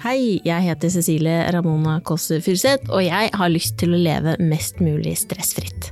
Hei, 0.00 0.40
jeg 0.48 0.64
heter 0.64 0.88
Cecilie 0.88 1.42
Ramona 1.52 1.98
Kåss 2.00 2.30
Furuseth, 2.40 2.88
og 2.88 3.02
jeg 3.04 3.28
har 3.36 3.50
lyst 3.52 3.74
til 3.82 3.92
å 3.92 3.98
leve 4.00 4.32
mest 4.40 4.78
mulig 4.80 5.12
stressfritt. 5.20 5.90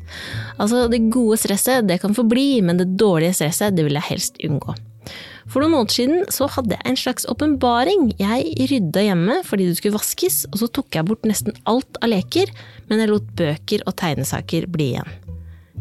Altså, 0.56 0.86
det 0.88 1.10
gode 1.12 1.36
stresset 1.42 1.84
det 1.90 1.98
kan 2.00 2.16
forbli, 2.16 2.62
men 2.64 2.80
det 2.80 2.94
dårlige 2.96 3.36
stresset 3.36 3.76
det 3.76 3.84
vil 3.84 3.98
jeg 3.98 4.08
helst 4.08 4.40
unngå. 4.48 4.78
For 5.44 5.60
noen 5.60 5.74
måneder 5.74 5.98
siden 5.98 6.24
så 6.32 6.48
hadde 6.54 6.78
jeg 6.78 6.88
en 6.88 6.98
slags 7.02 7.28
åpenbaring. 7.28 8.08
Jeg 8.16 8.48
rydda 8.72 9.04
hjemme 9.10 9.38
fordi 9.44 9.68
det 9.68 9.76
skulle 9.76 9.98
vaskes, 9.98 10.40
og 10.54 10.56
så 10.62 10.72
tok 10.80 10.96
jeg 10.96 11.08
bort 11.12 11.28
nesten 11.28 11.60
alt 11.68 12.00
av 12.00 12.08
leker, 12.14 12.48
men 12.88 13.04
jeg 13.04 13.12
lot 13.12 13.28
bøker 13.36 13.84
og 13.84 13.98
tegnesaker 14.00 14.70
bli 14.72 14.94
igjen. 14.94 15.16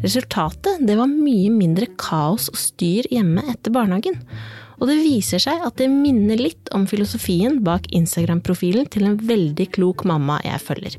Resultatet 0.04 0.84
det 0.84 1.00
var 1.00 1.08
mye 1.08 1.48
mindre 1.48 1.88
kaos 1.96 2.52
og 2.52 2.60
styr 2.60 3.08
hjemme 3.08 3.48
etter 3.56 3.72
barnehagen. 3.72 4.20
Og 4.78 4.86
det 4.86 4.98
viser 5.02 5.42
seg 5.42 5.62
at 5.66 5.78
det 5.80 5.88
minner 5.90 6.38
litt 6.38 6.70
om 6.76 6.84
filosofien 6.86 7.58
bak 7.66 7.88
Instagram-profilen 7.94 8.86
til 8.92 9.08
en 9.08 9.16
veldig 9.18 9.66
klok 9.74 10.04
mamma 10.06 10.38
jeg 10.46 10.62
følger. 10.62 10.98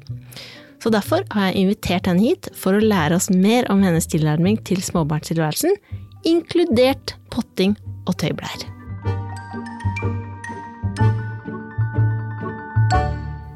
Så 0.79 0.91
derfor 0.91 1.23
har 1.35 1.49
jeg 1.49 1.63
invitert 1.63 2.07
henne 2.07 2.23
hit 2.23 2.49
for 2.55 2.75
å 2.75 2.83
lære 2.83 3.17
oss 3.19 3.29
mer 3.31 3.67
om 3.71 3.83
hennes 3.83 4.07
tilnærming 4.11 4.59
til 4.67 4.83
småbarnstilværelsen, 4.83 5.75
inkludert 6.27 7.15
potting 7.31 7.75
og 8.07 8.19
tøybleier. 8.19 8.67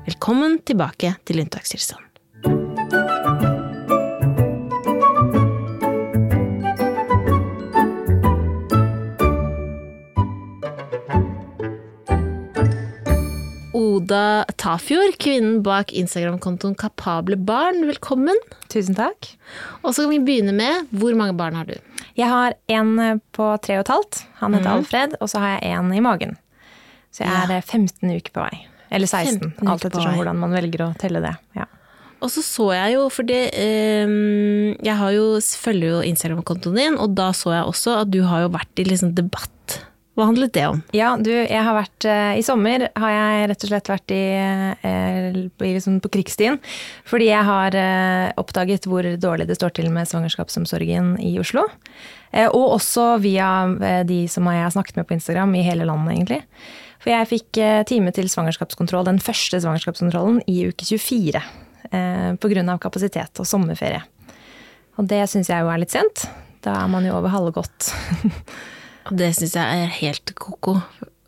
Velkommen 0.07 0.59
tilbake 0.67 1.15
til 1.27 1.43
unntakstilstand. 1.43 3.51
Oda 13.73 14.45
Tafjord, 14.61 15.15
kvinnen 15.17 15.63
bak 15.65 15.93
Instagram-kontoen 15.97 16.75
Kapable 16.77 17.39
barn. 17.41 17.81
Velkommen. 17.89 18.37
Tusen 18.69 18.93
takk. 18.93 19.31
Og 19.81 19.95
så 19.95 20.03
kan 20.03 20.11
vi 20.11 20.19
begynne 20.21 20.53
med 20.53 20.91
hvor 20.93 21.15
mange 21.17 21.33
barn 21.37 21.57
har 21.57 21.65
du? 21.65 21.73
Jeg 22.13 22.29
har 22.29 22.53
en 22.69 23.21
på 23.33 23.47
tre 23.65 23.79
og 23.79 23.87
et 23.87 23.93
halvt. 23.95 24.19
Han 24.43 24.53
heter 24.53 24.69
mm. 24.69 24.75
Alfred. 24.75 25.15
Og 25.19 25.31
så 25.33 25.41
har 25.41 25.55
jeg 25.55 25.73
en 25.73 25.89
i 25.89 26.03
magen. 26.05 26.37
Så 27.13 27.25
jeg 27.25 27.33
er 27.33 27.65
15 27.65 27.89
eh, 28.09 28.19
uker 28.21 28.35
på 28.35 28.45
vei. 28.45 28.61
Eller 28.93 29.09
16, 29.09 29.55
alt 29.65 29.87
ettersom 29.89 30.19
hvordan 30.19 30.37
man 30.37 30.53
velger 30.53 30.85
å 30.85 30.91
telle 31.01 31.23
det. 31.23 31.33
Ja. 31.57 31.65
Og 32.23 32.29
så 32.31 32.43
så 32.45 32.69
jeg 32.75 32.93
jo, 32.93 33.07
fordi 33.11 33.39
um, 34.05 34.69
jeg 34.85 35.15
jo, 35.17 35.25
følger 35.59 35.95
jo 35.95 36.03
Instagram-kontoen 36.13 36.77
din, 36.77 37.01
og 37.01 37.17
da 37.17 37.31
så 37.35 37.57
jeg 37.57 37.73
også 37.73 37.97
at 38.03 38.13
du 38.13 38.21
har 38.29 38.45
jo 38.45 38.53
vært 38.53 38.79
i 38.79 38.85
liksom 38.87 39.11
debatt 39.17 39.49
hva 40.13 40.27
handlet 40.29 40.53
det 40.53 40.65
om? 40.69 40.81
Ja, 40.93 41.15
du, 41.17 41.31
jeg 41.31 41.61
har 41.65 41.73
vært 41.73 42.05
uh, 42.05 42.33
I 42.37 42.43
sommer 42.45 42.85
har 43.01 43.13
jeg 43.13 43.47
rett 43.49 43.65
og 43.65 43.71
slett 43.71 43.89
vært 43.89 44.13
i, 44.13 44.23
liksom 45.63 45.97
på 46.03 46.11
krigsstien. 46.13 46.59
Fordi 47.09 47.31
jeg 47.31 47.47
har 47.47 47.77
uh, 47.77 48.27
oppdaget 48.41 48.85
hvor 48.89 49.07
dårlig 49.17 49.47
det 49.49 49.57
står 49.57 49.73
til 49.79 49.89
med 49.93 50.09
svangerskapsomsorgen 50.09 51.15
i 51.23 51.33
Oslo. 51.41 51.65
og 52.43 52.67
også 52.77 53.17
via 53.21 53.47
de 54.05 54.23
som 54.27 54.47
jeg 54.49 54.63
har 54.63 54.71
snakket 54.73 54.97
med 54.97 55.07
på 55.09 55.17
Instagram 55.17 55.53
i 55.55 55.65
hele 55.65 55.85
landet, 55.85 56.13
egentlig. 56.13 56.41
For 57.01 57.11
jeg 57.11 57.29
fikk 57.29 57.59
time 57.89 58.13
til 58.15 58.29
svangerskapskontroll, 58.31 59.05
den 59.05 59.19
første 59.21 59.59
svangerskapskontrollen, 59.59 60.41
i 60.47 60.69
uke 60.69 60.85
24. 60.85 61.41
Uh, 61.93 62.33
Pga. 62.41 62.77
kapasitet 62.81 63.41
og 63.41 63.49
sommerferie. 63.49 64.01
Og 64.97 65.09
det 65.09 65.25
syns 65.29 65.49
jeg 65.49 65.61
jo 65.61 65.69
er 65.73 65.81
litt 65.81 65.93
sent. 65.93 66.27
Da 66.63 66.77
er 66.83 66.89
man 66.89 67.05
jo 67.05 67.17
over 67.17 67.33
halve 67.33 67.53
godt. 67.57 67.91
Og 69.09 69.17
det 69.19 69.33
syns 69.37 69.57
jeg 69.57 69.83
er 69.83 69.97
helt 69.99 70.35
ko-ko. 70.39 70.77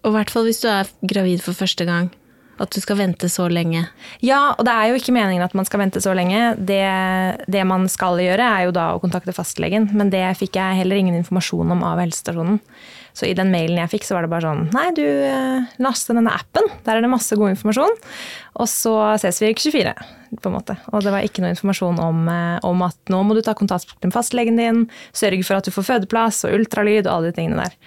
Og 0.05 0.11
i 0.11 0.15
hvert 0.15 0.31
fall 0.31 0.45
hvis 0.47 0.61
du 0.63 0.69
er 0.71 0.89
gravid 1.07 1.41
for 1.43 1.57
første 1.57 1.87
gang. 1.87 2.11
At 2.55 2.71
du 2.71 2.79
skal 2.79 2.95
vente 2.95 3.27
så 3.27 3.49
lenge. 3.51 3.81
Ja, 4.23 4.53
og 4.55 4.63
det 4.63 4.71
er 4.71 4.87
jo 4.87 4.99
ikke 4.99 5.11
meningen 5.11 5.43
at 5.43 5.55
man 5.57 5.67
skal 5.67 5.81
vente 5.81 5.99
så 5.99 6.13
lenge. 6.15 6.53
Det, 6.55 6.85
det, 7.51 7.63
man 7.67 7.89
skal 7.91 8.21
gjøre, 8.23 8.45
er 8.47 8.69
jo 8.69 8.75
da 8.77 8.85
å 8.93 9.01
kontakte 9.03 9.35
fastlegen, 9.35 9.89
men 9.91 10.13
det 10.13 10.23
fikk 10.39 10.55
jeg 10.55 10.79
heller 10.79 11.01
ingen 11.01 11.17
informasjon 11.19 11.73
om 11.75 11.83
av 11.83 11.99
helsestasjonen. 11.99 12.61
Så 13.15 13.29
i 13.29 13.35
den 13.37 13.51
mailen 13.53 13.79
jeg 13.79 13.93
fikk, 13.93 14.05
så 14.07 14.17
var 14.17 14.25
det 14.25 14.31
bare 14.33 14.49
sånn 14.49 14.65
Nei, 14.75 14.89
du 14.97 15.05
eh, 15.05 15.75
laste 15.79 16.15
denne 16.15 16.33
appen. 16.35 16.67
Der 16.83 16.97
er 16.97 17.05
det 17.05 17.11
masse 17.11 17.37
god 17.39 17.53
informasjon. 17.53 17.93
Og 18.59 18.67
så 18.71 18.91
ses 19.21 19.39
vi 19.39 19.47
i 19.47 19.55
uke 19.55 19.71
24, 19.71 19.93
på 20.35 20.49
en 20.49 20.55
måte. 20.57 20.75
Og 20.91 21.03
det 21.03 21.13
var 21.13 21.23
ikke 21.23 21.43
noe 21.43 21.53
informasjon 21.53 22.01
om, 22.03 22.25
eh, 22.31 22.57
om, 22.67 22.83
at 22.83 23.11
nå 23.11 23.21
må 23.23 23.37
du 23.37 23.39
ta 23.45 23.55
kontakt 23.55 23.95
med 24.03 24.11
fastlegen 24.15 24.59
din, 24.59 24.81
sørge 25.15 25.47
for 25.47 25.59
at 25.59 25.67
du 25.67 25.71
får 25.71 25.87
fødeplass 25.87 26.41
og 26.47 26.57
ultralyd 26.57 27.05
og 27.05 27.13
alle 27.13 27.31
de 27.31 27.37
tingene 27.39 27.63
der. 27.63 27.77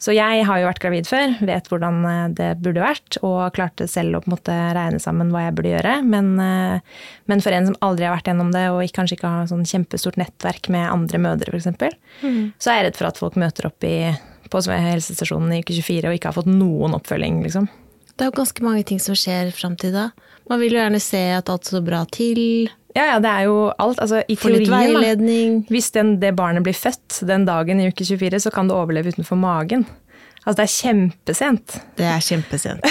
Så 0.00 0.14
jeg 0.14 0.44
har 0.46 0.60
jo 0.62 0.68
vært 0.70 0.80
gravid 0.80 1.10
før, 1.10 1.36
vet 1.50 1.68
hvordan 1.68 2.00
eh, 2.08 2.24
det 2.40 2.48
burde 2.64 2.86
vært, 2.86 3.20
og 3.20 3.52
klarte 3.58 3.90
selv 3.92 4.16
å 4.16 4.22
på 4.24 4.32
en 4.32 4.36
måte 4.38 4.56
regne 4.78 5.02
sammen 5.04 5.34
hva 5.34 5.44
jeg 5.50 5.58
burde 5.58 5.74
gjøre. 5.74 5.94
Men, 6.08 6.32
men 7.28 7.44
for 7.44 7.52
en 7.52 7.68
som 7.68 7.78
aldri 7.84 8.08
har 8.08 8.16
vært 8.16 8.32
gjennom 8.32 8.56
det, 8.56 8.64
og 8.72 8.96
kanskje 8.96 9.20
ikke 9.20 9.36
har 9.36 9.52
sånn 9.52 9.68
kjempestort 9.68 10.16
nettverk 10.20 10.72
med 10.72 10.88
andre 10.88 11.20
mødre, 11.28 11.52
f.eks., 11.52 12.00
mm. 12.24 12.42
så 12.56 12.72
er 12.72 12.80
jeg 12.80 12.88
redd 12.88 13.00
for 13.02 13.12
at 13.12 13.20
folk 13.20 13.36
møter 13.40 13.68
opp 13.68 13.84
i 13.84 13.98
på 14.50 14.62
helsestasjonen 14.68 15.52
i 15.54 15.60
uke 15.62 15.76
24 15.76 16.10
og 16.10 16.18
ikke 16.18 16.32
har 16.32 16.38
fått 16.38 16.50
noen 16.50 16.96
oppfølging, 16.98 17.42
liksom. 17.46 17.68
Det 18.18 18.26
er 18.26 18.32
jo 18.32 18.38
ganske 18.40 18.64
mange 18.66 18.82
ting 18.86 18.98
som 18.98 19.14
skjer 19.14 19.52
fram 19.54 19.76
til 19.78 19.94
da. 19.94 20.08
Man 20.50 20.58
vil 20.62 20.74
jo 20.74 20.80
gjerne 20.80 21.00
se 21.02 21.20
at 21.36 21.50
alt 21.52 21.68
står 21.68 21.84
bra 21.86 22.02
til. 22.10 22.40
Ja, 22.96 23.12
ja, 23.12 23.18
det 23.22 23.30
er 23.30 23.46
jo 23.46 23.68
alt. 23.78 24.00
Altså, 24.02 24.24
I 24.26 24.34
teorien, 24.40 25.62
hvis 25.70 25.92
den, 25.94 26.16
det 26.22 26.34
barnet 26.38 26.66
blir 26.66 26.74
født 26.74 27.20
den 27.28 27.46
dagen 27.46 27.78
i 27.78 27.86
uke 27.92 28.02
24, 28.08 28.42
så 28.48 28.52
kan 28.54 28.70
det 28.70 28.74
overleve 28.74 29.14
utenfor 29.14 29.38
magen. 29.38 29.86
Altså, 30.42 30.56
det 30.58 30.64
er 30.64 30.72
kjempesent. 30.72 31.78
Det 31.98 32.06
er 32.08 32.24
kjempesent. 32.24 32.90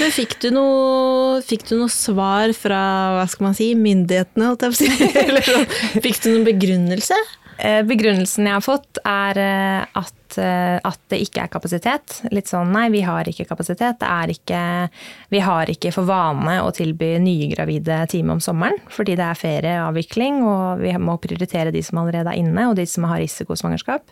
Men 0.00 0.14
fikk 0.14 0.36
du, 0.42 0.50
noe, 0.54 1.40
fikk 1.46 1.66
du 1.70 1.74
noe 1.80 1.90
svar 1.92 2.52
fra 2.56 2.80
hva 3.16 3.26
skal 3.30 3.48
man 3.48 3.56
si, 3.56 3.72
myndighetene, 3.78 4.52
holdt 4.52 4.66
jeg 4.66 4.74
på 4.74 4.76
å 4.76 4.80
si? 4.84 5.10
Eller 5.24 5.46
sånn, 5.46 5.66
fikk 6.04 6.20
du 6.22 6.30
noen 6.30 6.46
begrunnelse? 6.46 7.18
Eh, 7.60 7.82
begrunnelsen 7.84 8.46
jeg 8.48 8.56
har 8.56 8.64
fått, 8.64 9.00
er 9.04 9.38
eh, 9.40 9.98
at, 10.00 10.38
eh, 10.40 10.78
at, 10.80 11.00
det 11.12 11.18
ikke 11.26 11.44
er 11.44 11.50
kapasitet. 11.52 12.20
Litt 12.32 12.48
sånn 12.48 12.72
nei, 12.72 12.86
vi 12.94 13.02
har 13.04 13.28
ikke 13.28 13.48
kapasitet. 13.48 13.98
Det 14.00 14.08
er 14.08 14.32
ikke 14.32 14.62
Vi 15.30 15.42
har 15.44 15.70
ikke 15.70 15.92
for 15.94 16.08
vane 16.08 16.56
å 16.64 16.70
tilby 16.74 17.12
nye 17.22 17.50
gravide 17.52 18.00
time 18.10 18.36
om 18.36 18.40
sommeren 18.42 18.78
fordi 18.90 19.16
det 19.18 19.26
er 19.26 19.38
ferieavvikling, 19.38 20.40
og 20.46 20.80
vi 20.82 20.94
må 20.98 21.18
prioritere 21.20 21.74
de 21.74 21.82
som 21.84 22.00
allerede 22.00 22.32
er 22.32 22.40
inne, 22.40 22.66
og 22.70 22.78
de 22.78 22.86
som 22.88 23.06
har 23.10 23.20
risikosvangerskap. 23.22 24.08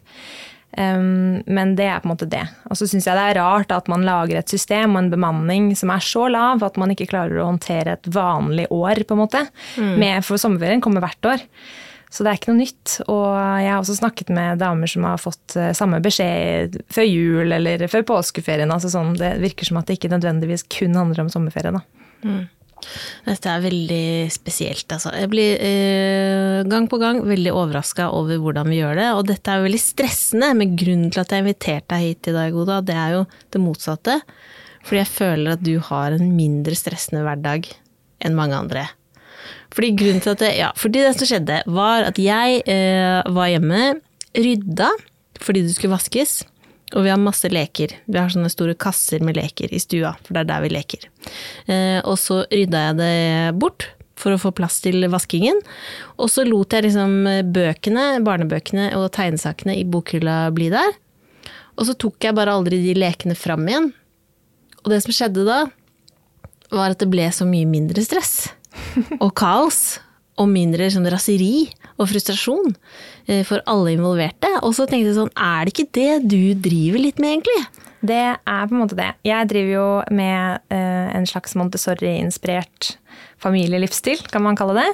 Um, 0.77 1.41
men 1.49 1.73
det 1.79 1.87
er 1.89 2.03
på 2.03 2.11
en 2.11 2.13
måte 2.13 2.29
det. 2.29 2.45
Og 2.69 2.77
så 2.77 2.87
syns 2.87 3.09
jeg 3.09 3.17
det 3.17 3.25
er 3.31 3.39
rart 3.41 3.73
at 3.73 3.89
man 3.89 4.05
lager 4.05 4.37
et 4.39 4.53
system 4.53 4.95
og 4.95 5.01
en 5.01 5.13
bemanning 5.15 5.71
som 5.79 5.91
er 5.95 6.05
så 6.05 6.27
lav 6.29 6.63
at 6.67 6.77
man 6.79 6.93
ikke 6.93 7.09
klarer 7.09 7.41
å 7.41 7.49
håndtere 7.49 7.97
et 7.97 8.11
vanlig 8.13 8.69
år, 8.75 9.01
på 9.09 9.17
en 9.17 9.23
måte. 9.23 9.47
Mm. 9.81 9.95
Med, 9.97 10.27
for 10.29 10.41
sommerferien 10.41 10.85
kommer 10.85 11.05
hvert 11.05 11.33
år. 11.33 11.47
Så 12.09 12.25
det 12.25 12.31
er 12.31 12.39
ikke 12.39 12.53
noe 12.53 12.63
nytt. 12.63 12.99
Og 13.07 13.25
jeg 13.37 13.71
har 13.71 13.81
også 13.81 13.99
snakket 13.99 14.31
med 14.35 14.61
damer 14.63 14.91
som 14.91 15.07
har 15.09 15.21
fått 15.21 15.57
eh, 15.61 15.75
samme 15.77 16.01
beskjed 16.05 16.81
før 16.93 17.09
jul 17.09 17.57
eller 17.59 17.85
før 17.93 18.07
påskeferien. 18.15 18.73
Altså 18.73 18.91
sånn, 18.93 19.17
det 19.21 19.37
virker 19.43 19.69
som 19.69 19.81
at 19.81 19.89
det 19.89 19.99
ikke 19.99 20.13
nødvendigvis 20.15 20.67
kun 20.73 20.97
handler 20.97 21.27
om 21.27 21.33
sommerferie. 21.33 21.75
Da. 21.77 21.83
Mm. 22.25 22.47
Dette 23.27 23.51
er 23.51 23.65
veldig 23.65 24.29
spesielt, 24.33 24.87
altså. 24.95 25.11
Jeg 25.19 25.31
blir 25.33 25.65
eh, 25.65 26.61
gang 26.71 26.87
på 26.91 27.01
gang 27.01 27.21
veldig 27.27 27.53
overraska 27.53 28.09
over 28.15 28.41
hvordan 28.41 28.71
vi 28.73 28.81
gjør 28.81 29.01
det. 29.01 29.09
Og 29.19 29.27
dette 29.29 29.51
er 29.51 29.61
jo 29.61 29.67
veldig 29.69 29.83
stressende, 29.83 30.53
men 30.57 30.77
grunnen 30.79 31.13
til 31.13 31.25
at 31.25 31.35
jeg 31.35 31.45
inviterte 31.45 31.93
deg 31.93 32.07
hit 32.07 32.31
i 32.31 32.37
dag, 32.39 32.57
Oda, 32.57 32.81
det 32.87 32.97
er 32.97 33.19
jo 33.19 33.27
det 33.53 33.63
motsatte. 33.63 34.21
Fordi 34.87 35.03
jeg 35.03 35.13
føler 35.13 35.57
at 35.57 35.67
du 35.67 35.75
har 35.91 36.15
en 36.17 36.31
mindre 36.33 36.79
stressende 36.79 37.25
hverdag 37.27 37.69
enn 38.25 38.39
mange 38.39 38.57
andre. 38.57 38.87
Fordi 39.75 39.91
grunnen 39.99 40.23
til 40.25 40.35
at 40.35 40.43
det, 40.43 40.53
ja, 40.59 40.69
fordi 40.79 41.03
det 41.05 41.15
som 41.17 41.29
skjedde, 41.29 41.63
var 41.69 42.07
at 42.09 42.21
jeg 42.21 42.63
eh, 42.71 43.21
var 43.35 43.51
hjemme, 43.53 43.99
rydda 44.39 44.93
fordi 45.39 45.63
det 45.67 45.75
skulle 45.77 45.95
vaskes. 45.95 46.41
Og 46.97 47.05
vi 47.05 47.13
har 47.13 47.21
masse 47.21 47.47
leker. 47.53 47.93
Vi 48.09 48.17
har 48.17 48.33
sånne 48.33 48.49
store 48.51 48.75
kasser 48.81 49.21
med 49.25 49.37
leker 49.37 49.73
i 49.77 49.81
stua, 49.83 50.15
for 50.25 50.35
det 50.35 50.47
er 50.47 50.49
der 50.49 50.65
vi 50.65 50.73
leker. 50.73 51.05
Eh, 51.69 52.01
og 52.01 52.17
så 52.21 52.41
rydda 52.49 52.85
jeg 52.87 52.99
det 53.03 53.15
bort 53.61 53.91
for 54.19 54.35
å 54.35 54.41
få 54.41 54.55
plass 54.57 54.81
til 54.83 55.05
vaskingen. 55.13 55.61
Og 56.17 56.33
så 56.33 56.47
lot 56.49 56.75
jeg 56.75 56.89
liksom 56.89 57.29
bøkene, 57.55 58.09
barnebøkene 58.27 58.91
og 58.99 59.13
tegnesakene 59.15 59.77
i 59.79 59.85
bokhylla 59.87 60.47
bli 60.57 60.73
der. 60.75 60.97
Og 61.79 61.87
så 61.87 61.95
tok 61.95 62.25
jeg 62.25 62.35
bare 62.35 62.57
aldri 62.57 62.81
de 62.83 62.97
lekene 62.99 63.37
fram 63.39 63.69
igjen. 63.69 63.93
Og 64.83 64.91
det 64.91 65.05
som 65.05 65.15
skjedde 65.15 65.45
da, 65.47 65.67
var 66.73 66.97
at 66.97 67.01
det 67.01 67.13
ble 67.13 67.29
så 67.33 67.47
mye 67.49 67.69
mindre 67.69 68.03
stress 68.05 68.49
og 69.25 69.33
kaos. 69.39 69.99
Og 70.39 70.47
mindre 70.47 70.87
sånn 70.95 71.09
raseri 71.11 71.67
og 71.99 72.07
frustrasjon 72.13 72.77
eh, 73.27 73.43
for 73.47 73.59
alle 73.67 73.97
involverte. 73.97 74.53
Og 74.63 74.77
så 74.77 74.87
tenkte 74.87 75.11
jeg 75.11 75.19
sånn, 75.19 75.35
er 75.35 75.67
det 75.67 75.75
ikke 75.75 75.93
det 75.99 76.13
du 76.31 76.69
driver 76.69 77.03
litt 77.03 77.23
med, 77.23 77.39
egentlig? 77.41 77.85
det 77.99 78.23
er 78.39 78.69
på 78.69 78.77
en 78.77 78.83
måte 78.85 78.95
det. 78.99 79.09
Jeg 79.27 79.49
driver 79.51 79.73
jo 79.73 79.87
med 80.15 80.61
eh, 80.71 81.07
en 81.17 81.25
slags 81.27 81.57
Montessori-inspirert 81.59 82.93
familielivsstil, 83.43 84.21
kan 84.31 84.45
man 84.45 84.59
kalle 84.59 84.77
det. 84.79 84.87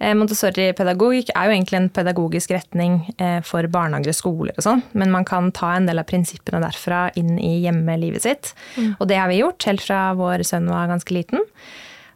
Eh, 0.00 0.14
Montessori-pedagogikk 0.16 1.34
er 1.34 1.48
jo 1.50 1.56
egentlig 1.56 1.80
en 1.82 1.90
pedagogisk 1.92 2.54
retning 2.56 2.98
for 3.44 3.68
barnehager 3.72 4.14
og 4.14 4.16
skoler 4.16 4.56
og 4.56 4.64
sånn, 4.64 4.84
men 4.96 5.12
man 5.12 5.28
kan 5.28 5.50
ta 5.56 5.74
en 5.76 5.88
del 5.88 6.00
av 6.00 6.08
prinsippene 6.08 6.62
derfra 6.64 7.06
inn 7.20 7.36
i 7.36 7.58
hjemmelivet 7.66 8.24
sitt. 8.24 8.54
Mm. 8.76 8.94
Og 8.96 9.10
det 9.10 9.20
har 9.20 9.28
vi 9.32 9.42
gjort 9.42 9.68
helt 9.68 9.84
fra 9.84 10.00
vår 10.16 10.46
sønn 10.48 10.72
var 10.72 10.88
ganske 10.92 11.16
liten. 11.16 11.44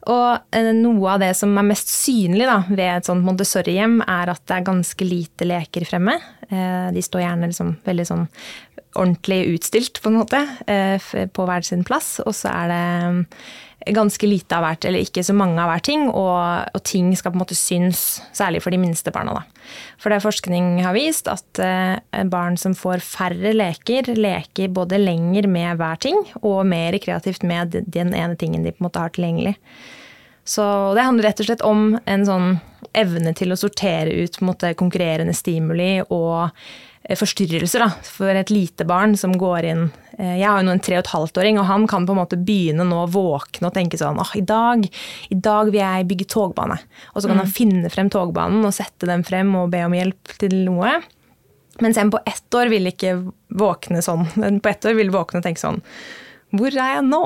Og 0.09 0.57
eh, 0.57 0.71
noe 0.77 1.15
av 1.15 1.21
det 1.21 1.35
som 1.37 1.53
er 1.61 1.67
mest 1.69 1.91
synlig 1.93 2.47
da, 2.49 2.63
ved 2.71 2.87
et 2.89 3.09
sånt 3.09 3.25
Montessori-hjem, 3.27 3.99
er 4.07 4.33
at 4.33 4.43
det 4.49 4.57
er 4.57 4.69
ganske 4.71 5.07
lite 5.07 5.49
leker 5.49 5.85
fremme. 5.89 6.17
Eh, 6.49 6.89
de 6.95 7.05
står 7.05 7.27
gjerne 7.27 7.51
liksom 7.51 7.75
veldig 7.85 8.07
sånn 8.09 8.29
ordentlig 8.97 9.43
utstilt, 9.53 10.01
på 10.03 10.11
en 10.11 10.21
måte, 10.23 10.41
eh, 10.67 11.11
på 11.29 11.47
hver 11.47 11.67
sin 11.67 11.85
plass. 11.87 12.19
Og 12.25 12.33
så 12.35 12.51
er 12.55 12.73
det 12.73 12.85
ganske 13.87 14.29
lite 14.29 14.57
av 14.57 14.65
hvert, 14.67 14.85
eller 14.85 15.05
ikke 15.05 15.25
så 15.25 15.35
mange 15.37 15.61
av 15.63 15.71
hver 15.71 15.85
ting, 15.87 16.09
og, 16.09 16.73
og, 16.75 16.83
ting 16.87 17.13
skal 17.17 17.33
på 17.33 17.39
en 17.39 17.45
måte 17.45 17.59
synes, 17.59 18.21
særlig 18.37 18.61
for 18.65 18.75
de 18.75 18.81
minste 18.83 19.13
barna. 19.15 19.39
Da. 19.39 19.71
For 20.03 20.13
det 20.13 20.21
forskning 20.25 20.83
har 20.85 20.97
vist 20.97 21.31
at 21.31 21.63
barn 22.33 22.59
som 22.61 22.75
får 22.77 23.05
færre 23.05 23.55
leker, 23.57 24.13
leker 24.17 24.75
både 24.75 25.01
lenger 25.01 25.49
med 25.49 25.81
hver 25.81 26.03
ting, 26.03 26.21
og 26.43 26.67
mer 26.69 26.99
kreativt 27.03 27.47
med 27.47 27.79
den 27.87 28.13
ene 28.13 28.37
tingen 28.41 28.67
de 28.67 28.75
på 28.75 28.83
en 28.83 28.91
måte 28.91 29.05
har 29.05 29.17
tilgjengelig. 29.17 29.57
Så 30.45 30.65
det 30.95 31.05
handler 31.05 31.29
rett 31.29 31.41
og 31.41 31.47
slett 31.47 31.65
om 31.67 31.83
en 32.05 32.27
sånn 32.27 32.53
evne 32.97 33.33
til 33.39 33.53
å 33.53 33.59
sortere 33.61 34.25
ut 34.25 34.41
måte, 34.43 34.73
konkurrerende 34.79 35.35
stimuli 35.37 36.01
og 36.09 36.49
eh, 36.49 36.90
forstyrrelser 37.09 37.83
da, 37.83 37.89
for 38.05 38.31
et 38.37 38.53
lite 38.53 38.85
barn 38.87 39.17
som 39.19 39.33
går 39.39 39.67
inn 39.67 39.87
eh, 40.19 40.37
Jeg 40.39 40.47
har 40.47 40.61
jo 40.61 40.67
nå 40.69 40.75
en 40.77 40.83
tre 40.85 40.99
og 40.99 41.05
et 41.05 41.13
halvt-åring, 41.15 41.59
og 41.59 41.69
han 41.71 41.87
kan 41.91 42.07
på 42.07 42.15
en 42.15 42.21
måte 42.21 42.39
begynne 42.39 42.85
nå 42.87 43.05
å 43.05 43.11
våkne 43.11 43.71
og 43.71 43.77
tenke 43.77 43.99
sånn 44.01 44.21
åh, 44.21 44.35
i 44.39 44.45
dag, 44.47 44.85
i 45.33 45.39
dag 45.39 45.73
vil 45.73 45.81
jeg 45.81 46.09
bygge 46.11 46.29
togbane. 46.31 46.77
Og 47.15 47.23
så 47.23 47.31
kan 47.31 47.39
mm. 47.39 47.43
han 47.45 47.55
finne 47.57 47.93
frem 47.93 48.13
togbanen 48.13 48.67
og 48.67 48.77
sette 48.77 49.09
den 49.11 49.25
frem 49.27 49.53
og 49.59 49.73
be 49.73 49.83
om 49.87 49.97
hjelp 49.97 50.37
til 50.43 50.57
noe. 50.69 50.99
Mens 51.81 51.99
en 51.99 52.13
på 52.13 52.21
ett 52.29 52.59
år 52.61 52.69
vil 52.73 52.91
ikke 52.91 53.17
våkne 53.57 54.03
sånn. 54.05 54.27
En 54.45 54.61
på 54.61 54.71
ett 54.71 54.85
år 54.85 54.99
vil 55.01 55.15
våkne 55.15 55.41
og 55.41 55.49
tenke 55.49 55.63
sånn 55.63 55.81
hvor 56.59 56.75
er 56.75 56.97
jeg 56.97 57.03
nå? 57.07 57.21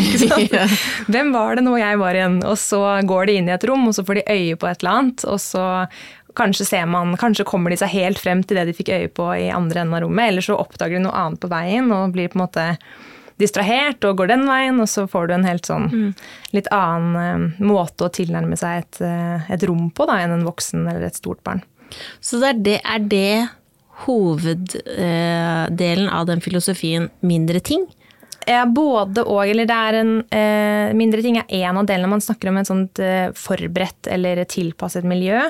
Hvem 1.12 1.30
var 1.32 1.56
det 1.56 1.64
nå 1.64 1.76
jeg 1.80 2.00
var 2.00 2.16
igjen? 2.18 2.38
Og 2.44 2.58
så 2.60 2.80
går 3.08 3.28
de 3.28 3.38
inn 3.40 3.48
i 3.48 3.54
et 3.54 3.64
rom, 3.68 3.86
og 3.88 3.96
så 3.96 4.04
får 4.04 4.20
de 4.20 4.26
øye 4.28 4.58
på 4.60 4.68
et 4.68 4.82
eller 4.82 4.92
annet. 4.92 5.24
Og 5.32 5.40
så 5.40 5.64
kanskje 6.36 6.66
ser 6.68 6.86
man, 6.90 7.16
kanskje 7.20 7.46
kommer 7.48 7.72
de 7.72 7.78
seg 7.80 7.92
helt 7.94 8.20
frem 8.20 8.42
til 8.44 8.56
det 8.60 8.66
de 8.68 8.76
fikk 8.76 8.90
øye 8.94 9.10
på 9.12 9.26
i 9.34 9.54
andre 9.54 9.80
enden 9.82 9.96
av 9.96 10.02
rommet. 10.04 10.26
Eller 10.30 10.42
så 10.44 10.58
oppdager 10.60 10.96
de 10.98 11.04
noe 11.06 11.16
annet 11.16 11.40
på 11.42 11.52
veien 11.52 11.86
og 11.94 12.12
blir 12.16 12.28
på 12.32 12.36
en 12.38 12.44
måte 12.44 12.64
distrahert 13.40 14.04
og 14.08 14.16
går 14.20 14.28
den 14.32 14.44
veien. 14.48 14.76
Og 14.82 14.88
så 14.90 15.00
får 15.10 15.22
du 15.28 15.32
en 15.36 15.48
helt 15.48 15.66
sånn 15.68 15.86
mm. 15.92 16.10
litt 16.56 16.68
annen 16.74 17.14
uh, 17.16 17.64
måte 17.64 18.00
å 18.06 18.12
tilnærme 18.12 18.56
seg 18.60 18.72
et, 18.84 18.96
uh, 19.04 19.36
et 19.52 19.62
rom 19.68 19.86
på 19.90 20.02
da, 20.08 20.14
enn 20.22 20.36
en 20.38 20.48
voksen 20.48 20.80
eller 20.86 21.04
et 21.08 21.18
stort 21.18 21.40
barn. 21.46 21.60
Så 22.20 22.32
det 22.42 22.48
er 22.50 22.58
det, 22.68 22.78
er 22.82 23.00
det 23.12 23.36
hoveddelen 24.04 26.08
uh, 26.10 26.16
av 26.18 26.24
den 26.28 26.40
filosofien 26.44 27.04
mindre 27.24 27.60
ting? 27.64 27.82
Ja, 28.46 28.62
både 28.70 29.24
og. 29.26 29.40
Eller 29.46 29.66
det 29.68 29.76
er 29.76 29.98
en 30.00 30.12
eh, 30.30 30.94
Mindre 30.96 31.22
ting 31.24 31.38
er 31.40 31.50
én 31.50 31.76
av 31.76 31.86
delene. 31.88 32.12
Man 32.14 32.22
snakker 32.22 32.52
om 32.52 32.60
et 32.60 32.68
sånt 32.68 33.00
eh, 33.02 33.28
forberedt 33.36 34.06
eller 34.12 34.44
tilpasset 34.48 35.06
miljø. 35.08 35.40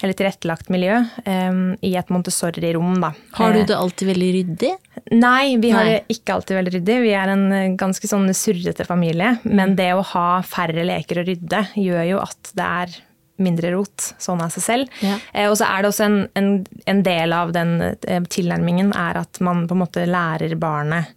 Eller 0.00 0.16
tilrettelagt 0.16 0.70
miljø 0.72 1.02
eh, 1.24 1.58
i 1.84 1.92
et 2.00 2.12
Montessori-rom, 2.12 2.96
da. 3.02 3.12
Har 3.36 3.52
du 3.52 3.60
eh, 3.62 3.68
det 3.68 3.76
alltid 3.76 4.12
veldig 4.12 4.30
ryddig? 4.38 4.72
Nei, 5.12 5.56
vi 5.62 5.72
har 5.74 5.84
Nei. 5.84 5.98
det 5.98 6.16
ikke 6.16 6.38
alltid 6.38 6.60
veldig 6.60 6.76
ryddig. 6.78 7.00
Vi 7.04 7.12
er 7.18 7.34
en 7.34 7.44
eh, 7.52 7.74
ganske 7.78 8.08
sånn 8.10 8.30
surrete 8.34 8.88
familie. 8.88 9.36
Men 9.44 9.74
mm. 9.74 9.76
det 9.82 9.90
å 9.94 10.06
ha 10.14 10.28
færre 10.46 10.86
leker 10.88 11.20
å 11.20 11.28
rydde 11.28 11.66
gjør 11.76 12.08
jo 12.14 12.22
at 12.24 12.56
det 12.56 12.70
er 12.80 12.96
mindre 13.36 13.70
rot, 13.74 14.14
sånn 14.22 14.40
av 14.40 14.52
seg 14.54 14.64
selv. 14.64 15.00
Ja. 15.04 15.18
Eh, 15.32 15.50
og 15.50 15.58
så 15.60 15.68
er 15.68 15.82
det 15.82 15.92
også 15.92 16.06
en, 16.08 16.20
en, 16.38 16.52
en 16.88 17.02
del 17.04 17.36
av 17.36 17.52
den 17.56 17.78
eh, 17.84 18.22
tilnærmingen 18.32 18.94
er 18.96 19.20
at 19.20 19.42
man 19.44 19.66
på 19.68 19.76
en 19.76 19.84
måte 19.84 20.06
lærer 20.08 20.56
barnet 20.60 21.12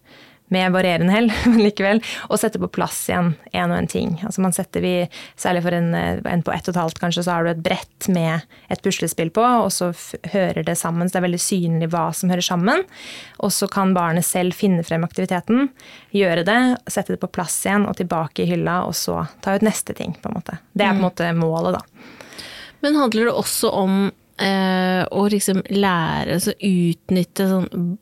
med 0.50 0.72
varierende 0.74 1.14
hell, 1.14 1.30
men 1.50 1.62
likevel, 1.62 2.02
og 2.28 2.40
sette 2.40 2.60
på 2.60 2.70
plass 2.74 2.98
igjen 3.08 3.32
en 3.52 3.72
og 3.72 3.76
en 3.78 3.90
ting. 3.90 4.16
Altså 4.26 4.44
man 4.44 4.54
setter 4.56 4.84
vi, 4.84 4.94
Særlig 5.40 5.62
for 5.64 5.74
en, 5.74 5.94
en, 5.94 6.42
på 6.44 6.52
ett 6.52 6.66
og 6.68 6.74
et 6.74 6.80
halvt, 6.80 6.98
kanskje, 7.00 7.24
så 7.24 7.34
har 7.34 7.46
du 7.46 7.52
et 7.52 7.62
brett 7.64 8.08
med 8.12 8.44
et 8.72 8.82
puslespill 8.84 9.30
på, 9.34 9.42
og 9.42 9.70
så 9.72 9.90
hører 10.32 10.64
det 10.66 10.76
sammen. 10.78 11.08
Så 11.08 11.16
det 11.16 11.20
er 11.20 11.26
veldig 11.28 11.42
synlig 11.42 11.90
hva 11.94 12.08
som 12.16 12.32
hører 12.32 12.44
sammen. 12.44 12.84
Og 13.40 13.54
så 13.54 13.68
kan 13.70 13.94
barnet 13.96 14.26
selv 14.26 14.56
finne 14.58 14.84
frem 14.86 15.06
aktiviteten, 15.06 15.70
gjøre 16.14 16.44
det, 16.48 16.60
sette 16.90 17.14
det 17.14 17.22
på 17.22 17.30
plass 17.32 17.56
igjen 17.64 17.88
og 17.88 17.96
tilbake 18.00 18.44
i 18.44 18.50
hylla, 18.50 18.82
og 18.88 18.96
så 18.98 19.22
ta 19.44 19.56
ut 19.56 19.66
neste 19.66 19.96
ting, 19.96 20.16
på 20.20 20.30
en 20.30 20.40
måte. 20.40 20.58
Det 20.72 20.84
er 20.84 20.92
på 20.92 20.98
en 20.98 21.04
mm. 21.04 21.06
måte 21.08 21.30
målet, 21.38 21.78
da. 21.78 22.08
Men 22.80 22.96
handler 22.96 23.28
det 23.28 23.36
også 23.36 23.70
om 23.76 23.96
eh, 24.40 25.02
å 25.04 25.24
liksom 25.32 25.62
lære, 25.72 26.38
altså 26.38 26.54
utnytte 26.56 27.48
sånn 27.50 27.96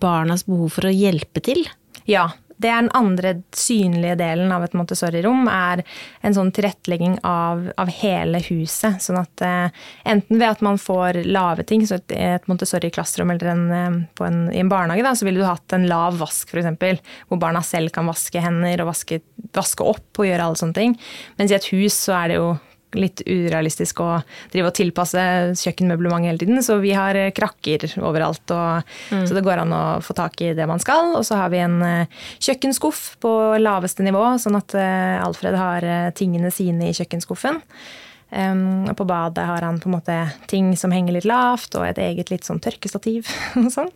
barnas 0.00 0.46
behov 0.48 0.76
for 0.76 0.88
å 0.88 0.94
hjelpe 0.94 1.42
til? 1.44 1.64
Ja. 2.10 2.30
Det 2.60 2.68
er 2.68 2.82
den 2.82 2.90
andre 2.92 3.30
synlige 3.56 4.18
delen 4.20 4.50
av 4.52 4.66
et 4.66 4.74
Montessori-rom. 4.76 5.46
er 5.48 5.80
En 6.20 6.34
sånn 6.36 6.50
tilrettelegging 6.52 7.14
av, 7.24 7.70
av, 7.80 7.88
hele 8.02 8.42
huset. 8.50 9.00
Sånn 9.00 9.16
at 9.16 9.44
eh, 9.46 9.72
enten 10.04 10.36
ved 10.36 10.44
at 10.50 10.60
man 10.60 10.76
får 10.76 11.22
lave 11.24 11.64
ting, 11.64 11.86
så 11.88 11.96
et, 11.96 12.12
et 12.12 12.50
Montessori-klasserom 12.50 13.32
eller 13.32 13.52
en, 13.54 13.64
eh, 13.72 14.26
en, 14.26 14.42
i 14.52 14.60
en 14.60 14.68
barnehage, 14.68 15.06
da, 15.06 15.14
så 15.16 15.24
ville 15.24 15.40
du 15.40 15.48
hatt 15.48 15.72
en 15.72 15.88
lav 15.88 16.20
vask 16.20 16.52
f.eks. 16.52 17.00
Hvor 17.30 17.40
barna 17.40 17.64
selv 17.64 17.94
kan 17.96 18.10
vaske 18.10 18.44
hender 18.44 18.84
og 18.84 18.92
vaske, 18.92 19.22
vaske 19.56 19.86
opp 19.94 20.20
og 20.20 20.28
gjøre 20.28 20.50
alle 20.50 20.60
sånne 20.60 20.76
ting. 20.76 20.98
Mens 21.40 21.54
i 21.54 21.56
et 21.56 21.72
hus 21.72 21.96
så 21.96 22.18
er 22.18 22.34
det 22.34 22.42
jo 22.42 22.50
litt 22.98 23.22
urealistisk 23.26 24.02
å 24.02 24.08
drive 24.52 24.70
og 24.70 24.76
tilpasse 24.76 25.22
kjøkkenmøblementet 25.60 26.30
hele 26.30 26.42
tiden. 26.42 26.62
Så 26.64 26.80
vi 26.82 26.94
har 26.96 27.18
eh, 27.18 27.32
krakker 27.36 27.86
overalt, 28.00 28.44
og, 28.54 28.90
mm. 29.12 29.24
så 29.28 29.36
det 29.36 29.44
går 29.46 29.64
an 29.64 29.76
å 29.76 29.84
få 30.04 30.16
tak 30.18 30.40
i 30.44 30.52
det 30.56 30.68
man 30.70 30.82
skal. 30.82 31.14
Og 31.18 31.26
så 31.26 31.38
har 31.40 31.52
vi 31.52 31.62
en 31.62 31.78
uh, 31.84 32.20
kjøkkenskuff 32.42 33.02
på 33.22 33.32
laveste 33.60 34.06
nivå, 34.06 34.24
sånn 34.42 34.58
at 34.58 34.76
uh, 34.78 35.22
Alfred 35.24 35.58
har 35.58 35.88
tingene 36.16 36.52
sine 36.54 36.90
i 36.90 36.96
kjøkkenskuffen. 36.96 37.60
Um, 38.30 38.86
og 38.86 38.94
på 38.98 39.06
badet 39.10 39.42
har 39.42 39.64
han 39.66 39.80
på 39.82 39.88
en 39.90 39.96
måte 39.96 40.16
ting 40.50 40.70
som 40.78 40.92
henger 40.94 41.16
litt 41.16 41.26
lavt, 41.26 41.74
og 41.74 41.88
et 41.88 41.98
eget 41.98 42.30
litt 42.30 42.46
sånn 42.46 42.62
tørkestativ 42.62 43.30
og 43.60 43.72
sånn. 43.74 43.90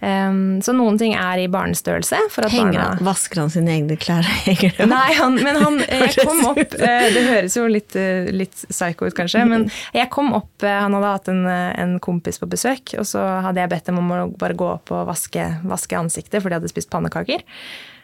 Um, 0.00 0.62
så 0.64 0.72
noen 0.72 0.96
ting 1.00 1.12
er 1.12 1.42
i 1.42 1.48
barnestørrelse. 1.52 2.22
Henger 2.40 2.72
barna... 2.72 2.84
han, 2.94 3.02
Vasker 3.04 3.42
han 3.42 3.52
sine 3.52 3.74
egne 3.74 3.98
klær? 4.00 4.24
Nei, 4.94 5.10
han, 5.18 5.36
men 5.44 5.58
han, 5.60 5.76
jeg 6.00 6.14
kom 6.24 6.40
opp 6.48 6.76
uh, 6.80 7.06
Det 7.12 7.24
høres 7.26 7.56
jo 7.58 7.66
litt, 7.68 7.92
uh, 7.98 8.30
litt 8.32 8.64
psycho 8.70 9.10
ut, 9.10 9.16
kanskje, 9.16 9.44
men 9.50 9.68
jeg 9.96 10.08
kom 10.12 10.32
opp 10.38 10.64
Han 10.64 10.96
hadde 10.96 11.12
hatt 11.12 11.30
en, 11.32 11.44
en, 11.50 11.94
kompis 12.00 12.40
på 12.40 12.48
besøk, 12.50 12.94
og 13.00 13.04
så 13.08 13.22
hadde 13.44 13.60
jeg 13.60 13.72
bedt 13.74 13.90
dem 13.90 14.00
om 14.00 14.12
å 14.14 14.24
bare 14.40 14.56
gå 14.56 14.72
opp 14.78 14.92
og 14.94 15.04
vaske, 15.10 15.44
vaske 15.68 15.98
ansiktet, 15.98 16.40
for 16.40 16.48
de 16.48 16.60
hadde 16.60 16.72
spist 16.72 16.90
pannekaker. 16.92 17.44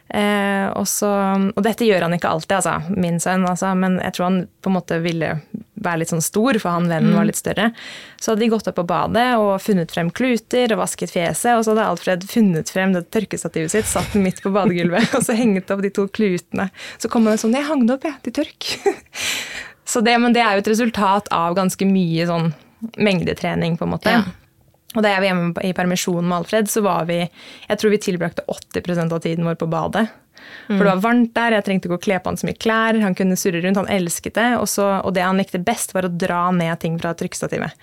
Eh, 0.08 0.66
og, 0.70 0.86
så, 0.88 1.10
og, 1.50 1.62
dette 1.66 1.86
gjør 1.86 2.06
han 2.06 2.14
ikke 2.14 2.30
alltid, 2.30 2.54
altså, 2.60 2.94
min 2.94 3.18
sønn, 3.22 3.46
altså, 3.48 3.72
men 3.78 3.98
jeg 4.04 4.14
tror 4.14 4.28
han 4.28 4.38
på 4.62 4.70
en 4.70 4.76
måte 4.76 4.98
ville 5.02 5.32
være 5.82 6.00
litt 6.02 6.12
sånn 6.12 6.24
stor, 6.24 6.58
for 6.62 6.76
han 6.76 6.86
vennen 6.90 7.12
mm. 7.12 7.18
var 7.18 7.28
litt 7.28 7.40
større. 7.40 7.68
Så 8.20 8.32
hadde 8.32 8.44
de 8.44 8.50
gått 8.54 8.70
opp 8.70 8.78
på 8.78 8.86
badet 8.86 9.26
og 9.40 9.56
funnet 9.62 9.92
frem 9.92 10.12
kluter 10.14 10.74
og 10.74 10.82
vasket 10.84 11.12
fjeset, 11.14 11.52
og 11.56 11.66
så 11.66 11.74
hadde 11.74 11.88
Alfred 11.90 12.26
funnet 12.30 12.70
frem 12.72 12.94
det 12.94 13.06
tørkestativet 13.14 13.74
sitt, 13.74 13.90
satt 13.90 14.14
den 14.14 14.26
midt 14.26 14.42
på 14.44 14.54
badegulvet, 14.54 15.10
og 15.18 15.26
så 15.26 15.36
hengt 15.38 15.74
opp 15.74 15.82
de 15.84 15.92
to 15.98 16.06
klutene. 16.08 16.70
Så 17.02 17.10
kom 17.12 17.26
han 17.26 17.40
sånn 17.42 17.56
'Jeg 17.56 17.68
hang 17.68 17.86
det 17.86 17.98
opp, 17.98 18.06
jeg, 18.06 18.14
ja, 18.14 18.22
til 18.22 18.36
tørk'. 18.40 18.70
så 19.92 20.02
det, 20.06 20.16
men 20.22 20.36
det 20.36 20.44
er 20.44 20.56
jo 20.56 20.64
et 20.64 20.72
resultat 20.74 21.30
av 21.34 21.58
ganske 21.58 21.88
mye 21.88 22.30
sånn 22.30 22.52
mengdetrening, 22.94 23.78
på 23.80 23.88
en 23.88 23.96
måte. 23.96 24.12
Ja. 24.12 24.45
Og 24.96 25.04
da 25.04 25.12
jeg 25.12 25.22
var 25.22 25.28
hjemme 25.30 25.66
i 25.68 25.74
permisjon 25.76 26.24
med 26.24 26.38
Alfred, 26.40 26.70
så 26.72 26.82
var 26.84 27.06
vi 27.10 27.20
Jeg 27.22 27.78
tror 27.80 27.92
vi 27.92 28.02
tilbrakte 28.02 28.46
80% 28.48 29.12
av 29.12 29.20
tiden 29.24 29.44
vår 29.44 29.60
på 29.60 29.68
badet. 29.70 30.08
For 30.66 30.82
det 30.82 30.90
var 30.90 31.04
varmt 31.04 31.32
der, 31.36 31.56
jeg 31.56 31.66
trengte 31.66 31.88
ikke 31.88 31.98
å 31.98 32.02
kle 32.02 32.18
på 32.20 32.30
han 32.30 32.38
så 32.38 32.48
mye 32.48 32.58
klær. 32.58 32.98
Han 33.02 33.14
kunne 33.18 33.38
surre 33.38 33.62
rundt, 33.62 33.78
han 33.80 33.92
elsket 33.92 34.36
det. 34.38 34.50
Og, 34.60 34.66
så, 34.70 34.88
og 35.02 35.14
det 35.16 35.24
han 35.24 35.38
likte 35.40 35.62
best, 35.62 35.94
var 35.96 36.08
å 36.08 36.12
dra 36.12 36.48
ned 36.54 36.80
ting 36.82 36.98
fra 37.00 37.14
trykkstativet. 37.18 37.74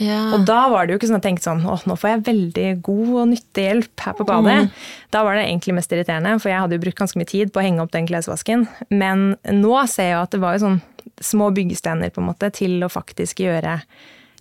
Ja. 0.00 0.18
Og 0.34 0.46
da 0.48 0.64
var 0.72 0.86
det 0.86 0.94
jo 0.94 0.98
ikke 0.98 1.10
sånn 1.10 1.18
at 1.18 1.26
jeg 1.26 1.34
tenkte 1.34 1.46
sånn 1.50 1.66
åh, 1.68 1.82
nå 1.86 1.96
får 2.00 2.10
jeg 2.10 2.22
veldig 2.26 2.68
god 2.86 3.10
og 3.22 3.26
nyttig 3.34 3.66
hjelp 3.66 4.04
her 4.06 4.16
på 4.18 4.26
badet. 4.28 4.56
Mm. 4.64 4.86
Da 5.14 5.24
var 5.26 5.36
det 5.36 5.44
egentlig 5.44 5.76
mest 5.76 5.92
irriterende, 5.92 6.32
for 6.40 6.50
jeg 6.50 6.62
hadde 6.64 6.78
jo 6.78 6.84
brukt 6.86 7.02
ganske 7.02 7.20
mye 7.20 7.28
tid 7.28 7.52
på 7.52 7.60
å 7.60 7.66
henge 7.66 7.84
opp 7.84 7.92
den 7.94 8.08
klesvasken. 8.08 8.64
Men 8.90 9.34
nå 9.52 9.74
ser 9.92 10.08
jeg 10.08 10.16
jo 10.16 10.24
at 10.24 10.34
det 10.34 10.42
var 10.42 10.56
jo 10.56 10.64
sånn 10.64 10.80
små 11.22 11.50
byggestener 11.54 12.10
på 12.14 12.22
en 12.22 12.30
måte 12.30 12.48
til 12.56 12.80
å 12.82 12.90
faktisk 12.90 13.44
gjøre, 13.44 13.76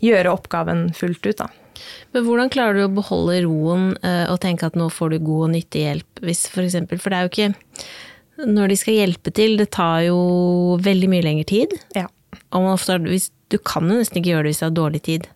gjøre 0.02 0.34
oppgaven 0.34 0.88
fullt 0.98 1.28
ut. 1.28 1.44
da. 1.44 1.52
Men 2.14 2.26
hvordan 2.28 2.52
klarer 2.54 2.78
du 2.78 2.86
å 2.86 2.94
beholde 2.94 3.42
roen 3.46 3.92
eh, 4.06 4.26
og 4.32 4.40
tenke 4.44 4.68
at 4.68 4.78
nå 4.80 4.90
får 4.94 5.14
du 5.14 5.20
god 5.20 5.48
og 5.48 5.52
nyttig 5.56 5.86
hjelp, 5.86 6.24
hvis 6.26 6.46
for 6.52 6.66
eksempel 6.66 7.02
For 7.02 7.14
det 7.14 7.20
er 7.20 7.28
jo 7.28 7.32
ikke 7.34 8.48
Når 8.52 8.72
de 8.72 8.80
skal 8.80 8.98
hjelpe 9.00 9.34
til, 9.38 9.58
det 9.60 9.70
tar 9.76 10.08
jo 10.08 10.18
veldig 10.82 11.12
mye 11.12 11.26
lengre 11.26 11.48
tid. 11.52 11.76
Ja. 11.98 12.08
Og 12.56 12.72
ofte, 12.74 12.98
du 13.02 13.58
kan 13.68 13.88
jo 13.88 14.00
nesten 14.00 14.22
ikke 14.22 14.34
gjøre 14.34 14.48
det 14.48 14.54
hvis 14.54 14.62
du 14.64 14.68
har 14.68 14.76
dårlig 14.80 15.04
tid. 15.08 15.30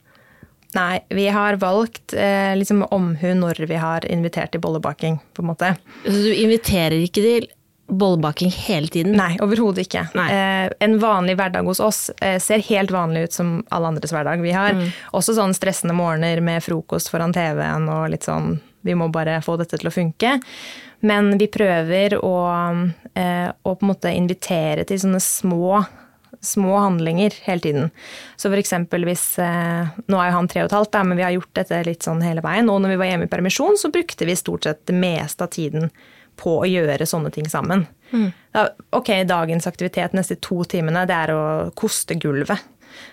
Nei, 0.75 0.99
vi 1.15 1.27
har 1.31 1.55
valgt 1.61 2.13
eh, 2.19 2.51
liksom 2.57 2.83
omhu 2.91 3.29
når 3.39 3.61
vi 3.69 3.77
har 3.79 4.05
invitert 4.11 4.51
til 4.51 4.63
bollebaking, 4.63 5.21
på 5.33 5.43
en 5.43 5.49
måte. 5.53 5.71
Så 6.03 6.15
du 6.25 6.33
inviterer 6.33 6.97
ikke 6.99 7.23
til 7.23 7.47
bollebaking 7.87 8.49
hele 8.49 8.87
tiden? 8.87 9.13
Nei, 9.17 9.35
overhodet 9.41 9.85
ikke. 9.85 10.07
Eh, 10.17 10.69
en 10.79 10.97
vanlig 10.99 11.35
hverdag 11.37 11.67
hos 11.69 11.81
oss 11.83 12.09
eh, 12.21 12.39
ser 12.41 12.63
helt 12.69 12.91
vanlig 12.91 13.27
ut 13.27 13.37
som 13.37 13.51
alle 13.69 13.91
andres 13.93 14.13
hverdag. 14.13 14.41
Vi 14.41 14.55
har 14.55 14.73
mm. 14.77 14.87
også 15.17 15.37
sånn 15.37 15.53
stressende 15.57 15.95
morgener 15.97 16.41
med 16.45 16.63
frokost 16.65 17.11
foran 17.13 17.35
TV-en 17.35 17.89
og 17.91 18.09
litt 18.13 18.25
sånn 18.27 18.57
Vi 18.85 18.93
må 18.93 19.07
bare 19.09 19.39
få 19.41 19.55
dette 19.57 19.79
til 19.81 19.89
å 19.89 19.93
funke. 19.93 20.39
Men 21.05 21.37
vi 21.37 21.47
prøver 21.49 22.13
å, 22.21 22.35
eh, 23.17 23.49
å 23.49 23.75
på 23.75 23.85
en 23.85 23.89
måte 23.89 24.13
invitere 24.13 24.85
til 24.85 24.99
sånne 25.01 25.21
små 25.21 25.85
små 26.45 26.77
handlinger 26.77 27.33
hele 27.41 27.61
tiden. 27.63 27.87
Så 28.37 28.51
eksempel 28.53 29.05
hvis 29.07 29.39
eh, 29.41 29.87
Nå 30.05 30.19
er 30.19 30.29
jo 30.29 30.35
han 30.35 30.49
tre 30.51 30.61
og 30.61 30.69
et 30.69 30.75
halvt, 30.77 30.99
men 31.07 31.17
vi 31.17 31.25
har 31.25 31.33
gjort 31.33 31.53
dette 31.57 31.81
litt 31.87 32.05
sånn 32.05 32.21
hele 32.21 32.43
veien. 32.45 32.69
Og 32.69 32.81
når 32.83 32.93
vi 32.93 32.99
var 33.01 33.09
hjemme 33.09 33.25
i 33.25 33.31
permisjon, 33.31 33.79
så 33.81 33.89
brukte 33.89 34.27
vi 34.27 34.37
stort 34.37 34.67
sett 34.67 34.85
det 34.85 34.97
meste 34.97 35.47
av 35.47 35.53
tiden 35.55 35.89
på 36.39 36.59
å 36.61 36.69
gjøre 36.69 37.07
sånne 37.07 37.31
ting 37.33 37.47
sammen. 37.51 37.85
Mm. 38.11 38.29
Da, 38.55 38.67
ok, 38.95 39.11
dagens 39.27 39.67
aktivitet 39.69 40.15
neste 40.17 40.37
to 40.43 40.63
timene, 40.69 41.05
det 41.09 41.17
er 41.25 41.33
å 41.35 41.43
koste 41.77 42.17
gulvet. 42.19 42.63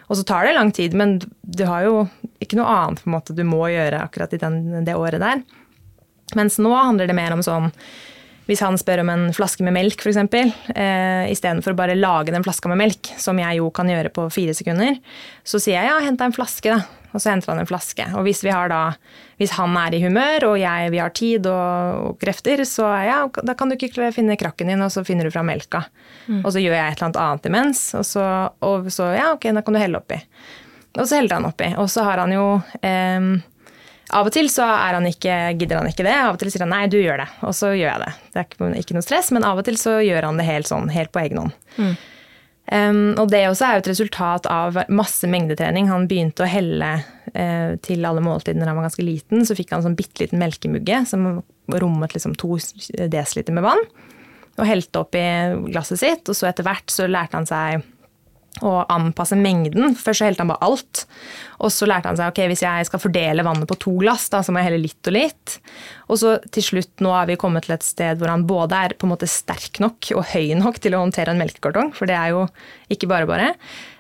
Og 0.06 0.18
så 0.18 0.24
tar 0.26 0.46
det 0.46 0.54
lang 0.54 0.70
tid, 0.74 0.94
men 0.94 1.18
du 1.42 1.64
har 1.66 1.86
jo 1.86 2.06
ikke 2.42 2.58
noe 2.58 2.70
annet 2.70 3.02
på 3.02 3.10
en 3.10 3.16
måte 3.16 3.36
du 3.36 3.42
må 3.46 3.64
gjøre 3.72 4.04
akkurat 4.04 4.34
i 4.34 4.40
den, 4.42 4.62
det 4.86 4.98
året 4.98 5.22
der. 5.22 5.42
Mens 6.38 6.58
nå 6.62 6.72
handler 6.72 7.10
det 7.10 7.18
mer 7.18 7.34
om 7.34 7.44
sånn 7.44 7.70
hvis 8.48 8.62
han 8.64 8.74
spør 8.80 9.04
om 9.04 9.10
en 9.12 9.28
flaske 9.34 9.62
med 9.62 9.74
melk, 9.76 10.02
f.eks., 10.02 10.18
eh, 10.74 11.28
istedenfor 11.30 11.74
å 11.74 11.78
bare 11.78 11.94
lage 11.94 12.34
den 12.34 12.42
flaska 12.42 12.70
med 12.72 12.80
melk, 12.80 13.12
som 13.20 13.38
jeg 13.38 13.60
jo 13.60 13.68
kan 13.74 13.90
gjøre 13.90 14.10
på 14.14 14.26
fire 14.34 14.54
sekunder, 14.56 14.98
så 15.46 15.60
sier 15.62 15.78
jeg 15.78 15.90
ja, 15.92 16.00
hent 16.02 16.18
deg 16.18 16.32
en 16.32 16.34
flaske, 16.36 16.74
da. 16.74 17.01
Og 17.12 17.20
så 17.20 17.30
henter 17.30 17.52
han 17.52 17.60
en 17.62 17.68
flaske. 17.68 18.06
Og 18.16 18.26
hvis, 18.26 18.42
da, 18.42 18.80
hvis 19.40 19.54
han 19.58 19.76
er 19.76 19.96
i 19.96 20.02
humør, 20.02 20.48
og 20.50 20.56
jeg, 20.60 20.90
vi 20.94 21.00
har 21.02 21.14
tid 21.16 21.46
og, 21.50 22.08
og, 22.08 22.18
krefter, 22.22 22.64
så 22.68 22.88
ja, 23.04 23.20
da 23.44 23.56
kan 23.58 23.70
du 23.72 23.76
ikke 23.76 24.10
finne 24.16 24.38
krakken 24.40 24.72
din, 24.72 24.84
og 24.84 24.92
så 24.94 25.04
finner 25.04 25.28
du 25.28 25.34
fram 25.34 25.50
melka. 25.52 25.84
Mm. 26.26 26.42
Og 26.42 26.50
så 26.54 26.62
gjør 26.62 26.76
jeg 26.78 26.88
et 26.88 26.98
eller 26.98 27.10
annet 27.10 27.22
annet 27.26 27.48
imens, 27.52 27.86
og 27.98 28.04
så, 28.08 28.26
og 28.64 28.90
så 28.92 29.12
ja, 29.16 29.30
ok, 29.36 29.50
da 29.52 29.64
kan 29.64 29.76
du 29.76 29.82
helle 29.82 30.00
oppi. 30.00 30.20
Og 30.98 31.06
så 31.06 31.20
heller 31.20 31.40
han 31.40 31.48
oppi. 31.48 31.72
Og 31.80 31.88
så 31.90 32.04
har 32.04 32.20
han 32.20 32.32
jo 32.34 32.46
eh, 32.84 33.32
av 34.12 34.28
og 34.28 34.34
til 34.34 34.48
så 34.52 34.66
han 34.66 35.06
ikke, 35.08 35.34
gidder 35.56 35.80
han 35.80 35.88
ikke 35.88 36.04
det, 36.04 36.14
av 36.14 36.34
og 36.34 36.40
til 36.40 36.52
sier 36.52 36.66
han 36.66 36.74
nei, 36.74 36.84
du 36.92 36.98
gjør 37.00 37.22
det. 37.22 37.28
Og 37.48 37.54
så 37.56 37.72
gjør 37.72 37.88
jeg 37.88 38.02
det. 38.02 38.10
Det 38.32 38.40
er 38.40 38.48
ikke, 38.48 38.72
ikke 38.82 38.96
noe 38.98 39.06
stress, 39.06 39.30
men 39.32 39.46
av 39.48 39.60
og 39.60 39.68
til 39.68 39.78
så 39.80 39.98
gjør 40.04 40.28
han 40.28 40.40
det 40.40 40.48
helt 40.48 40.68
sånn, 40.68 40.90
helt 40.92 41.12
på 41.14 41.22
egen 41.22 41.40
hånd. 41.40 41.54
Mm. 41.78 41.94
Um, 42.70 43.18
og 43.18 43.26
det 43.32 43.42
også 43.48 43.66
er 43.66 43.74
jo 43.74 43.82
et 43.82 43.90
resultat 43.90 44.46
av 44.50 44.78
masse 44.92 45.28
mengdetrening. 45.28 45.90
Han 45.90 46.06
begynte 46.10 46.44
å 46.44 46.50
helle 46.50 46.92
uh, 47.02 47.74
til 47.84 48.06
alle 48.06 48.22
måltider 48.24 48.62
da 48.62 48.70
han 48.70 48.78
var 48.78 48.88
ganske 48.88 49.06
liten. 49.06 49.42
Så 49.48 49.56
fikk 49.58 49.74
han 49.74 49.82
en 49.82 49.90
sånn 49.90 49.98
bitte 49.98 50.24
liten 50.24 50.40
melkemugge 50.42 51.02
som 51.10 51.42
rommet 51.72 52.14
liksom 52.14 52.36
to 52.38 52.56
desiliter 53.10 53.56
med 53.56 53.66
vann. 53.66 53.82
Og 54.60 54.68
helte 54.68 55.00
oppi 55.00 55.24
glasset 55.72 56.00
sitt, 56.02 56.28
og 56.28 56.36
så 56.36 56.50
etter 56.50 56.66
hvert 56.66 56.92
så 56.92 57.08
lærte 57.08 57.38
han 57.38 57.48
seg 57.48 57.86
og 58.60 58.90
anpasse 58.92 59.36
mengden. 59.38 59.94
Først 59.96 60.20
så 60.20 60.26
helte 60.28 60.44
han 60.44 60.50
bare 60.52 60.66
alt. 60.66 61.04
Og 61.62 61.72
så 61.72 61.86
lærte 61.88 62.10
han 62.10 62.18
seg 62.18 62.32
ok, 62.32 62.40
hvis 62.50 62.64
jeg 62.64 62.88
skal 62.88 63.00
fordele 63.00 63.44
vannet 63.46 63.70
på 63.70 63.78
to 63.80 63.94
glass, 64.02 64.28
da, 64.32 64.42
så 64.44 64.52
må 64.52 64.60
jeg 64.60 64.68
helle 64.68 64.82
litt 64.82 65.08
og 65.08 65.16
litt. 65.16 65.56
Og 66.12 66.20
så 66.20 66.34
til 66.52 66.66
slutt, 66.66 66.92
nå 67.02 67.14
har 67.14 67.30
vi 67.30 67.38
kommet 67.40 67.66
til 67.66 67.76
et 67.76 67.86
sted 67.86 68.20
hvor 68.20 68.32
han 68.32 68.44
både 68.48 68.76
er 68.76 68.96
på 68.98 69.08
en 69.08 69.14
måte 69.14 69.30
sterk 69.30 69.80
nok 69.82 70.12
og 70.18 70.28
høy 70.34 70.52
nok 70.58 70.82
til 70.82 70.98
å 70.98 71.02
håndtere 71.04 71.32
en 71.32 71.40
melkekartong, 71.40 71.94
for 71.96 72.10
det 72.10 72.18
er 72.18 72.34
jo 72.34 72.44
ikke 72.92 73.08
bare 73.10 73.28
bare, 73.30 73.48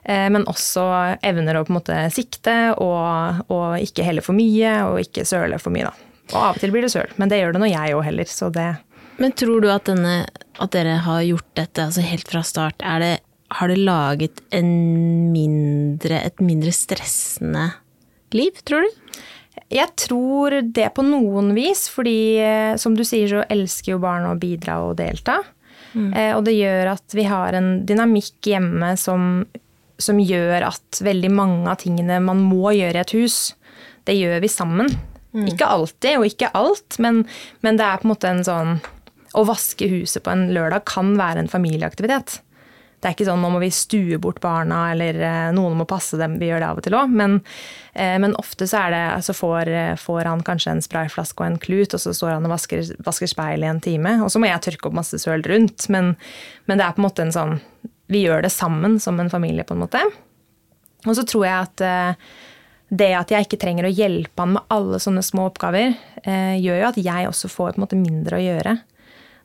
eh, 0.04 0.28
men 0.32 0.46
også 0.50 0.84
evner 1.24 1.58
å 1.58 1.64
på 1.64 1.72
en 1.72 1.78
måte 1.80 1.98
sikte 2.12 2.56
og, 2.76 3.42
og 3.48 3.80
ikke 3.80 4.04
helle 4.06 4.24
for 4.24 4.36
mye 4.36 4.76
og 4.90 5.00
ikke 5.06 5.26
søle 5.28 5.60
for 5.62 5.74
mye, 5.74 5.88
da. 5.88 6.08
Og 6.32 6.38
av 6.38 6.54
og 6.56 6.62
til 6.62 6.72
blir 6.72 6.84
det 6.84 6.92
søl, 6.92 7.10
men 7.20 7.32
det 7.32 7.40
gjør 7.40 7.56
det 7.56 7.64
når 7.64 7.72
jeg 7.72 7.96
òg 7.96 8.06
heller, 8.06 8.30
så 8.30 8.52
det 8.52 8.70
Men 9.20 9.34
tror 9.36 9.60
du 9.60 9.68
at, 9.70 9.84
denne, 9.88 10.24
at 10.58 10.72
dere 10.72 11.00
har 11.04 11.24
gjort 11.26 11.50
dette 11.58 11.84
altså 11.84 12.04
helt 12.04 12.28
fra 12.28 12.40
start? 12.46 12.80
Er 12.80 13.02
det 13.02 13.12
har 13.58 13.70
det 13.70 13.80
laget 13.80 14.42
mindre, 14.52 16.18
et 16.18 16.42
mindre 16.42 16.72
stressende 16.74 17.68
liv, 18.36 18.56
tror 18.66 18.86
du? 18.86 19.22
Jeg 19.72 19.88
tror 20.00 20.58
det 20.64 20.90
på 20.96 21.04
noen 21.04 21.52
vis, 21.56 21.86
fordi 21.92 22.36
eh, 22.40 22.74
som 22.80 22.96
du 22.96 23.04
sier, 23.08 23.28
så 23.28 23.44
elsker 23.52 23.94
jo 23.94 24.02
barn 24.02 24.28
å 24.28 24.36
bidra 24.40 24.78
og 24.84 24.96
delta. 25.00 25.38
Mm. 25.92 26.10
Eh, 26.12 26.32
og 26.36 26.44
det 26.46 26.56
gjør 26.56 26.92
at 26.94 27.16
vi 27.16 27.24
har 27.28 27.56
en 27.56 27.70
dynamikk 27.88 28.48
hjemme 28.52 28.94
som, 29.00 29.44
som, 30.00 30.20
gjør 30.20 30.68
at 30.70 31.00
veldig 31.04 31.32
mange 31.32 31.72
av 31.72 31.80
tingene 31.84 32.20
man 32.24 32.40
må 32.44 32.72
gjøre 32.76 33.00
i 33.00 33.04
et 33.04 33.16
hus, 33.16 33.38
det 34.08 34.16
gjør 34.18 34.40
vi 34.44 34.52
sammen. 34.52 34.92
Mm. 35.32 35.46
Ikke 35.52 35.68
alltid, 35.72 36.18
og 36.20 36.28
ikke 36.28 36.52
alt, 36.56 36.98
men, 37.00 37.22
men 37.64 37.80
det 37.80 37.88
er 37.88 38.00
på 38.00 38.08
en 38.08 38.12
måte 38.12 38.28
en 38.28 38.44
sånn 38.44 38.74
Å 39.32 39.46
vaske 39.48 39.86
huset 39.88 40.20
på 40.20 40.28
en 40.28 40.50
lørdag 40.52 40.84
kan 40.84 41.14
være 41.16 41.40
en 41.40 41.48
familieaktivitet. 41.48 42.42
Det 43.02 43.10
er 43.10 43.16
ikke 43.16 43.24
sånn 43.26 43.40
nå 43.42 43.48
må 43.50 43.58
vi 43.58 43.68
stue 43.74 44.18
bort 44.22 44.38
barna, 44.38 44.84
eller 44.92 45.16
eh, 45.18 45.48
noen 45.56 45.74
må 45.74 45.86
passe 45.90 46.14
dem. 46.20 46.36
Vi 46.38 46.46
gjør 46.46 46.62
det 46.62 46.66
av 46.68 46.78
og 46.78 46.84
til 46.86 46.94
òg. 46.94 47.10
Men, 47.18 47.40
eh, 47.98 48.14
men, 48.22 48.36
ofte 48.38 48.68
så 48.70 48.84
det, 48.94 49.00
altså 49.16 49.34
får, 49.34 49.70
får, 49.98 50.28
han 50.30 50.44
kanskje 50.46 50.76
en 50.76 50.84
sprayflaske 50.86 51.42
og 51.42 51.48
en 51.48 51.58
klut, 51.64 51.96
og 51.96 52.02
så 52.04 52.12
står 52.14 52.36
han 52.36 52.46
og 52.46 52.54
vasker, 52.54 52.92
vasker 53.02 53.30
speil 53.32 53.66
i 53.66 53.70
en 53.72 53.82
time. 53.82 54.14
Og 54.22 54.30
så 54.30 54.38
må 54.38 54.46
jeg 54.46 54.62
tørke 54.68 54.86
opp 54.86 54.94
masse 55.00 55.18
søl 55.18 55.42
rundt. 55.50 55.88
Men, 55.90 56.14
men, 56.70 56.78
det 56.78 56.86
er 56.86 56.94
på 56.94 57.02
en 57.02 57.08
måte 57.08 57.26
en 57.26 57.34
sånn 57.34 57.58
Vi 58.12 58.22
gjør 58.22 58.46
det 58.46 58.52
sammen 58.54 59.00
som 59.02 59.18
en 59.18 59.32
familie, 59.32 59.66
på 59.66 59.74
en 59.74 59.82
måte. 59.82 60.04
Og 61.02 61.18
så 61.18 61.26
tror 61.26 61.48
jeg 61.48 61.58
at 61.58 61.84
eh, 61.88 62.30
det 62.92 63.10
at 63.18 63.34
jeg 63.34 63.48
ikke 63.48 63.58
trenger 63.58 63.88
å 63.88 63.94
hjelpe 63.96 64.44
han 64.44 64.54
med 64.54 64.70
alle 64.70 65.02
sånne 65.02 65.24
små 65.24 65.48
oppgaver, 65.48 65.94
gjør 66.60 66.76
jo 66.76 66.88
at 66.90 66.98
jeg 67.00 67.24
også 67.24 67.48
får 67.48 67.70
på 67.72 67.80
en 67.80 67.84
måte 67.86 67.96
mindre 67.96 68.36
å 68.36 68.42
gjøre. 68.42 68.74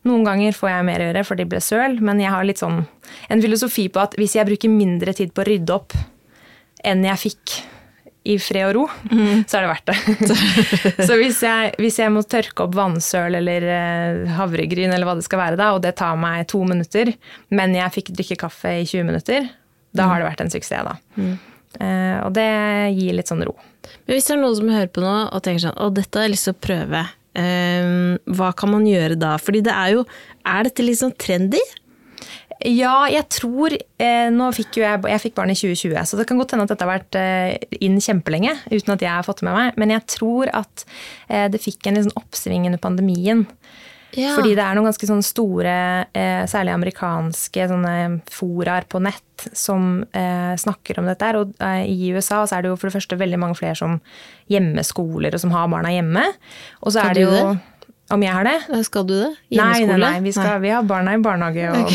Noen 0.07 0.27
ganger 0.27 0.55
får 0.55 0.71
jeg 0.71 0.87
mer 0.87 1.03
å 1.03 1.07
gjøre, 1.09 1.25
for 1.27 1.39
de 1.39 1.47
ble 1.49 1.63
søl, 1.63 1.97
men 2.03 2.21
jeg 2.23 2.33
har 2.33 2.45
litt 2.47 2.61
sånn 2.61 2.83
en 3.31 3.41
filosofi 3.43 3.87
på 3.91 4.03
at 4.03 4.15
hvis 4.19 4.37
jeg 4.37 4.47
bruker 4.47 4.71
mindre 4.71 5.15
tid 5.17 5.33
på 5.35 5.43
å 5.43 5.47
rydde 5.47 5.75
opp 5.75 5.95
enn 6.87 7.03
jeg 7.07 7.23
fikk 7.27 7.57
i 8.27 8.35
fred 8.43 8.67
og 8.67 8.73
ro, 8.75 8.83
mm. 9.07 9.45
så 9.47 9.59
er 9.59 9.63
det 9.63 9.69
verdt 9.71 9.87
det. 9.87 10.37
så 11.07 11.15
hvis 11.19 11.39
jeg, 11.45 11.71
hvis 11.79 11.99
jeg, 12.01 12.11
må 12.11 12.23
tørke 12.27 12.65
opp 12.65 12.75
vannsøl 12.75 13.37
eller 13.39 13.67
eh, 13.71 14.33
havregryn, 14.35 14.91
eller 14.91 15.07
hva 15.07 15.15
det 15.19 15.23
skal 15.27 15.41
være 15.41 15.59
da, 15.59 15.69
og 15.75 15.83
det 15.85 15.93
tar 15.99 16.17
meg 16.19 16.43
to 16.51 16.59
minutter, 16.67 17.13
men 17.55 17.75
jeg 17.77 17.95
fikk 17.95 18.11
drikke 18.17 18.39
kaffe 18.43 18.73
i 18.81 18.83
20 18.83 19.07
minutter, 19.07 19.47
da 19.95 20.03
mm. 20.03 20.11
har 20.11 20.19
det 20.19 20.27
vært 20.27 20.43
en 20.43 20.51
suksess, 20.53 20.89
da. 20.89 20.97
Mm. 21.15 21.37
Uh, 21.77 22.17
og 22.25 22.31
det 22.33 22.47
gir 22.95 23.15
litt 23.15 23.29
sånn 23.29 23.43
ro. 23.45 23.53
Men 24.07 24.15
hvis 24.15 24.27
det 24.27 24.33
er 24.33 24.39
noen 24.41 24.55
som 24.57 24.69
hører 24.71 24.91
på 24.91 25.03
nå 25.03 25.13
og 25.27 25.41
tenker 25.45 25.67
sånn 25.67 25.79
å, 25.83 25.89
dette 25.93 26.17
har 26.17 26.25
jeg 26.25 26.33
lyst 26.33 26.47
til 26.49 26.55
å 26.55 26.61
prøve, 26.67 27.03
hva 27.37 28.47
kan 28.57 28.71
man 28.73 28.87
gjøre 28.89 29.17
da? 29.19 29.35
Fordi 29.37 29.59
det 29.61 29.73
er 29.73 29.91
jo 29.93 30.05
Er 30.41 30.65
dette 30.65 30.81
litt 30.81 30.97
sånn 30.97 31.13
trendy? 31.21 31.61
Ja, 32.65 33.05
jeg 33.11 33.27
tror 33.29 33.73
eh, 33.75 34.29
Nå 34.33 34.47
fikk 34.55 34.79
jo 34.79 34.85
jeg, 34.85 35.01
jeg 35.11 35.23
fikk 35.27 35.35
barn 35.37 35.53
i 35.53 35.57
2020, 35.57 35.97
så 36.09 36.17
det 36.17 36.25
kan 36.29 36.39
godt 36.41 36.55
hende 36.55 36.65
at 36.65 36.71
dette 36.73 36.87
har 36.87 36.95
vært 36.95 37.17
eh, 37.19 37.77
inn 37.85 37.99
kjempelenge 38.01 38.55
uten 38.71 38.95
at 38.95 39.03
jeg 39.05 39.13
har 39.13 39.27
fått 39.27 39.43
det 39.43 39.49
med 39.49 39.57
meg. 39.57 39.77
Men 39.77 39.93
jeg 39.93 40.05
tror 40.09 40.49
at 40.57 40.85
eh, 41.29 41.45
det 41.53 41.61
fikk 41.61 41.85
en 41.85 41.99
liksom 41.99 42.17
oppsving 42.17 42.65
under 42.69 42.81
pandemien. 42.81 43.45
Ja. 44.17 44.33
Fordi 44.33 44.55
det 44.57 44.63
er 44.63 44.73
noen 44.73 44.87
ganske 44.89 45.07
sånne 45.09 45.25
store, 45.25 45.73
eh, 46.17 46.43
særlig 46.49 46.73
amerikanske 46.73 47.67
sånne 47.69 47.93
foraer 48.33 48.87
på 48.89 49.01
nett 49.05 49.45
som 49.53 50.01
eh, 50.09 50.55
snakker 50.57 50.97
om 50.97 51.09
dette. 51.09 51.29
Og 51.37 51.53
eh, 51.61 51.83
i 51.85 52.09
USA 52.15 52.41
så 52.41 52.57
er 52.57 52.65
det 52.65 52.71
jo 52.71 52.79
for 52.79 52.89
det 52.89 52.97
første 52.97 53.19
veldig 53.19 53.39
mange 53.43 53.59
flere 53.59 53.77
som 53.77 53.99
hjemmeskoler 54.49 55.37
og 55.37 55.43
som 55.43 55.53
har 55.53 55.69
barna 55.69 55.93
hjemme. 55.93 56.25
Og 56.81 56.95
så 56.95 57.05
er 57.05 57.17
det 57.17 57.27
jo 57.27 57.35
det? 57.35 57.76
Om 58.13 58.23
jeg 58.23 58.33
har 58.33 58.47
det? 58.47 58.83
Skal 58.87 59.03
du 59.07 59.15
det? 59.17 59.31
Nei, 59.57 59.81
nei, 59.87 59.97
nei. 59.99 60.13
Vi, 60.23 60.31
skal, 60.35 60.53
nei. 60.53 60.61
vi 60.63 60.71
har 60.75 60.85
barna 60.87 61.15
i 61.17 61.19
barnehage 61.19 61.67
og 61.73 61.91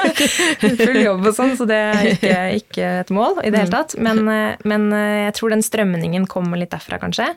full 0.84 1.00
jobb 1.00 1.26
og 1.26 1.34
sånn, 1.34 1.56
så 1.58 1.66
det 1.66 1.80
er 1.88 2.06
ikke, 2.14 2.36
ikke, 2.60 2.92
et 3.02 3.10
mål 3.14 3.42
i 3.42 3.50
det 3.50 3.64
hele 3.64 3.72
mm. 3.72 3.74
tatt. 3.74 3.98
Men, 3.98 4.22
eh, 4.30 4.62
men 4.70 4.88
jeg 4.94 5.34
tror 5.40 5.56
den 5.56 5.66
strømningen 5.66 6.30
kommer 6.30 6.60
litt 6.60 6.72
derfra, 6.74 7.00
kanskje. 7.02 7.32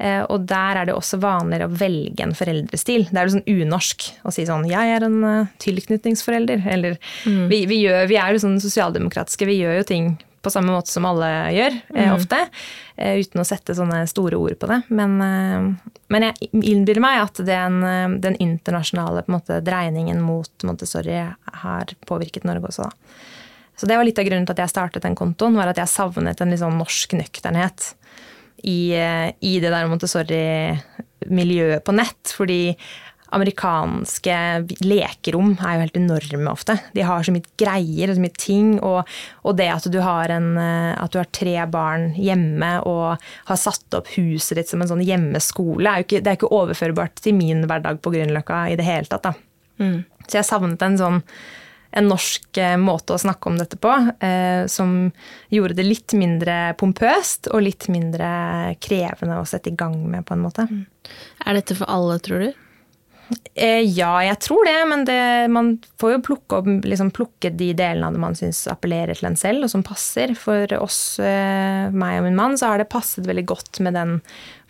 Eh, 0.00 0.22
og 0.32 0.46
der 0.48 0.80
er 0.80 0.88
det 0.88 0.94
også 0.96 1.18
vanligere 1.20 1.68
å 1.68 1.76
velge 1.76 2.24
en 2.24 2.32
foreldrestil. 2.36 3.04
Det 3.10 3.20
er 3.20 3.28
jo 3.28 3.34
sånn 3.34 3.50
unorsk 3.66 4.06
å 4.24 4.32
si 4.32 4.46
sånn 4.48 4.64
'jeg 4.68 4.96
er 4.96 5.04
en 5.04 5.18
eh, 5.28 5.50
tilknytningsforelder'. 5.60 6.64
Eller 6.72 6.96
mm. 7.26 7.48
vi, 7.52 7.66
vi, 7.68 7.82
gjør, 7.84 8.08
vi, 8.08 8.16
er 8.16 8.32
jo 8.32 8.44
sånn 8.46 8.60
sosialdemokratiske, 8.64 9.48
vi 9.48 9.60
gjør 9.60 9.80
jo 9.82 9.88
ting 9.92 10.06
på 10.42 10.52
samme 10.52 10.72
måte 10.72 10.92
som 10.92 11.06
alle 11.08 11.28
gjør, 11.54 11.76
eh, 11.94 12.08
mm. 12.08 12.14
ofte. 12.16 12.38
uten 13.00 13.40
å 13.40 13.46
sette 13.48 13.74
sånne 13.76 14.02
store 14.10 14.36
ord 14.36 14.58
på 14.60 14.68
det. 14.68 14.82
Men, 14.92 15.16
men 16.12 16.26
jeg 16.26 16.50
innbiller 16.52 17.00
meg 17.00 17.22
at 17.22 17.40
den, 17.48 17.80
den 18.20 18.36
internasjonale 18.36 19.22
måte, 19.32 19.62
dreiningen 19.64 20.20
mot 20.20 20.66
Montessori 20.68 21.16
har 21.64 21.94
påvirket 22.08 22.44
Norge 22.44 22.68
også, 22.68 22.88
da. 22.88 22.92
Så 23.80 23.88
det 23.88 23.96
var 23.96 24.04
litt 24.04 24.18
av 24.20 24.26
grunnen 24.28 24.44
til 24.44 24.52
at 24.52 24.60
jeg 24.60 24.72
startet 24.74 25.06
den 25.06 25.16
kontoen, 25.16 25.56
var 25.56 25.70
at 25.70 25.78
jeg 25.80 25.88
savnet 25.88 26.40
en 26.44 26.50
litt 26.52 26.60
sånn 26.60 26.76
norsk 26.76 27.14
nøkternhet 27.16 27.94
i, 28.68 28.92
i 28.92 29.52
det 29.62 29.70
der 29.72 29.88
Montessori-miljøet 29.88 31.84
på 31.86 31.94
nett. 31.96 32.34
Fordi 32.36 32.76
amerikanske 33.36 34.36
lekerom 34.82 35.52
er 35.58 35.76
jo 35.76 35.84
helt 35.84 35.98
enorme 36.00 36.50
ofte. 36.52 36.76
De 36.96 37.04
har 37.06 37.24
så 37.24 37.34
mye 37.34 37.46
greier 37.60 38.10
og 38.10 38.18
så 38.18 38.24
mye 38.24 38.36
ting. 38.40 38.72
Og, 38.86 39.14
og 39.46 39.56
det 39.60 39.68
at 39.72 39.86
du, 39.92 40.00
har 40.04 40.32
en, 40.34 40.50
eh, 40.60 40.92
at 40.98 41.14
du 41.14 41.20
har 41.20 41.30
tre 41.34 41.56
barn 41.70 42.10
hjemme 42.18 42.72
og 42.88 43.22
har 43.50 43.60
satt 43.60 43.98
opp 43.98 44.10
huset 44.16 44.58
ditt 44.58 44.72
som 44.72 44.82
en 44.82 44.90
sånn 44.90 45.06
hjemmeskole, 45.06 45.86
er 45.86 46.06
ikke, 46.06 46.22
det 46.24 46.32
er 46.32 46.40
ikke 46.40 46.52
overførbart 46.56 47.22
til 47.24 47.38
min 47.38 47.66
hverdag 47.70 48.02
på 48.02 48.14
Grünerløkka 48.14 48.66
i 48.72 48.78
det 48.80 48.86
hele 48.88 49.10
tatt. 49.10 49.32
Mm. 49.80 50.02
Så 50.26 50.40
jeg 50.40 50.48
savnet 50.50 50.82
en 50.86 51.00
sånn 51.00 51.24
en 51.90 52.06
norsk 52.06 52.58
eh, 52.62 52.76
måte 52.78 53.16
å 53.16 53.18
snakke 53.18 53.50
om 53.50 53.56
dette 53.58 53.74
på, 53.80 53.90
eh, 54.22 54.62
som 54.70 55.10
gjorde 55.50 55.74
det 55.80 55.86
litt 55.88 56.14
mindre 56.14 56.76
pompøst 56.78 57.50
og 57.50 57.64
litt 57.66 57.88
mindre 57.90 58.76
krevende 58.82 59.40
å 59.40 59.46
sette 59.48 59.72
i 59.72 59.78
gang 59.78 59.96
med, 60.06 60.22
på 60.28 60.36
en 60.36 60.44
måte. 60.44 60.68
Mm. 60.70 60.84
Er 61.46 61.58
dette 61.58 61.74
for 61.78 61.90
alle, 61.90 62.20
tror 62.22 62.46
du? 62.46 62.52
Eh, 63.54 63.82
ja, 63.84 64.12
jeg 64.24 64.38
tror 64.40 64.64
det, 64.66 64.76
men 64.88 65.02
det, 65.04 65.22
man 65.52 65.72
får 66.00 66.14
jo 66.14 66.20
plukke, 66.30 66.60
opp, 66.60 66.68
liksom 66.86 67.10
plukke 67.14 67.50
de 67.52 67.72
delene 67.76 68.08
av 68.08 68.16
det 68.16 68.22
man 68.22 68.38
syns 68.38 68.62
appellerer 68.70 69.18
til 69.18 69.30
en 69.30 69.38
selv, 69.38 69.66
og 69.66 69.72
som 69.72 69.84
passer. 69.86 70.34
For 70.38 70.70
oss, 70.78 71.18
eh, 71.22 71.90
meg 71.90 72.20
og 72.20 72.28
min 72.28 72.38
mann, 72.38 72.56
så 72.58 72.72
har 72.72 72.80
det 72.80 72.90
passet 72.92 73.28
veldig 73.28 73.46
godt 73.50 73.82
med 73.84 73.98
den 73.98 74.16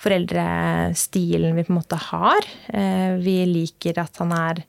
foreldrestilen 0.00 1.54
vi 1.56 1.66
på 1.68 1.74
en 1.74 1.80
måte 1.82 2.00
har. 2.10 2.50
Eh, 2.72 3.14
vi 3.20 3.38
liker 3.48 4.00
at 4.02 4.20
han 4.22 4.34
er 4.36 4.64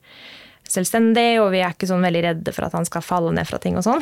selvstendig, 0.72 1.36
og 1.42 1.50
vi 1.52 1.60
er 1.60 1.74
ikke 1.74 1.88
sånn 1.90 2.04
veldig 2.04 2.22
redde 2.24 2.52
for 2.54 2.64
at 2.64 2.76
han 2.76 2.86
skal 2.88 3.04
falle 3.04 3.32
ned 3.34 3.48
fra 3.48 3.58
ting 3.60 3.76
og 3.76 3.84
sånn. 3.84 4.00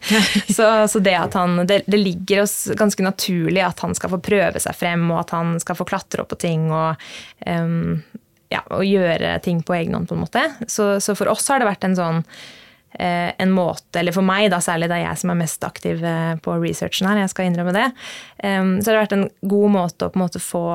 så, 0.56 0.68
så, 0.90 1.02
det 1.02 1.16
han 1.18 1.62
det, 1.66 1.82
det, 1.86 1.98
ligger 1.98 2.44
oss 2.44 2.68
ganske 2.78 3.02
naturlig 3.02 3.64
at 3.66 3.82
han 3.82 3.96
skal 3.98 4.12
få 4.12 4.20
prøve 4.22 4.62
seg 4.62 4.76
frem, 4.78 5.08
og 5.10 5.24
at 5.24 5.34
han 5.34 5.56
skal 5.62 5.78
få 5.78 5.88
klatre 5.88 6.22
opp 6.22 6.30
på 6.34 6.42
ting 6.44 6.68
og 6.70 7.00
um, 7.46 8.02
ja, 8.52 8.62
å 8.70 8.82
gjøre 8.84 9.36
ting 9.44 9.62
på 9.64 9.76
egen 9.78 9.96
hånd, 9.96 10.08
på 10.10 10.16
en 10.16 10.24
måte. 10.24 10.42
Så, 10.70 10.94
så, 11.02 11.16
for 11.18 11.30
oss 11.32 11.48
har 11.52 11.62
det 11.62 11.68
vært 11.68 11.86
en 11.88 11.96
sånn 11.98 12.20
eh, 12.98 13.30
en 13.32 13.54
måte, 13.54 14.00
eller 14.00 14.14
for 14.14 14.26
meg, 14.26 14.50
da, 14.52 14.60
særlig 14.64 14.90
det 14.92 15.00
er 15.00 15.06
jeg 15.06 15.22
som 15.22 15.32
er 15.32 15.40
mest 15.40 15.64
aktiv 15.68 16.04
eh, 16.04 16.34
på 16.42 16.58
researchen 16.62 17.10
her, 17.10 17.22
jeg 17.24 17.32
skal 17.32 17.48
innrømme 17.48 17.74
det, 17.76 17.88
så 18.42 18.52
har 18.52 18.92
det 18.92 19.00
vært 19.00 19.16
en 19.16 19.28
god 19.54 19.74
måte 19.76 20.06
å 20.06 20.12
på 20.12 20.18
en 20.18 20.24
måte 20.24 20.42
få, 20.42 20.66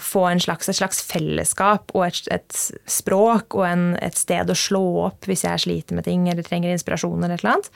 få 0.00 0.26
slags, 0.44 0.70
et 0.70 0.78
slags 0.78 1.02
fellesskap 1.04 1.94
og 1.94 2.06
et, 2.08 2.22
et 2.34 2.60
språk 2.88 3.58
og 3.58 3.66
en, 3.68 3.88
et 4.02 4.18
sted 4.18 4.50
å 4.50 4.56
slå 4.56 4.84
opp 5.08 5.28
hvis 5.28 5.44
jeg 5.46 5.66
sliter 5.66 5.98
med 5.98 6.08
ting 6.08 6.28
eller 6.30 6.46
trenger 6.46 6.72
inspirasjon 6.74 7.18
eller 7.20 7.36
et 7.36 7.44
eller 7.44 7.58
annet. 7.58 7.74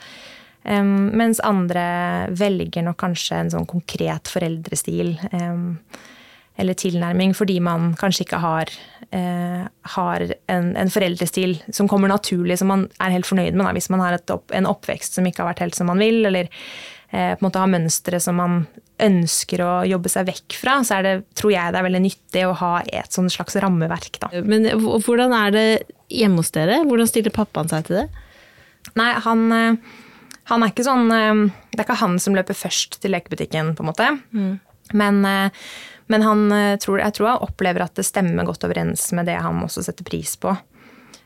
Mens 0.63 1.41
andre 1.43 1.83
velger 2.31 2.85
nok 2.85 2.95
kanskje 3.01 3.35
en 3.41 3.49
sånn 3.51 3.65
konkret 3.67 4.29
foreldrestil. 4.31 5.17
Um, 5.35 5.81
eller 6.59 6.77
tilnærming 6.77 7.33
fordi 7.37 7.57
man 7.63 7.93
kanskje 7.99 8.27
ikke 8.27 8.41
har, 8.43 8.71
eh, 9.11 9.63
har 9.95 10.25
en, 10.51 10.73
en, 10.77 10.91
foreldrestil 10.93 11.57
som 11.73 11.89
kommer 11.89 12.11
naturlig, 12.11 12.59
som 12.61 12.69
man 12.69 12.87
er 13.01 13.15
helt 13.15 13.29
fornøyd 13.29 13.55
med. 13.55 13.65
Da. 13.65 13.73
Hvis 13.77 13.89
man 13.93 14.03
har 14.03 14.19
opp, 14.21 14.51
en 14.53 14.69
oppvekst 14.69 15.17
som 15.17 15.27
ikke 15.27 15.43
har 15.43 15.53
vært 15.53 15.63
helt 15.65 15.77
som 15.77 15.89
man 15.89 16.01
vil, 16.03 16.21
eller 16.29 16.49
eh, 16.49 17.33
på 17.33 17.41
en 17.41 17.47
måte 17.47 17.61
har 17.63 17.71
mønstre 17.73 18.21
som 18.21 18.37
man 18.37 18.63
ønsker 19.03 19.63
å 19.65 19.71
jobbe 19.89 20.11
seg 20.11 20.27
vekk 20.29 20.57
fra, 20.59 20.77
så 20.85 21.01
det, 21.05 21.15
tror 21.37 21.55
jeg 21.55 21.73
det 21.73 21.79
er 21.79 21.87
veldig 21.87 22.03
nyttig 22.03 22.45
å 22.45 22.53
ha 22.61 22.73
et 22.85 23.15
sånn 23.15 23.31
slags 23.33 23.57
rammeverk. 23.63 24.21
Da. 24.21 24.29
Men 24.45 24.69
hvordan 24.77 25.33
er 25.37 25.55
det 25.55 25.67
hjemme 26.13 26.43
hos 26.43 26.53
dere? 26.55 26.83
Hvordan 26.85 27.09
stiller 27.09 27.33
pappaen 27.33 27.71
seg 27.71 27.89
til 27.89 28.03
det? 28.03 28.07
Nei, 28.99 29.09
han, 29.25 29.47
eh, 29.55 29.97
han 30.51 30.63
er 30.63 30.73
ikke 30.73 30.85
sånn 30.85 31.07
eh, 31.15 31.31
Det 31.71 31.79
er 31.79 31.87
ikke 31.87 32.01
han 32.03 32.19
som 32.21 32.37
løper 32.37 32.57
først 32.57 32.99
til 33.01 33.15
lekebutikken, 33.15 33.73
på 33.77 33.85
en 33.85 33.89
måte. 33.89 34.09
Mm. 34.35 34.53
Men 34.99 35.23
eh, 35.25 35.65
men 36.07 36.21
han, 36.21 36.51
eh, 36.51 36.77
tror, 36.77 36.99
jeg 36.99 37.13
tror 37.13 37.27
han 37.27 37.45
opplever 37.47 37.85
at 37.85 37.95
det 37.95 38.07
stemmer 38.07 38.47
godt 38.47 38.65
overens 38.67 39.11
med 39.15 39.29
det 39.29 39.39
han 39.41 39.61
også 39.63 39.85
setter 39.85 40.07
pris 40.07 40.35
på. 40.39 40.55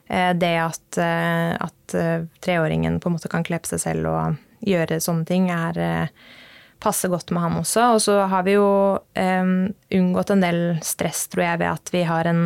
Eh, 0.07 0.33
det 0.37 0.55
at, 0.61 0.99
eh, 1.01 1.53
at 1.57 1.95
treåringen 2.43 2.99
på 2.99 3.09
en 3.09 3.17
måte 3.17 3.31
kan 3.31 3.45
kle 3.47 3.59
på 3.63 3.73
seg 3.73 3.83
selv 3.83 4.11
og 4.11 4.67
gjøre 4.67 4.99
sånne 5.03 5.25
ting, 5.27 5.49
er, 5.53 6.09
passer 6.81 7.09
godt 7.09 7.31
med 7.33 7.43
ham 7.43 7.57
også. 7.61 7.87
Og 7.95 8.01
så 8.03 8.19
har 8.29 8.45
vi 8.45 8.55
jo 8.57 8.67
um, 8.97 9.51
unngått 9.93 10.33
en 10.33 10.43
del 10.43 10.61
stress, 10.85 11.27
tror 11.31 11.45
jeg, 11.45 11.61
ved 11.61 11.69
at 11.69 11.91
vi 11.93 12.03
har 12.09 12.29
en, 12.29 12.41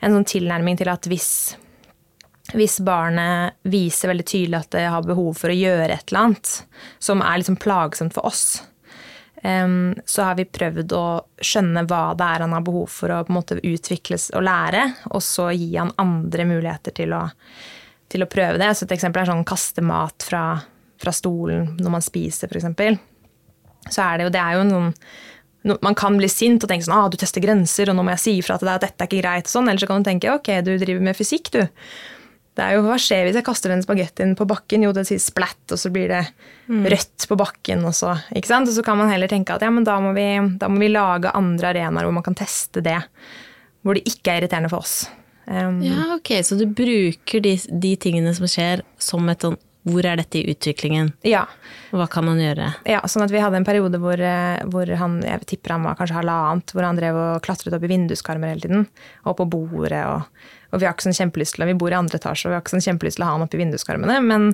en 0.00 0.16
sånn 0.16 0.26
tilnærming 0.28 0.78
til 0.80 0.90
at 0.92 1.08
hvis, 1.08 1.30
hvis 2.56 2.78
barnet 2.84 3.56
viser 3.68 4.12
veldig 4.12 4.26
tydelig 4.28 4.60
at 4.62 4.72
det 4.74 4.86
har 4.88 5.06
behov 5.06 5.36
for 5.40 5.52
å 5.52 5.58
gjøre 5.58 5.92
et 5.92 6.10
eller 6.10 6.30
annet 6.30 6.54
som 6.98 7.22
er 7.24 7.40
liksom 7.40 7.60
plagsomt 7.60 8.16
for 8.16 8.28
oss, 8.28 8.62
så 9.38 10.24
har 10.26 10.34
vi 10.34 10.48
prøvd 10.50 10.92
å 10.98 11.04
skjønne 11.38 11.84
hva 11.86 12.02
det 12.18 12.26
er 12.26 12.42
han 12.42 12.54
har 12.56 12.64
behov 12.66 12.88
for 12.90 13.12
å 13.14 13.20
på 13.22 13.30
en 13.30 13.36
måte 13.38 13.58
utvikles 13.62 14.30
og 14.34 14.42
lære, 14.48 14.82
og 15.14 15.22
så 15.22 15.50
gi 15.54 15.70
han 15.76 15.92
andre 16.02 16.46
muligheter 16.48 16.96
til 16.96 17.14
å, 17.14 17.22
til 18.10 18.24
å 18.24 18.30
prøve 18.30 18.58
det. 18.58 18.72
Så 18.74 18.88
et 18.88 18.96
eksempel 18.98 19.22
er 19.22 19.30
sånn 19.30 19.46
kaste 19.48 19.84
mat 19.86 20.26
fra, 20.26 20.44
fra 20.98 21.14
stolen 21.14 21.76
når 21.78 21.94
man 21.98 22.04
spiser, 22.04 22.50
f.eks. 22.50 22.98
Så 23.88 24.04
er 24.04 24.18
det 24.18 24.26
jo, 24.26 24.34
det 24.34 24.42
er 24.42 24.58
jo 24.58 24.68
noen 24.68 24.94
man 25.82 25.96
kan 25.98 26.16
bli 26.16 26.28
sint 26.30 26.62
og 26.64 26.70
tenke 26.70 26.86
sånn, 26.86 26.96
ah, 26.96 27.08
du 27.10 27.18
tester 27.20 27.42
grenser, 27.44 27.90
og 27.90 27.98
nå 27.98 28.04
må 28.06 28.14
jeg 28.14 28.22
si 28.22 28.34
ifra 28.40 28.56
til 28.60 28.68
deg 28.70 28.78
at 28.78 28.86
dette 28.86 29.04
er 29.04 29.10
ikke 29.10 29.20
greit. 29.20 29.50
Sånn. 29.50 29.68
Eller 29.68 29.82
så 29.82 29.88
kan 29.90 30.00
du 30.00 30.08
tenke 30.08 30.30
ok, 30.32 30.52
du 30.64 30.70
driver 30.80 31.02
med 31.10 31.18
fysikk, 31.18 31.50
du. 31.52 31.60
Det 32.58 32.64
er 32.64 32.74
jo, 32.74 32.82
Hva 32.88 32.96
skjer 32.98 33.28
hvis 33.28 33.36
jeg 33.38 33.46
kaster 33.46 33.70
den 33.70 33.84
spagettien 33.84 34.32
på 34.38 34.46
bakken? 34.50 34.82
Jo, 34.82 34.90
det 34.96 35.04
sier 35.06 35.20
splatt, 35.22 35.62
og 35.70 35.78
så 35.78 35.92
blir 35.94 36.10
det 36.10 36.24
mm. 36.66 36.88
rødt 36.90 37.26
på 37.30 37.38
bakken. 37.38 37.84
Og 37.86 37.94
så 37.94 38.16
ikke 38.34 38.50
sant? 38.50 38.70
Og 38.70 38.74
så 38.74 38.82
kan 38.86 38.98
man 38.98 39.12
heller 39.12 39.30
tenke 39.30 39.54
at 39.54 39.62
ja, 39.62 39.70
men 39.70 39.86
da 39.86 39.98
må, 40.02 40.10
vi, 40.16 40.26
da 40.58 40.70
må 40.72 40.82
vi 40.82 40.90
lage 40.90 41.34
andre 41.38 41.70
arenaer 41.70 42.08
hvor 42.08 42.16
man 42.18 42.26
kan 42.26 42.38
teste 42.38 42.82
det. 42.82 42.98
Hvor 43.86 43.94
det 43.94 44.02
ikke 44.10 44.34
er 44.34 44.42
irriterende 44.42 44.72
for 44.72 44.82
oss. 44.82 45.04
Um, 45.46 45.78
ja, 45.80 46.10
ok, 46.18 46.34
Så 46.44 46.58
du 46.58 46.66
bruker 46.66 47.40
de, 47.40 47.54
de 47.70 47.94
tingene 47.96 48.34
som 48.36 48.50
skjer, 48.50 48.82
som 49.00 49.30
et 49.30 49.46
sånn 49.46 49.56
hvor 49.88 50.06
er 50.06 50.20
dette 50.20 50.40
i 50.40 50.52
utviklingen? 50.52 51.12
Ja. 51.26 51.46
Hva 51.90 52.08
kan 52.10 52.26
man 52.28 52.40
gjøre? 52.42 52.70
Ja, 52.88 53.00
sånn 53.08 53.24
at 53.24 53.32
Vi 53.32 53.40
hadde 53.42 53.60
en 53.60 53.66
periode 53.68 54.00
hvor, 54.02 54.20
eh, 54.20 54.60
hvor 54.68 54.90
han 55.00 55.18
jeg 55.24 55.48
tipper 55.54 55.76
han 55.76 55.88
var 55.88 55.98
kanskje 55.98 56.20
halvannet, 56.20 56.74
hvor 56.74 56.86
han 56.86 57.00
drev 57.00 57.18
og 57.18 57.42
klatret 57.46 57.74
opp 57.76 57.84
i 57.86 57.92
vinduskarmer 57.92 58.52
hele 58.52 58.64
tiden. 58.64 58.86
Og 59.24 59.38
på 59.40 59.48
bordet 59.48 60.04
og 60.06 60.28
og 60.68 60.82
vi 60.82 60.84
har 60.84 60.92
ikke 60.92 61.06
sånn 61.06 61.16
kjempelyst 61.16 61.56
til, 61.56 61.64
vi 61.64 61.76
bor 61.80 61.92
i 61.92 61.96
andre 61.96 62.18
etasje 62.20 62.44
og 62.44 62.52
vi 62.52 62.56
har 62.58 62.60
ikke 62.60 62.74
sånn 62.74 62.84
kjempelyst 62.84 63.16
til 63.16 63.24
å 63.24 63.28
ha 63.30 63.36
han 63.38 63.44
oppi 63.46 63.60
vinduskarmene. 63.60 64.18
Men, 64.20 64.50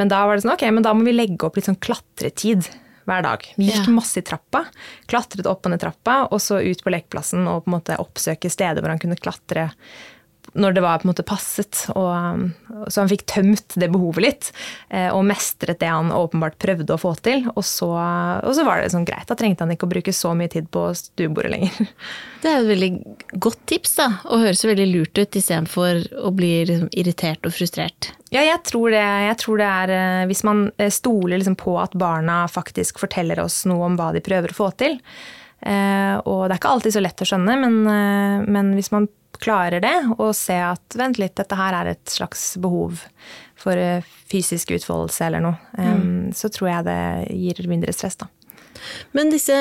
men, 0.00 0.10
da 0.10 0.22
var 0.24 0.36
det 0.36 0.46
sånn, 0.46 0.54
ok, 0.54 0.64
men 0.72 0.86
da 0.86 0.94
må 0.96 1.04
vi 1.04 1.12
legge 1.12 1.44
opp 1.44 1.58
litt 1.58 1.68
sånn 1.68 1.80
klatretid 1.84 2.70
hver 3.08 3.24
dag. 3.24 3.44
Vi 3.56 3.68
gikk 3.68 3.88
masse 3.92 4.20
i 4.20 4.24
trappa. 4.24 4.64
Klatret 5.08 5.48
opp 5.48 5.66
og 5.66 5.74
ned 5.74 5.82
trappa, 5.82 6.22
og 6.32 6.40
så 6.44 6.60
ut 6.64 6.84
på 6.84 6.92
lekeplassen 6.92 7.44
og 7.48 7.64
på 7.64 7.72
en 7.72 7.76
måte 7.78 8.00
oppsøke 8.00 8.52
steder 8.52 8.80
hvor 8.80 8.92
han 8.92 9.02
kunne 9.02 9.20
klatre 9.20 9.70
når 10.58 10.74
det 10.74 10.82
var 10.82 10.98
på 10.98 11.06
en 11.06 11.12
måte 11.12 11.24
passet. 11.26 11.84
Og, 11.94 12.50
så 12.90 13.02
han 13.02 13.10
fikk 13.10 13.24
tømt 13.30 13.76
det 13.78 13.90
behovet 13.92 14.24
litt, 14.24 14.50
eh, 14.90 15.08
og 15.14 15.24
mestret 15.28 15.80
det 15.80 15.90
han 15.90 16.12
åpenbart 16.14 16.58
prøvde 16.60 16.94
å 16.94 17.00
få 17.00 17.14
til. 17.24 17.46
Og 17.54 17.64
så, 17.66 17.88
og 17.88 18.56
så 18.56 18.66
var 18.66 18.82
det 18.82 18.92
sånn 18.94 19.06
greit. 19.08 19.28
Da 19.30 19.38
trengte 19.38 19.64
han 19.64 19.74
ikke 19.74 19.88
å 19.88 19.92
bruke 19.94 20.14
så 20.14 20.34
mye 20.38 20.50
tid 20.52 20.68
på 20.74 20.88
stuebordet 20.98 21.54
lenger. 21.54 21.92
Det 22.42 22.50
er 22.52 22.60
et 22.60 22.68
veldig 22.68 22.90
godt 23.42 23.64
tips, 23.66 23.96
da, 23.98 24.04
og 24.30 24.44
høres 24.44 24.62
veldig 24.62 24.84
lurt 24.92 25.18
ut 25.18 25.38
istedenfor 25.40 26.04
å 26.22 26.30
bli 26.30 26.52
liksom 26.68 26.92
irritert 26.94 27.48
og 27.48 27.54
frustrert. 27.56 28.12
Ja, 28.30 28.44
jeg 28.46 28.60
tror 28.68 28.92
det, 28.94 29.02
jeg 29.02 29.38
tror 29.40 29.58
det 29.58 29.66
er 29.66 29.90
eh, 29.96 30.26
Hvis 30.28 30.44
man 30.46 30.66
eh, 30.76 30.92
stoler 30.92 31.40
liksom 31.40 31.56
på 31.58 31.74
at 31.80 31.96
barna 31.98 32.42
faktisk 32.52 33.00
forteller 33.02 33.40
oss 33.42 33.64
noe 33.66 33.88
om 33.88 33.98
hva 33.98 34.12
de 34.14 34.22
prøver 34.22 34.54
å 34.54 34.58
få 34.58 34.70
til. 34.78 35.00
Og 35.58 36.42
det 36.46 36.54
er 36.54 36.60
ikke 36.60 36.70
alltid 36.70 36.94
så 36.94 37.00
lett 37.02 37.22
å 37.24 37.26
skjønne, 37.26 37.54
men, 37.58 37.78
men 38.46 38.68
hvis 38.76 38.92
man 38.94 39.08
klarer 39.42 39.82
det, 39.84 39.96
og 40.18 40.32
se 40.36 40.56
at 40.62 40.96
vent 40.98 41.20
litt, 41.20 41.36
dette 41.38 41.58
her 41.58 41.76
er 41.80 41.92
et 41.92 42.10
slags 42.10 42.50
behov 42.60 43.04
for 43.58 43.78
eh, 43.78 44.06
fysisk 44.30 44.72
utfoldelse 44.76 45.28
eller 45.28 45.44
noe, 45.44 45.58
mm. 45.78 46.34
så 46.36 46.50
tror 46.52 46.72
jeg 46.72 46.88
det 46.88 47.00
gir 47.34 47.70
mindre 47.70 47.94
stress, 47.96 48.18
da. 48.20 48.30
Men 49.16 49.32
disse, 49.32 49.56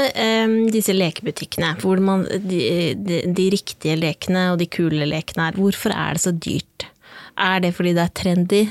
disse 0.70 0.94
lekebutikkene, 0.94 1.72
hvor 1.82 1.98
man, 2.04 2.28
de, 2.44 2.60
de, 3.02 3.24
de, 3.26 3.46
riktige 3.50 3.96
lekene 3.98 4.52
og 4.52 4.60
de 4.62 4.68
kule 4.70 5.08
lekene 5.10 5.48
er, 5.50 5.58
hvorfor 5.58 5.96
er 5.96 6.14
det 6.14 6.22
så 6.22 6.34
dyrt? 6.36 6.86
Er 7.34 7.64
det 7.64 7.72
fordi 7.78 7.96
det 7.98 8.04
er 8.04 8.14
trendy? 8.18 8.62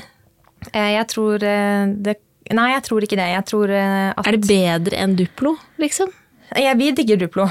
Eh, 0.71 0.93
jeg 0.95 1.09
tror 1.11 1.43
eh, 1.43 1.91
det 1.91 2.19
Nei, 2.47 2.69
jeg 2.71 2.83
tror 2.85 3.03
ikke 3.03 3.17
det. 3.19 3.25
Jeg 3.27 3.43
tror 3.43 3.71
at 3.75 4.21
Er 4.23 4.37
det 4.37 4.47
bedre 4.47 4.99
enn 5.03 5.17
Duplo, 5.19 5.57
liksom? 5.83 6.13
Ja, 6.55 6.71
vi 6.79 6.93
digger 6.95 7.19
Duplo. 7.19 7.49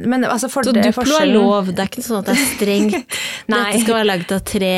Men, 0.00 0.24
altså, 0.24 0.48
for, 0.52 0.66
så 0.66 0.72
Duplo 0.74 1.18
er 1.18 1.30
lov, 1.30 1.70
det 1.72 1.84
er 1.84 1.90
ikke 1.90 2.04
sånn 2.04 2.22
at 2.22 2.30
det 2.30 2.36
er 2.36 2.48
strengt? 2.54 3.18
Dette 3.50 3.82
skal 3.82 3.98
være 3.98 4.08
laget 4.08 4.32
av 4.34 4.40
tre? 4.48 4.72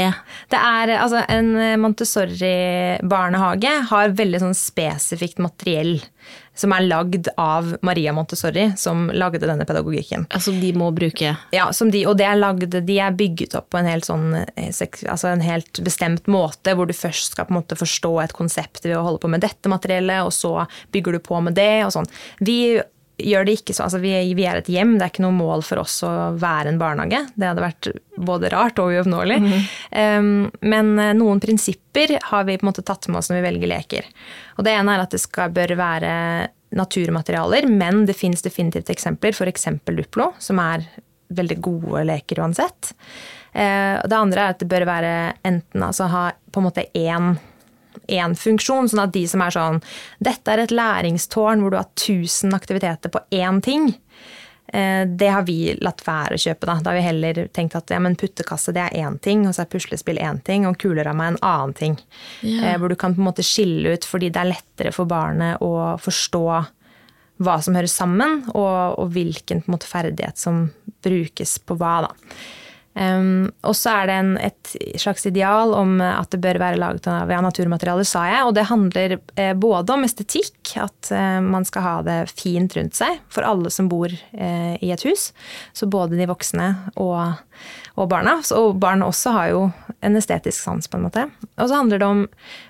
Det 0.52 0.60
er, 0.60 0.94
altså, 0.98 1.22
En 1.32 1.52
Montessori-barnehage 1.82 3.72
har 3.92 4.16
veldig 4.18 4.42
sånn 4.42 4.58
spesifikt 4.58 5.40
materiell 5.42 5.98
som 6.56 6.72
er 6.72 6.86
lagd 6.86 7.28
av 7.36 7.74
Maria 7.84 8.14
Montessori, 8.16 8.70
som 8.80 9.10
lagde 9.12 9.44
denne 9.44 9.66
pedagogikken. 9.68 10.24
Altså 10.32 10.54
de 10.56 10.72
må 10.76 10.88
bruke? 10.96 11.34
Ja, 11.52 11.68
de, 11.68 12.02
og 12.08 12.16
det 12.16 12.26
er 12.26 12.40
lagd, 12.40 12.78
de 12.88 12.98
er 13.02 13.16
bygget 13.16 13.56
opp 13.58 13.68
på 13.74 13.80
en 13.80 13.90
helt, 13.90 14.08
sånn, 14.08 14.32
eh, 14.56 14.72
altså 14.72 15.30
en 15.30 15.44
helt 15.44 15.82
bestemt 15.84 16.30
måte, 16.32 16.72
hvor 16.76 16.88
du 16.88 16.96
først 16.96 17.36
skal 17.36 17.48
på 17.48 17.54
en 17.54 17.60
måte 17.60 17.78
forstå 17.78 18.12
et 18.24 18.36
konsept 18.36 18.86
ved 18.88 18.96
å 18.96 19.04
holde 19.04 19.22
på 19.22 19.32
med 19.32 19.44
dette 19.44 19.70
materiellet, 19.70 20.24
og 20.24 20.32
så 20.32 20.54
bygger 20.96 21.18
du 21.18 21.24
på 21.28 21.42
med 21.44 21.58
det. 21.58 21.84
og 21.84 21.92
sånn. 21.92 22.08
Vi 22.40 22.80
gjør 23.18 23.46
det 23.46 23.54
ikke 23.58 23.74
så 23.76 23.86
altså 23.86 24.00
vi, 24.02 24.12
vi, 24.36 24.44
er 24.44 24.60
et 24.60 24.68
hjem, 24.70 24.96
det 24.96 25.06
er 25.06 25.12
ikke 25.12 25.24
noe 25.24 25.36
mål 25.36 25.64
for 25.64 25.80
oss 25.80 25.98
å 26.04 26.10
være 26.36 26.72
en 26.72 26.80
barnehage. 26.80 27.22
Det 27.34 27.48
hadde 27.48 27.64
vært 27.64 27.88
både 28.28 28.50
rart 28.52 28.80
og 28.82 28.92
uoppnåelig. 28.92 29.38
Mm. 29.42 29.54
Um, 29.96 30.28
men 30.60 30.92
eh, 31.00 31.14
noen 31.16 31.40
prinsipper 31.42 32.16
har 32.30 32.46
vi 32.48 32.58
på 32.58 32.66
en 32.66 32.70
måte 32.70 32.84
tatt 32.86 33.08
med 33.08 33.20
oss 33.20 33.30
når 33.30 33.40
vi 33.40 33.46
velger 33.48 33.72
leker. 33.72 34.10
Og 34.58 34.68
det 34.68 34.76
ene 34.76 34.96
er 34.96 35.06
at 35.06 35.16
det 35.16 35.22
skal, 35.22 35.54
bør 35.56 35.76
være 35.80 36.12
naturmaterialer, 36.76 37.68
men 37.70 38.04
det 38.08 38.18
fins 38.18 38.44
definitivt 38.44 38.90
eksempler, 38.92 39.32
f.eks. 39.32 39.68
Duplo, 39.86 40.32
som 40.42 40.60
er 40.60 40.84
veldig 41.36 41.58
gode 41.64 42.04
leker 42.10 42.44
uansett. 42.44 42.92
Uh, 43.56 43.96
det 44.04 44.16
andre 44.16 44.44
er 44.44 44.56
at 44.56 44.60
det 44.60 44.70
bør 44.70 44.84
være 44.88 45.12
enten 45.46 45.88
altså 45.88 46.10
ha 46.12 46.28
på 46.52 46.60
en 46.60 46.68
måte 46.68 46.90
én 46.92 47.36
én 48.08 48.34
funksjon, 48.38 48.90
sånn 48.90 49.04
at 49.06 49.14
de 49.14 49.26
som 49.28 49.42
er 49.44 49.54
sånn 49.54 49.78
Dette 50.22 50.52
er 50.52 50.64
et 50.64 50.74
læringstårn 50.74 51.62
hvor 51.62 51.72
du 51.72 51.78
har 51.80 51.88
1000 51.94 52.56
aktiviteter 52.56 53.12
på 53.12 53.22
én 53.34 53.62
ting. 53.64 53.94
Eh, 54.68 55.06
det 55.06 55.28
har 55.28 55.42
vi 55.46 55.76
latt 55.80 56.02
være 56.06 56.36
å 56.36 56.42
kjøpe. 56.42 56.66
Da 56.66 56.78
Da 56.82 56.90
har 56.90 56.98
vi 56.98 57.06
heller 57.06 57.48
tenkt 57.54 57.76
at 57.78 57.90
ja, 57.90 58.00
men 58.02 58.16
puttekasse 58.18 58.74
det 58.74 58.82
er 58.82 59.06
én 59.06 59.18
ting, 59.22 59.46
og 59.46 59.54
så 59.54 59.62
er 59.62 59.70
puslespill 59.70 60.18
én 60.18 60.42
ting, 60.44 60.66
og 60.66 60.78
kuleramme 60.78 61.28
en 61.32 61.38
annen 61.42 61.74
ting. 61.74 61.98
Eh, 62.42 62.76
hvor 62.78 62.88
du 62.88 62.96
kan 62.96 63.14
på 63.14 63.22
en 63.22 63.28
måte 63.30 63.46
skille 63.46 63.94
ut 63.94 64.04
fordi 64.04 64.30
det 64.30 64.42
er 64.42 64.52
lettere 64.54 64.92
for 64.92 65.06
barnet 65.06 65.62
å 65.62 65.96
forstå 66.02 66.46
hva 67.44 67.58
som 67.60 67.76
hører 67.76 67.90
sammen, 67.92 68.38
og, 68.54 68.98
og 68.98 69.10
hvilken 69.12 69.62
måte, 69.68 69.86
ferdighet 69.86 70.38
som 70.40 70.70
brukes 71.04 71.58
på 71.58 71.76
hva. 71.76 72.08
da. 72.08 72.14
Um, 72.96 73.50
og 73.60 73.74
så 73.76 73.92
er 73.92 74.08
det 74.08 74.14
en, 74.16 74.30
et 74.40 74.70
slags 74.96 75.26
ideal 75.28 75.74
om 75.76 75.98
at 76.00 76.30
det 76.32 76.40
bør 76.40 76.56
være 76.62 76.80
laget 76.80 77.08
av 77.12 77.28
ja, 77.32 77.42
naturmaterialer, 77.44 78.08
sa 78.08 78.24
jeg. 78.30 78.44
Og 78.48 78.54
det 78.56 78.68
handler 78.70 79.18
eh, 79.36 79.52
både 79.52 79.92
om 79.92 80.06
estetikk, 80.06 80.72
at 80.80 81.10
eh, 81.12 81.40
man 81.44 81.66
skal 81.68 81.84
ha 81.84 81.96
det 82.06 82.18
fint 82.32 82.72
rundt 82.78 82.96
seg 82.96 83.20
for 83.32 83.44
alle 83.44 83.72
som 83.74 83.90
bor 83.92 84.12
eh, 84.12 84.74
i 84.80 84.92
et 84.94 85.04
hus. 85.04 85.28
Så 85.76 85.90
både 85.92 86.16
de 86.16 86.28
voksne 86.30 86.70
og, 86.94 87.36
og 88.00 88.08
barna. 88.12 88.38
Og 88.56 88.80
barn 88.80 89.04
også 89.04 89.34
har 89.36 89.52
jo 89.52 89.66
en 90.04 90.16
estetisk 90.16 90.62
sans, 90.62 90.88
på 90.88 90.98
en 90.98 91.06
måte. 91.06 91.26
Og 91.56 91.68
så 91.68 91.76
handler 91.76 92.00
det 92.00 92.08
om 92.08 92.24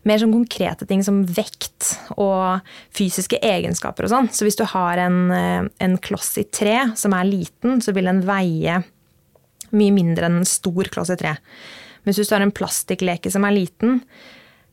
mer 0.09 0.21
sånn 0.23 0.35
konkrete 0.35 0.89
ting 0.89 1.03
som 1.07 1.23
vekt 1.27 1.95
og 2.17 2.67
fysiske 2.97 3.41
egenskaper 3.45 4.07
og 4.07 4.15
sånn. 4.15 4.31
Så 4.35 4.47
hvis 4.47 4.59
du 4.59 4.67
har 4.75 5.01
en, 5.07 5.23
eh, 5.31 5.63
en 5.87 5.97
kloss 6.03 6.35
i 6.43 6.47
tre 6.51 6.91
som 6.97 7.15
er 7.15 7.31
liten, 7.31 7.81
så 7.83 7.95
vil 7.95 8.11
den 8.11 8.25
veie 8.27 8.83
mye 9.77 9.95
mindre 9.95 10.29
enn 10.29 10.41
en 10.41 10.49
stor 10.49 10.91
kloss 10.93 11.13
i 11.15 11.19
tre. 11.21 11.37
Men 12.05 12.15
hvis 12.15 12.31
du 12.31 12.35
har 12.37 12.45
en 12.45 12.55
plastikkleke 12.55 13.33
som 13.35 13.47
er 13.47 13.57
liten 13.57 14.01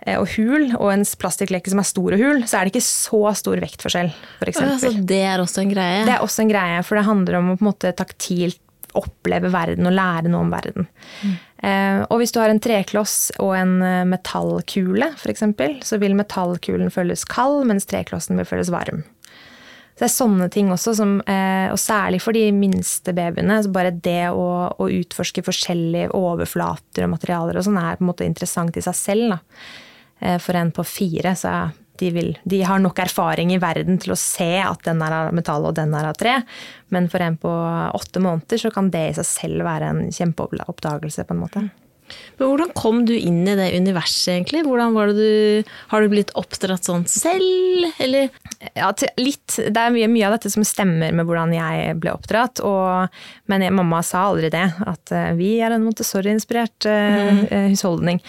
eh, 0.06 0.20
og 0.20 0.28
hul, 0.36 0.68
og 0.78 0.90
en 0.94 1.06
plastikkleke 1.20 1.74
som 1.74 1.82
er 1.82 1.90
stor 1.90 2.16
og 2.16 2.22
hul, 2.22 2.44
så 2.50 2.60
er 2.60 2.68
det 2.68 2.76
ikke 2.76 2.86
så 2.88 3.24
stor 3.40 3.64
vektforskjell. 3.64 4.12
For 4.40 4.52
altså, 4.52 4.94
det 5.14 5.24
er 5.32 5.42
også 5.42 5.64
en 5.64 5.74
greie? 5.74 6.04
Det 6.08 6.18
er 6.18 6.26
også 6.26 6.46
en 6.46 6.54
greie, 6.54 6.84
for 6.86 7.00
det 7.00 7.08
handler 7.10 7.40
om 7.40 7.54
å 7.54 7.58
på 7.58 7.66
en 7.66 7.72
måte 7.72 7.96
taktilt 7.98 8.62
oppleve 8.94 9.50
verden 9.54 9.90
og 9.90 9.96
lære 9.96 10.30
noe 10.30 10.46
om 10.46 10.52
verden. 10.54 10.88
Mm. 11.24 11.34
Eh, 11.64 12.00
og 12.04 12.20
hvis 12.22 12.34
du 12.36 12.40
har 12.42 12.52
en 12.52 12.62
trekloss 12.62 13.32
og 13.42 13.54
en 13.58 13.78
eh, 13.86 14.04
metallkule, 14.10 15.10
f.eks., 15.18 15.46
så 15.88 16.00
vil 16.02 16.18
metallkulen 16.20 16.94
føles 16.94 17.26
kald, 17.30 17.64
mens 17.70 17.88
treklossen 17.90 18.40
vil 18.40 18.50
føles 18.50 18.72
varm. 18.74 19.04
Det 20.04 20.10
er 20.10 20.18
sånne 20.18 20.50
ting 20.52 20.68
også, 20.68 20.92
som, 20.98 21.12
eh, 21.32 21.70
og 21.72 21.78
særlig 21.80 22.18
for 22.20 22.36
de 22.36 22.50
minste 22.52 23.14
babyene. 23.16 23.62
Bare 23.72 23.94
det 23.96 24.34
å, 24.36 24.48
å, 24.76 24.88
utforske 24.92 25.40
forskjellige 25.46 26.10
overflater 26.12 27.06
og 27.06 27.14
materialer 27.14 27.56
og 27.56 27.64
sånn 27.64 27.80
er 27.80 27.96
på 27.96 28.04
en 28.04 28.10
måte 28.10 28.28
interessant 28.28 28.76
i 28.76 28.84
seg 28.84 28.98
selv. 29.00 29.32
Da. 29.32 29.38
Eh, 30.20 30.36
for 30.44 30.60
en 30.60 30.74
på 30.76 30.84
fire 30.84 31.32
så 31.40 31.54
de, 32.02 32.10
vil, 32.12 32.34
de, 32.44 32.60
har 32.68 32.84
nok 32.84 33.00
erfaring 33.00 33.54
i 33.56 33.62
verden 33.64 34.02
til 34.04 34.12
å 34.12 34.20
se 34.20 34.58
at 34.60 34.84
den 34.84 35.00
er 35.08 35.16
av 35.22 35.32
metall 35.40 35.70
og 35.70 35.78
den 35.80 35.96
er 35.96 36.10
av 36.10 36.20
tre. 36.20 36.36
Men 36.92 37.08
for 37.08 37.24
en 37.24 37.40
på 37.40 37.54
åtte 37.96 38.20
måneder 38.20 38.60
så 38.60 38.74
kan 38.76 38.92
det 38.92 39.06
i 39.08 39.16
seg 39.22 39.30
selv 39.30 39.68
være 39.70 39.94
en 39.94 40.04
kjempeoppdagelse. 40.12 41.24
på 41.24 41.38
en 41.38 41.44
måte. 41.46 41.64
Men 42.38 42.50
hvordan 42.50 42.72
kom 42.76 43.04
du 43.08 43.14
inn 43.16 43.44
i 43.48 43.56
det 43.58 43.70
universet, 43.78 44.34
egentlig? 44.34 44.64
Hvordan 44.66 44.96
var 44.96 45.12
det 45.12 45.16
du, 45.20 45.72
Har 45.92 46.02
du 46.02 46.12
blitt 46.12 46.34
oppdratt 46.40 46.88
sånn 46.88 47.06
selv, 47.10 47.92
eller? 48.02 48.32
Ja, 48.78 48.90
litt. 49.20 49.58
Det 49.58 49.80
er 49.80 49.94
mye, 49.94 50.08
mye, 50.12 50.28
av 50.28 50.38
dette 50.38 50.52
som 50.54 50.66
stemmer 50.66 51.14
med 51.16 51.28
hvordan 51.28 51.54
jeg 51.56 51.98
ble 52.02 52.14
oppdratt. 52.16 52.62
Og, 52.66 53.20
men 53.52 53.66
jeg, 53.66 53.76
mamma 53.76 54.02
sa 54.06 54.26
aldri 54.30 54.50
det, 54.54 54.66
at 54.88 55.14
uh, 55.14 55.32
vi 55.38 55.56
er 55.64 55.76
en 55.76 55.84
Montessori-inspirert 55.86 56.88
uh, 56.90 57.44
mm. 57.44 57.44
husholdning. 57.74 58.22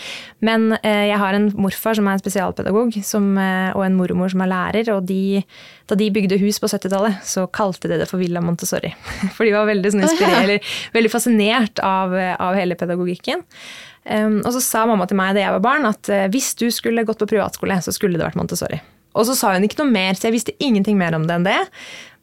Men 0.44 0.75
uh, 0.77 1.05
jeg 1.09 1.20
har 1.23 1.38
en 1.38 1.49
morfar 1.57 1.97
som 1.99 2.11
er 2.11 2.18
en 2.18 2.25
spesialpedagog, 2.25 2.99
som, 3.07 3.33
og 3.38 3.83
en 3.87 3.97
mormor 3.99 4.33
som 4.33 4.44
er 4.44 4.53
lærer. 4.53 4.92
Og 4.97 5.07
de, 5.09 5.42
da 5.90 5.99
de 5.99 6.11
bygde 6.14 6.40
hus 6.42 6.61
på 6.62 6.70
70-tallet, 6.70 7.23
så 7.27 7.47
kalte 7.49 7.90
de 7.90 8.01
det 8.03 8.11
for 8.11 8.23
Villa 8.23 8.42
Montessori. 8.44 8.92
For 9.35 9.47
de 9.47 9.55
var 9.55 9.68
veldig, 9.68 9.94
sånn, 9.94 10.59
veldig 10.94 11.11
fascinert 11.12 11.81
av, 11.85 12.14
av 12.14 12.59
hele 12.59 12.77
pedagogikken. 12.79 13.42
Og 14.05 14.51
så 14.53 14.61
sa 14.61 14.83
mamma 14.88 15.07
til 15.09 15.17
meg 15.17 15.33
da 15.37 15.47
jeg 15.47 15.55
var 15.57 15.62
barn 15.64 15.88
at 15.88 16.11
uh, 16.12 16.27
hvis 16.33 16.53
du 16.61 16.67
skulle 16.75 17.07
gått 17.09 17.23
på 17.23 17.31
privatskole, 17.31 17.79
så 17.81 17.95
skulle 17.95 18.21
det 18.21 18.27
vært 18.27 18.37
Montessori. 18.37 18.81
Og 19.14 19.29
så 19.29 19.37
sa 19.38 19.53
hun 19.55 19.64
ikke 19.64 19.79
noe 19.81 19.95
mer, 19.95 20.17
så 20.19 20.29
jeg 20.29 20.35
visste 20.35 20.57
ingenting 20.62 20.99
mer 20.99 21.14
om 21.17 21.25
det 21.29 21.37
enn 21.37 21.47
det. 21.47 21.61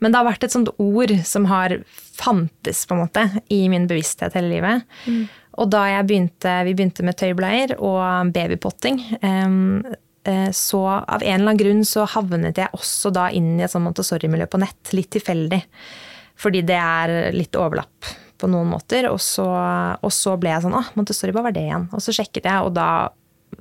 Men 0.03 0.11
det 0.11 0.19
har 0.19 0.27
vært 0.27 0.43
et 0.43 0.53
sånt 0.53 0.71
ord 0.81 1.13
som 1.27 1.47
har 1.47 1.77
fantes 2.19 2.83
på 2.85 2.97
en 2.97 3.03
måte 3.05 3.23
i 3.53 3.63
min 3.71 3.87
bevissthet 3.89 4.35
hele 4.35 4.51
livet. 4.51 4.83
Mm. 5.07 5.23
Og 5.61 5.71
da 5.71 5.85
jeg 5.87 6.07
begynte, 6.09 6.55
vi 6.67 6.75
begynte 6.75 7.05
med 7.07 7.17
tøybleier 7.19 7.75
og 7.79 8.33
babypotting, 8.35 8.99
um, 9.23 9.85
så 10.53 10.81
av 10.85 11.23
en 11.23 11.31
eller 11.33 11.47
annen 11.47 11.57
grunn 11.57 11.85
så 11.87 12.03
havnet 12.11 12.59
jeg 12.59 12.75
også 12.77 13.09
da 13.15 13.29
inn 13.33 13.55
i 13.55 13.63
et 13.65 13.71
sånt 13.71 13.87
Montessori-miljø 13.87 14.45
på 14.51 14.59
nett. 14.61 14.91
Litt 14.93 15.09
tilfeldig. 15.15 15.63
Fordi 16.41 16.61
det 16.67 16.77
er 16.77 17.31
litt 17.33 17.57
overlapp 17.57 18.11
på 18.41 18.49
noen 18.51 18.71
måter. 18.73 19.07
Og 19.11 19.21
så, 19.23 19.45
og 20.01 20.13
så 20.15 20.35
ble 20.41 20.53
jeg 20.55 20.65
sånn 20.65 20.77
Å, 20.77 20.83
Montessori, 20.97 21.35
hva 21.35 21.45
var 21.47 21.55
det 21.55 21.67
igjen? 21.67 21.87
Og 21.93 22.03
så 22.03 22.15
sjekket 22.15 22.49
jeg, 22.49 22.67
og 22.67 22.73
da, 22.77 22.89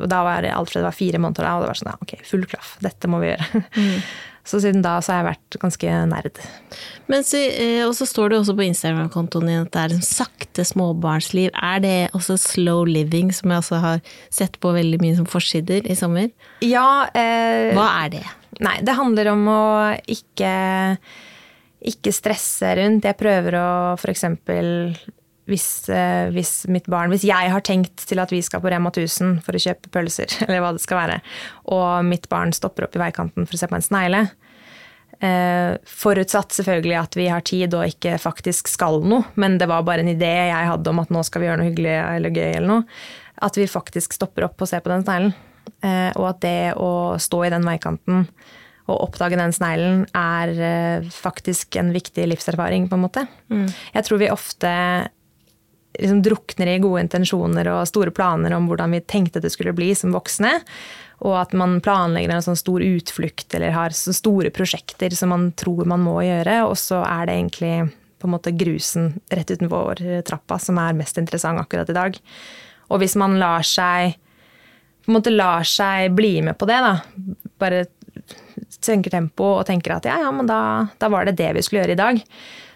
da 0.00 0.24
var 0.26 0.48
Alfred 0.54 0.86
var 0.86 0.96
fire 0.96 1.20
måneder 1.22 1.46
da, 1.46 1.54
og 1.58 1.64
det 1.64 1.70
var 1.72 1.80
sånn 1.82 1.92
ja, 1.92 2.00
ok, 2.02 2.18
full 2.26 2.48
klaff. 2.50 2.74
Dette 2.84 3.10
må 3.10 3.22
vi 3.22 3.32
gjøre. 3.34 3.64
Mm. 3.76 3.94
Så 4.50 4.58
siden 4.62 4.82
da 4.82 4.96
så 5.04 5.12
har 5.12 5.20
jeg 5.20 5.26
vært 5.28 5.56
ganske 5.62 5.96
nerd. 6.10 6.38
Men 7.12 7.24
så, 7.26 7.38
eh, 7.38 7.82
og 7.84 7.92
så 7.94 8.06
står 8.08 8.32
det 8.32 8.38
også 8.40 8.54
på 8.58 8.64
Instagram-kontoen 8.66 9.46
din 9.46 9.62
at 9.66 9.70
det 9.74 9.82
er 9.82 9.94
en 9.94 10.04
sakte 10.06 10.64
småbarnsliv. 10.66 11.52
Er 11.54 11.82
det 11.84 11.94
også 12.16 12.38
slow 12.40 12.86
living, 12.88 13.30
som 13.36 13.52
jeg 13.52 13.62
også 13.62 13.80
har 13.84 14.00
sett 14.32 14.56
på 14.64 14.72
veldig 14.74 15.00
mye 15.04 15.18
som 15.20 15.28
forsider 15.28 15.86
i 15.86 15.96
sommer? 15.98 16.30
Ja. 16.64 17.06
Eh, 17.14 17.70
Hva 17.76 17.86
er 18.00 18.14
det? 18.16 18.24
Nei, 18.64 18.78
det 18.84 18.96
handler 18.98 19.30
om 19.36 19.46
å 19.52 19.62
ikke 20.10 20.54
ikke 21.80 22.12
stresse 22.14 22.74
rundt. 22.76 23.06
Jeg 23.08 23.18
prøver 23.20 23.56
å 23.60 23.70
f.eks. 23.96 24.26
Hvis, 25.50 25.88
eh, 25.90 26.28
hvis 26.30 26.52
mitt 26.70 26.86
barn 26.86 27.10
Hvis 27.10 27.24
jeg 27.26 27.50
har 27.50 27.62
tenkt 27.66 28.04
til 28.06 28.20
at 28.22 28.30
vi 28.30 28.38
skal 28.44 28.60
på 28.62 28.70
Rema 28.70 28.92
1000 28.92 29.40
for 29.42 29.56
å 29.56 29.62
kjøpe 29.62 29.90
pølser, 29.90 30.30
eller 30.46 30.62
hva 30.62 30.74
det 30.76 30.84
skal 30.84 31.00
være, 31.00 31.16
og 31.74 32.06
mitt 32.06 32.28
barn 32.30 32.54
stopper 32.54 32.86
opp 32.86 32.94
i 32.94 33.02
veikanten 33.02 33.48
for 33.48 33.56
å 33.56 33.62
se 33.62 33.70
på 33.70 33.78
en 33.78 33.86
snegle, 33.86 34.20
eh, 35.18 35.74
forutsatt 35.90 36.54
selvfølgelig 36.54 36.98
at 37.00 37.18
vi 37.18 37.26
har 37.32 37.42
tid 37.46 37.74
og 37.74 37.88
ikke 37.88 38.14
faktisk 38.22 38.70
skal 38.70 39.00
noe, 39.02 39.26
men 39.40 39.58
det 39.58 39.66
var 39.72 39.82
bare 39.88 40.04
en 40.04 40.12
idé 40.12 40.30
jeg 40.52 40.70
hadde 40.70 40.92
om 40.92 41.02
at 41.02 41.10
nå 41.10 41.24
skal 41.26 41.42
vi 41.42 41.50
gjøre 41.50 41.62
noe 41.62 41.72
hyggelig 41.72 41.98
eller 41.98 42.36
gøy 42.36 42.48
eller 42.52 42.70
noe, 42.70 43.02
at 43.40 43.58
vi 43.58 43.66
faktisk 43.70 44.14
stopper 44.14 44.46
opp 44.46 44.60
og 44.60 44.70
ser 44.70 44.84
på 44.84 44.92
den 44.92 45.02
sneglen. 45.02 45.34
Eh, 45.80 46.10
og 46.18 46.26
at 46.34 46.40
det 46.44 46.72
å 46.76 47.16
stå 47.20 47.44
i 47.46 47.52
den 47.52 47.64
veikanten 47.66 48.26
å 48.88 48.96
oppdage 49.04 49.38
den 49.38 49.52
sneglen 49.54 50.04
er 50.16 50.52
eh, 50.56 51.08
faktisk 51.14 51.76
en 51.80 51.92
viktig 51.94 52.26
livserfaring, 52.30 52.88
på 52.88 52.98
en 52.98 53.04
måte. 53.04 53.26
Mm. 53.52 53.66
Jeg 53.94 54.06
tror 54.06 54.22
vi 54.22 54.30
ofte 54.32 54.72
liksom 55.98 56.22
drukner 56.22 56.70
i 56.70 56.80
gode 56.82 57.04
intensjoner 57.04 57.68
og 57.72 57.88
store 57.90 58.14
planer 58.14 58.54
om 58.56 58.68
hvordan 58.70 58.94
vi 58.94 59.02
tenkte 59.02 59.42
det 59.42 59.52
skulle 59.52 59.74
bli 59.76 59.92
som 59.98 60.14
voksne. 60.14 60.52
Og 61.26 61.34
at 61.36 61.52
man 61.52 61.80
planlegger 61.84 62.32
en 62.32 62.44
sånn 62.44 62.58
stor 62.58 62.80
utflukt 62.80 63.52
eller 63.56 63.74
har 63.76 63.96
så 63.96 64.14
store 64.16 64.52
prosjekter 64.54 65.12
som 65.16 65.34
man 65.34 65.50
tror 65.52 65.84
man 65.90 66.00
må 66.00 66.16
gjøre, 66.24 66.62
og 66.64 66.78
så 66.80 67.02
er 67.04 67.28
det 67.28 67.36
egentlig 67.36 67.74
på 68.20 68.28
en 68.28 68.34
måte 68.34 68.52
grusen 68.56 69.12
rett 69.32 69.52
utenfor 69.52 70.00
trappa 70.28 70.58
som 70.60 70.80
er 70.80 70.96
mest 70.96 71.20
interessant 71.20 71.60
akkurat 71.60 71.92
i 71.92 71.96
dag. 71.96 72.16
Og 72.90 73.02
hvis 73.02 73.16
man 73.20 73.38
lar 73.40 73.64
seg 73.66 74.16
på 75.00 75.10
en 75.10 75.16
måte 75.16 75.32
lar 75.32 75.64
seg 75.66 76.12
bli 76.14 76.36
med 76.44 76.58
på 76.60 76.68
det, 76.68 76.76
da, 76.84 76.92
bare 77.60 77.84
senker 78.80 79.12
tempoet 79.12 79.62
og 79.62 79.68
tenker 79.68 79.96
at 79.96 80.08
ja, 80.08 80.18
ja, 80.24 80.32
men 80.34 80.48
da, 80.48 80.60
da, 81.00 81.10
var 81.12 81.28
det 81.28 81.38
det 81.40 81.52
vi 81.56 81.62
skulle 81.64 81.84
gjøre 81.84 81.96
i 81.96 82.00
dag, 82.00 82.20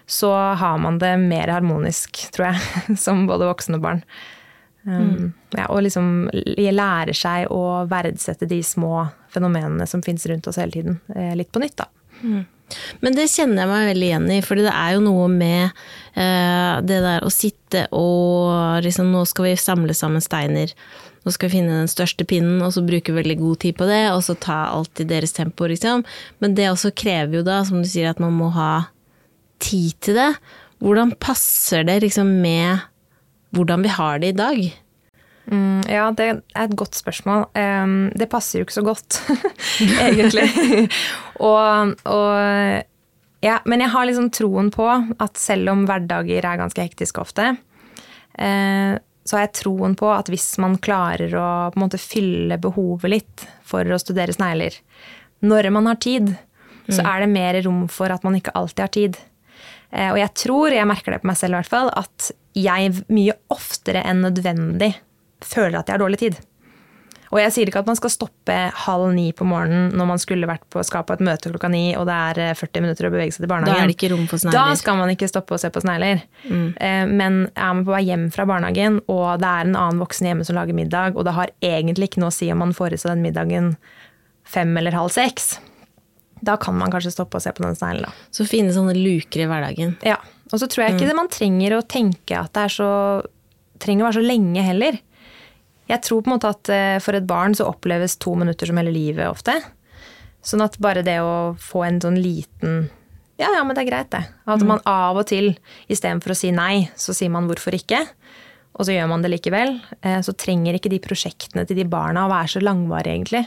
så 0.05 0.31
har 0.59 0.79
man 0.81 0.99
det 1.01 1.15
mer 1.21 1.51
harmonisk, 1.53 2.27
tror 2.35 2.51
jeg, 2.51 2.97
som 3.05 3.25
både 3.29 3.49
voksne 3.49 3.79
og 3.79 3.85
barn. 3.85 4.01
Um, 4.85 4.97
mm. 5.01 5.29
ja, 5.57 5.63
og 5.73 5.81
liksom 5.81 6.27
lærer 6.29 7.17
seg 7.17 7.47
å 7.49 7.87
verdsette 7.89 8.45
de 8.45 8.59
små 8.61 9.07
fenomenene 9.33 9.87
som 9.89 10.03
fins 10.05 10.27
rundt 10.29 10.45
oss 10.47 10.59
hele 10.61 10.75
tiden, 10.75 10.99
eh, 11.15 11.33
litt 11.37 11.49
på 11.49 11.63
nytt, 11.63 11.79
da. 11.81 11.89
Mm. 12.21 12.43
Men 13.03 13.17
det 13.17 13.27
kjenner 13.29 13.63
jeg 13.63 13.69
meg 13.69 13.89
veldig 13.91 14.07
igjen 14.07 14.29
i, 14.33 14.37
for 14.45 14.61
det 14.61 14.71
er 14.71 14.95
jo 14.95 15.03
noe 15.05 15.25
med 15.29 15.65
eh, 16.17 16.75
det 16.85 17.01
der 17.03 17.25
å 17.25 17.33
sitte 17.33 17.85
og 17.93 18.81
liksom 18.85 19.11
Nå 19.13 19.25
skal 19.29 19.49
vi 19.49 19.57
samle 19.59 19.93
sammen 19.97 20.23
steiner. 20.23 20.71
Nå 21.25 21.33
skal 21.33 21.49
vi 21.49 21.57
finne 21.57 21.81
den 21.81 21.89
største 21.89 22.27
pinnen, 22.29 22.61
og 22.61 22.75
så 22.75 22.83
bruke 22.85 23.15
veldig 23.15 23.39
god 23.39 23.61
tid 23.63 23.77
på 23.79 23.87
det, 23.89 24.03
og 24.13 24.21
så 24.27 24.37
ta 24.37 24.59
alt 24.69 25.01
i 25.01 25.07
deres 25.09 25.33
tempo, 25.33 25.65
liksom. 25.69 26.05
Men 26.43 26.53
det 26.57 26.69
også 26.69 26.93
krever 26.93 27.39
jo 27.39 27.45
da, 27.47 27.63
som 27.65 27.81
du 27.81 27.89
sier, 27.89 28.11
at 28.13 28.21
man 28.21 28.35
må 28.37 28.51
ha 28.53 28.87
tid 29.63 29.95
til 30.05 30.19
det. 30.19 30.31
Hvordan 30.85 31.15
passer 31.17 31.85
det 31.87 32.01
liksom 32.03 32.29
med 32.43 32.85
hvordan 33.55 33.85
vi 33.85 33.93
har 33.95 34.19
det 34.21 34.33
i 34.33 34.37
dag? 34.37 34.65
Mm, 35.45 35.81
ja, 35.89 36.09
det 36.17 36.27
er 36.27 36.39
et 36.65 36.75
godt 36.77 36.97
spørsmål. 36.97 37.45
Um, 37.53 38.11
det 38.17 38.29
passer 38.29 38.59
jo 38.59 38.65
ikke 38.65 38.77
så 38.77 38.85
godt, 38.85 39.19
egentlig. 40.05 40.49
og, 41.49 41.95
og 42.09 42.85
ja, 43.45 43.59
men 43.69 43.83
jeg 43.83 43.93
har 43.93 44.07
liksom 44.09 44.31
troen 44.33 44.71
på 44.73 44.87
at 44.91 45.41
selv 45.41 45.73
om 45.73 45.85
hverdager 45.89 46.45
er 46.45 46.61
ganske 46.61 46.85
hektiske 46.85 47.21
ofte, 47.21 47.51
eh, 48.37 48.95
så 49.25 49.37
har 49.37 49.47
jeg 49.47 49.55
troen 49.61 49.95
på 49.97 50.09
at 50.13 50.29
hvis 50.29 50.53
man 50.61 50.77
klarer 50.77 51.33
å 51.33 51.45
på 51.73 51.79
en 51.79 51.85
måte 51.87 52.01
fylle 52.01 52.59
behovet 52.61 53.11
litt 53.11 53.45
for 53.65 53.87
å 53.89 54.01
studere 54.01 54.35
snegler 54.35 54.77
når 55.45 55.69
man 55.73 55.89
har 55.89 55.97
tid, 56.01 56.29
så 56.87 57.01
mm. 57.01 57.07
er 57.09 57.23
det 57.23 57.29
mer 57.33 57.57
rom 57.65 57.85
for 57.91 58.13
at 58.13 58.23
man 58.25 58.37
ikke 58.37 58.53
alltid 58.57 58.83
har 58.85 58.93
tid. 58.93 59.17
Eh, 59.91 60.11
og 60.11 60.19
jeg 60.21 60.31
tror, 60.37 60.73
jeg 60.73 60.89
merker 60.89 61.15
det 61.15 61.21
på 61.23 61.29
meg 61.29 61.39
selv 61.39 61.55
i 61.55 61.59
hvert 61.59 61.73
fall, 61.73 61.91
at 61.93 62.31
jeg 62.55 62.93
mye 63.13 63.35
oftere 63.53 64.03
enn 64.07 64.23
nødvendig 64.25 64.93
føler 65.43 65.79
at 65.79 65.89
jeg 65.89 65.97
har 65.97 66.05
dårlig 66.05 66.21
tid. 66.21 66.39
Og 67.35 67.41
jeg 67.41 67.51
sier 67.51 67.69
ikke 67.69 67.81
at 67.83 67.89
man 67.89 67.97
skal 67.99 68.13
stoppe 68.13 68.55
halv 68.85 69.09
ni 69.11 69.27
på 69.35 69.47
morgenen 69.47 69.91
når 69.97 70.07
man 70.13 70.21
skulle 70.21 70.47
vært 70.47 70.63
på, 70.71 70.79
skal 70.87 71.03
på 71.07 71.17
et 71.17 71.23
møte 71.27 71.51
klokka 71.51 71.67
ni 71.71 71.83
og 71.99 72.07
det 72.07 72.15
er 72.15 72.55
40 72.55 72.69
eh, 72.69 72.85
minutter 72.85 73.09
å 73.09 73.11
bevege 73.11 73.35
seg 73.35 73.43
til 73.43 73.51
barnehagen. 73.51 73.75
Da 73.75 73.83
er 73.83 73.91
det 73.91 73.97
ikke 73.97 74.11
rom 74.13 74.25
for 74.31 74.41
snegler. 74.41 74.71
Da 74.71 74.79
skal 74.79 74.99
man 75.01 75.11
ikke 75.11 75.29
stoppe 75.31 75.57
og 75.57 75.61
se 75.61 75.71
på 75.75 75.83
snegler. 75.83 76.23
Mm. 76.47 76.65
Eh, 76.79 77.03
men 77.11 77.39
er 77.51 77.75
man 77.75 77.83
på 77.83 77.95
vei 77.97 78.05
hjem 78.07 78.29
fra 78.33 78.47
barnehagen 78.47 79.01
og 79.11 79.43
det 79.43 79.51
er 79.51 79.67
en 79.67 79.77
annen 79.83 80.01
voksen 80.01 80.31
hjemme 80.31 80.47
som 80.47 80.57
lager 80.57 80.77
middag, 80.77 81.19
og 81.19 81.27
det 81.27 81.35
har 81.35 81.53
egentlig 81.65 82.11
ikke 82.11 82.23
noe 82.23 82.31
å 82.31 82.37
si 82.39 82.49
om 82.53 82.63
man 82.63 82.75
får 82.77 82.95
i 82.95 83.01
seg 83.03 83.15
den 83.15 83.25
middagen 83.25 83.73
fem 84.45 84.71
eller 84.77 84.95
halv 84.95 85.11
seks, 85.13 85.57
da 86.45 86.55
kan 86.61 86.77
man 86.77 86.91
kanskje 86.93 87.13
stoppe 87.15 87.39
og 87.39 87.43
se 87.43 87.53
på 87.55 87.63
den 87.65 87.77
sneglen. 87.77 88.13
Så 88.33 88.45
finne 88.47 88.73
sånne 88.75 88.95
luker 88.97 89.43
i 89.43 89.49
hverdagen. 89.49 89.95
Ja. 90.05 90.19
Og 90.51 90.61
så 90.61 90.69
tror 90.69 90.85
jeg 90.85 90.95
ikke 90.95 91.09
mm. 91.09 91.17
man 91.17 91.31
trenger 91.33 91.77
å 91.77 91.85
tenke 91.89 92.37
at 92.37 92.53
det 92.55 92.67
er 92.67 92.75
så 92.75 92.89
trenger 93.81 94.05
å 94.05 94.09
være 94.09 94.19
så 94.19 94.25
lenge 94.29 94.65
heller. 94.65 94.99
Jeg 95.89 96.01
tror 96.05 96.23
på 96.23 96.31
en 96.31 96.35
måte 96.35 96.51
at 96.51 96.71
eh, 96.73 96.97
for 97.03 97.17
et 97.17 97.27
barn 97.29 97.55
så 97.57 97.67
oppleves 97.69 98.17
to 98.21 98.33
minutter 98.39 98.69
som 98.69 98.79
hele 98.81 98.93
livet 98.93 99.29
ofte. 99.29 99.57
Sånn 100.45 100.63
at 100.65 100.77
bare 100.81 101.05
det 101.05 101.19
å 101.25 101.55
få 101.61 101.85
en 101.87 102.01
sånn 102.01 102.19
liten 102.21 102.87
Ja, 103.41 103.49
ja, 103.51 103.63
men 103.65 103.75
det 103.75 103.83
er 103.83 103.89
greit, 103.89 104.11
det. 104.13 104.23
At 104.47 104.61
mm. 104.61 104.69
man 104.69 104.83
av 104.87 105.17
og 105.19 105.25
til 105.27 105.53
istedenfor 105.91 106.31
å 106.31 106.37
si 106.39 106.53
nei, 106.55 106.85
så 106.95 107.13
sier 107.15 107.33
man 107.33 107.49
hvorfor 107.49 107.75
ikke. 107.75 107.99
Og 108.75 108.87
så 108.87 108.95
gjør 108.95 109.09
man 109.11 109.23
det 109.23 109.33
likevel. 109.33 109.75
Eh, 110.01 110.21
så 110.23 110.35
trenger 110.37 110.77
ikke 110.77 110.91
de 110.93 111.01
prosjektene 111.03 111.65
til 111.67 111.81
de 111.81 111.87
barna 111.89 112.25
å 112.25 112.31
være 112.31 112.53
så 112.55 112.63
langvarige, 112.63 113.17
egentlig. 113.17 113.43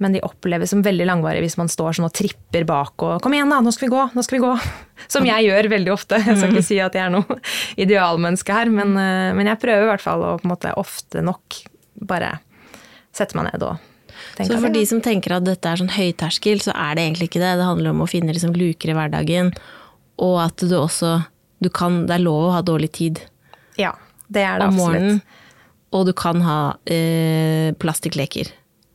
Men 0.00 0.14
de 0.16 0.22
oppleves 0.24 0.72
som 0.72 0.80
veldig 0.84 1.04
langvarige 1.04 1.44
hvis 1.44 1.58
man 1.60 1.68
står 1.68 1.98
sånn 1.98 2.06
og 2.08 2.14
tripper 2.16 2.64
bak 2.68 3.02
og 3.04 3.20
'Kom 3.20 3.34
igjen, 3.36 3.52
da! 3.52 3.60
Nå 3.60 3.72
skal 3.72 3.88
vi 3.88 3.94
gå! 3.96 4.04
Nå 4.16 4.24
skal 4.24 4.38
vi 4.38 4.44
gå!' 4.46 4.56
Som 5.12 5.26
jeg 5.28 5.48
gjør 5.48 5.68
veldig 5.68 5.92
ofte. 5.92 6.20
Jeg 6.20 6.38
skal 6.38 6.54
ikke 6.54 6.64
si 6.64 6.78
at 6.80 6.96
jeg 6.96 7.04
er 7.04 7.12
noe 7.12 7.40
idealmenneske 7.84 8.54
her, 8.54 8.72
men, 8.72 8.96
eh, 8.96 9.32
men 9.36 9.46
jeg 9.46 9.60
prøver 9.60 9.84
i 9.84 9.90
hvert 9.92 10.04
fall 10.04 10.24
å 10.24 10.38
på 10.40 10.48
en 10.48 10.54
måte 10.54 10.72
ofte 10.80 11.24
nok 11.24 11.60
bare 12.00 12.38
sette 13.12 13.36
meg 13.36 13.50
ned 13.50 13.64
og 13.66 13.80
tenke 14.36 14.52
Så 14.52 14.60
for 14.60 14.72
de 14.72 14.84
som 14.88 15.02
tenker 15.04 15.36
at 15.36 15.44
dette 15.44 15.68
er 15.68 15.80
sånn 15.80 15.92
høyterskel, 15.92 16.62
så 16.64 16.72
er 16.72 16.96
det 16.96 17.04
egentlig 17.04 17.30
ikke 17.30 17.42
det. 17.42 17.56
Det 17.60 17.68
handler 17.68 17.92
om 17.92 18.04
å 18.04 18.08
finne 18.10 18.32
liksom 18.32 18.56
luker 18.56 18.92
i 18.92 18.96
hverdagen, 18.96 19.52
og 20.20 20.36
at 20.46 20.64
du 20.64 20.76
også 20.78 21.18
du 21.60 21.68
kan, 21.68 22.06
Det 22.08 22.14
er 22.14 22.22
lov 22.24 22.46
å 22.48 22.52
ha 22.54 22.62
dårlig 22.64 22.88
tid. 22.96 23.18
Ja, 23.76 23.92
det 24.32 24.46
er 24.48 24.62
det 24.62 24.70
om 24.70 24.78
morgenen, 24.80 25.18
og 25.92 26.06
du 26.08 26.14
kan 26.16 26.40
ha 26.40 26.60
eh, 26.88 27.74
plastikkleker. 27.76 28.48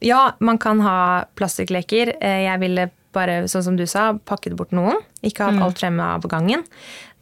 Ja, 0.04 0.36
man 0.40 0.60
kan 0.62 0.82
ha 0.84 1.26
plastikkleker. 1.38 2.16
Eh, 2.20 2.44
jeg 2.46 2.62
ville 2.64 2.90
bare, 3.16 3.46
sånn 3.48 3.64
som 3.64 3.80
du 3.80 3.86
sa, 3.88 4.10
pakket 4.28 4.58
bort 4.60 4.74
noen. 4.76 5.00
Ikke 5.24 5.48
hatt 5.48 5.58
mm. 5.58 5.64
alt 5.66 5.82
fremme 5.82 6.12
av 6.18 6.28
gangen. 6.32 6.66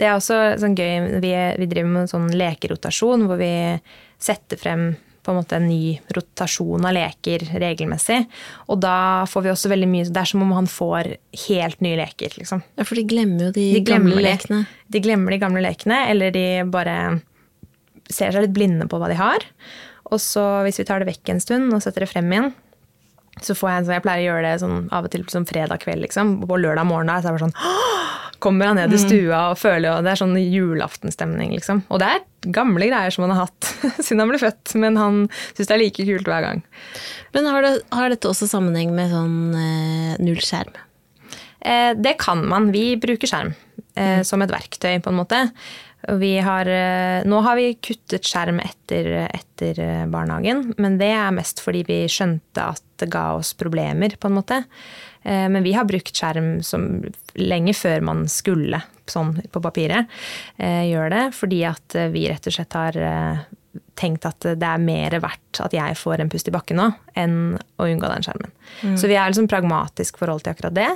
Det 0.01 0.09
er 0.09 0.17
også 0.17 0.39
sånn 0.61 0.77
gøy. 0.77 1.21
Vi, 1.23 1.33
vi 1.61 1.69
driver 1.69 1.91
med 1.99 2.11
sånn 2.11 2.31
lekerotasjon 2.33 3.27
hvor 3.29 3.41
vi 3.41 3.53
setter 4.23 4.59
frem 4.59 4.93
på 5.23 5.31
en 5.31 5.37
måte 5.39 5.55
en 5.55 5.67
ny 5.69 5.99
rotasjon 6.15 6.83
av 6.83 6.95
leker 6.97 7.45
regelmessig. 7.61 8.19
Og 8.67 8.81
da 8.83 9.23
får 9.29 9.45
vi 9.45 9.51
også 9.53 9.71
veldig 9.71 9.87
mye 9.87 10.09
Det 10.09 10.19
er 10.19 10.31
som 10.33 10.43
om 10.43 10.51
han 10.57 10.67
får 10.67 11.13
helt 11.45 11.79
nye 11.85 11.99
leker, 12.01 12.35
liksom. 12.39 12.63
Ja, 12.75 12.83
for 12.87 12.99
de 12.99 13.05
glemmer 13.07 13.47
jo 13.47 13.53
de, 13.55 13.69
de 13.77 13.83
gamle 13.87 14.19
lekene. 14.25 14.65
De 14.91 15.03
glemmer 15.03 15.35
de 15.35 15.39
gamle 15.45 15.63
lekene, 15.63 16.01
eller 16.11 16.35
de 16.35 16.45
bare 16.73 16.97
ser 18.11 18.35
seg 18.35 18.43
litt 18.43 18.55
blinde 18.55 18.89
på 18.91 18.99
hva 18.99 19.07
de 19.11 19.19
har. 19.19 19.47
Og 20.13 20.21
så 20.21 20.43
hvis 20.65 20.79
vi 20.81 20.85
tar 20.87 21.01
det 21.01 21.09
vekk 21.09 21.33
en 21.33 21.41
stund 21.43 21.73
og 21.73 21.81
setter 21.83 22.05
det 22.05 22.11
frem 22.11 22.29
igjen, 22.31 22.53
så 23.41 23.55
får 23.57 23.69
jeg 23.69 23.77
en 23.79 23.85
sånn 23.87 23.95
Jeg 23.95 24.03
pleier 24.05 24.21
å 24.21 24.27
gjøre 24.27 24.45
det 24.45 24.57
sånn, 24.61 24.81
av 24.93 25.07
og 25.07 25.13
til 25.13 25.23
sånn 25.31 25.47
fredag 25.49 25.81
kveld, 25.81 26.03
liksom. 26.05 26.35
På 26.45 26.59
lørdag 26.59 26.85
morgen 26.85 27.09
da, 27.09 27.17
så 27.21 27.31
er 27.31 27.37
det 27.39 27.47
sånn 27.47 27.55
Kommer 28.43 28.69
han 28.69 28.77
ned 28.77 28.93
i 28.93 28.99
mm. 28.99 29.03
stua 29.07 29.39
og 29.53 29.57
føler 29.57 29.87
jo 29.87 29.95
Det 30.03 30.11
er 30.11 30.19
sånn 30.19 30.37
julaftenstemning, 30.37 31.55
liksom. 31.57 31.81
Og 31.89 32.01
det 32.03 32.11
er 32.11 32.23
gamle 32.53 32.89
greier 32.91 33.13
som 33.15 33.25
han 33.25 33.33
har 33.33 33.47
hatt 33.47 33.69
siden 34.05 34.21
han 34.21 34.33
ble 34.33 34.41
født, 34.41 34.75
men 34.83 34.99
han 34.99 35.19
syns 35.55 35.69
det 35.69 35.75
er 35.77 35.81
like 35.81 36.07
kult 36.09 36.29
hver 36.29 36.45
gang. 36.45 36.63
Men 37.33 37.47
har, 37.49 37.65
det, 37.65 37.75
har 37.95 38.11
dette 38.11 38.29
også 38.29 38.49
sammenheng 38.51 38.91
med 38.93 39.13
sånn 39.13 39.37
eh, 39.57 40.17
null 40.21 40.41
skjerm? 40.43 40.75
Eh, 41.63 41.93
det 41.95 42.17
kan 42.21 42.43
man. 42.51 42.73
Vi 42.75 42.97
bruker 43.01 43.31
skjerm 43.31 43.53
eh, 43.95 44.19
mm. 44.19 44.27
som 44.27 44.43
et 44.43 44.51
verktøy, 44.51 44.97
på 44.99 45.13
en 45.13 45.21
måte. 45.21 45.45
Har, 46.03 46.67
eh, 46.67 47.23
nå 47.23 47.37
har 47.41 47.55
vi 47.55 47.73
kuttet 47.79 48.27
skjerm 48.27 48.59
etter, 48.59 49.29
etter, 49.31 49.79
eh, 49.79 50.05
barnehagen, 50.05 50.73
men 50.77 50.97
det 50.99 51.13
er 51.15 51.31
mest 51.31 51.61
fordi 51.63 51.85
vi 51.87 51.99
skjønte 52.11 52.59
at 52.59 52.83
det 52.99 53.09
ga 53.09 53.37
oss 53.37 53.53
problemer, 53.53 54.17
på 54.19 54.27
en 54.27 54.35
måte. 54.35 54.63
Eh, 55.23 55.47
men 55.47 55.63
vi 55.63 55.71
har 55.71 55.87
brukt 55.87 56.11
skjerm 56.11 56.61
som 56.61 57.05
lenge 57.39 57.71
før 57.73 58.03
man 58.03 58.27
skulle, 58.27 58.81
sånn 59.07 59.37
på 59.51 59.61
papiret, 59.63 60.07
gjøre 60.59 61.09
det. 61.09 61.23
Fordi 61.35 61.63
at 61.67 61.95
vi 62.11 62.27
rett 62.27 62.47
og 62.47 62.53
slett 62.55 62.73
har 62.73 62.99
tenkt 63.95 64.25
at 64.25 64.39
det 64.39 64.63
er 64.63 64.79
mer 64.79 65.15
verdt 65.19 65.59
at 65.63 65.73
jeg 65.75 65.95
får 65.99 66.19
en 66.19 66.31
pust 66.31 66.47
i 66.47 66.53
bakken 66.55 66.79
nå, 66.79 66.89
enn 67.15 67.57
å 67.79 67.87
unngå 67.87 68.07
den 68.11 68.23
skjermen. 68.23 68.51
Mm. 68.81 68.95
Så 68.97 69.07
vi 69.11 69.15
er 69.15 69.31
liksom 69.31 69.49
pragmatisk 69.51 70.19
forhold 70.19 70.43
til 70.43 70.53
akkurat 70.53 70.75
det. 70.77 70.89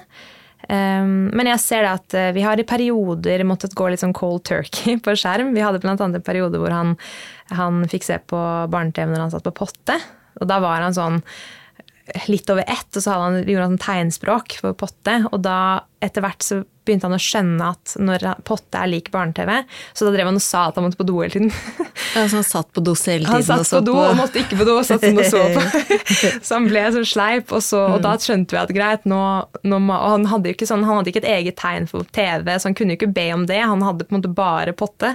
Um, 0.68 1.30
men 1.38 1.48
jeg 1.52 1.62
ser 1.64 1.86
det 1.86 1.92
at 1.94 2.16
uh, 2.18 2.32
vi 2.36 2.44
har 2.44 2.60
i 2.60 2.66
perioder 2.68 3.44
måttet 3.48 3.76
gå 3.78 3.88
litt 3.88 4.02
sånn 4.02 4.16
cold 4.18 4.44
turkey 4.50 4.98
på 5.06 5.16
skjerm. 5.16 5.54
Vi 5.56 5.64
hadde 5.64 5.84
bl.a. 5.84 5.96
en 5.96 6.18
periode 6.26 6.60
hvor 6.62 6.74
han, 6.74 6.96
han 7.54 7.86
fikk 7.92 8.08
se 8.08 8.18
på 8.26 8.42
barne-TV 8.74 9.14
når 9.14 9.28
han 9.28 9.36
satt 9.36 9.48
på 9.48 9.56
potte. 9.62 10.00
Og 10.42 10.50
da 10.50 10.60
var 10.64 10.84
han 10.84 10.98
sånn 10.98 11.22
litt 12.32 12.50
over 12.50 12.64
ett, 12.64 12.90
og 12.96 13.04
så 13.04 13.16
han, 13.20 13.42
gjorde 13.44 13.66
han 13.66 13.74
sånn 13.76 13.84
tegnspråk 13.84 14.58
for 14.62 14.78
potte. 14.80 15.20
Og 15.32 15.42
da 15.44 15.60
etter 16.04 16.22
hvert 16.24 16.46
så 16.46 16.62
begynte 16.88 17.08
han 17.10 17.18
å 17.18 17.22
skjønne 17.22 17.70
at 17.74 17.94
når 18.00 18.26
potte 18.48 18.80
er 18.80 18.90
lik 18.90 19.10
barne-TV, 19.14 19.52
så 19.92 20.08
da 20.08 20.14
drev 20.14 20.30
han 20.30 20.40
og 20.40 20.44
sa 20.44 20.68
at 20.70 20.78
han 20.80 20.86
måtte 20.86 21.00
på 21.00 21.08
do 21.08 21.18
hele 21.20 21.34
tiden. 21.34 21.52
Ja, 22.16 22.24
så 22.30 22.40
han 22.40 22.46
satt 22.48 22.70
på 22.74 22.84
do 22.86 22.94
hele 22.96 23.28
tiden? 23.28 23.34
Han 23.34 23.44
satt 23.44 23.74
på 23.76 23.82
do 23.90 23.98
og 24.00 24.16
måtte 24.18 24.42
ikke 24.42 24.60
på 24.62 24.68
do, 24.68 24.78
og 24.80 24.88
satt 24.88 25.04
sånn 25.04 25.20
og 25.20 25.28
så 25.28 25.44
på. 25.54 25.66
Så 26.48 26.56
han 26.56 26.68
ble 26.70 26.82
så 26.94 27.02
sleip, 27.08 27.52
og, 27.54 27.62
så, 27.66 27.82
og 27.92 28.02
da 28.04 28.14
mm. 28.16 28.22
skjønte 28.24 28.56
vi 28.56 28.60
at 28.60 28.72
greit, 28.74 29.04
nå, 29.10 29.20
nå 29.68 29.78
Og 29.84 30.08
han 30.14 30.28
hadde 30.32 30.50
jo 30.50 30.56
ikke 30.56 30.68
sånn, 30.70 30.86
han 30.88 31.00
hadde 31.00 31.12
ikke 31.12 31.22
et 31.26 31.30
eget 31.34 31.58
tegn 31.60 31.88
for 31.90 32.08
TV, 32.16 32.48
så 32.56 32.70
han 32.70 32.78
kunne 32.78 32.96
jo 32.96 33.00
ikke 33.02 33.12
be 33.14 33.26
om 33.36 33.46
det. 33.50 33.60
Han 33.60 33.84
hadde 33.86 34.08
på 34.08 34.14
en 34.14 34.20
måte 34.22 34.32
bare 34.38 34.74
potte. 34.78 35.14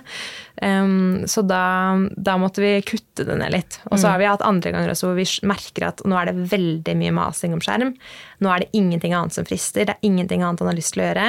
Um, 0.63 1.25
så 1.27 1.43
da, 1.43 1.97
da, 2.15 2.37
måtte 2.39 2.63
vi 2.63 2.75
kutte 2.87 3.25
det 3.27 3.39
ned 3.41 3.55
litt. 3.55 3.81
Og 3.89 3.97
så 3.97 4.07
mm. 4.07 4.11
har 4.11 4.21
vi 4.21 4.29
hatt 4.31 4.45
andre 4.47 4.75
ganger 4.75 4.93
også 4.93 5.09
hvor 5.09 5.19
vi 5.19 5.27
merker 5.49 5.89
at 5.89 6.05
nå 6.07 6.19
er 6.19 6.31
det 6.31 6.51
veldig 6.53 6.97
mye 7.01 7.15
masing 7.17 7.57
om 7.57 7.63
skjerm. 7.65 7.95
Nå 8.43 8.53
er 8.53 8.65
det 8.65 8.71
ingenting 8.79 9.17
annet 9.17 9.35
som 9.35 9.49
frister, 9.49 9.89
det 9.89 9.97
er 9.97 10.07
ingenting 10.07 10.45
annet 10.45 10.63
han 10.63 10.72
har 10.73 10.79
lyst 10.79 10.97
til 10.97 11.05
å 11.05 11.09
gjøre. 11.09 11.29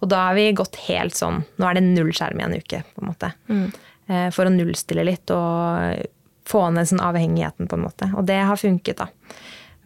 Og 0.00 0.10
da 0.12 0.26
har 0.28 0.38
vi 0.38 0.48
gått 0.56 0.80
helt 0.88 1.16
sånn 1.18 1.42
Nå 1.60 1.68
er 1.68 1.78
det 1.78 1.86
null 1.86 2.12
skjerm 2.16 2.40
i 2.40 2.46
en 2.46 2.56
uke, 2.56 2.82
på 2.94 3.04
en 3.04 3.10
måte. 3.10 3.30
Mm. 3.50 3.66
Eh, 4.06 4.28
for 4.34 4.48
å 4.48 4.52
nullstille 4.52 5.06
litt 5.06 5.32
og 5.34 6.04
få 6.48 6.66
ned 6.74 6.88
sånn 6.90 7.02
avhengigheten, 7.04 7.68
på 7.70 7.78
en 7.78 7.86
måte. 7.86 8.10
Og 8.18 8.26
det 8.28 8.42
har 8.44 8.60
funket, 8.60 9.00
da. 9.00 9.08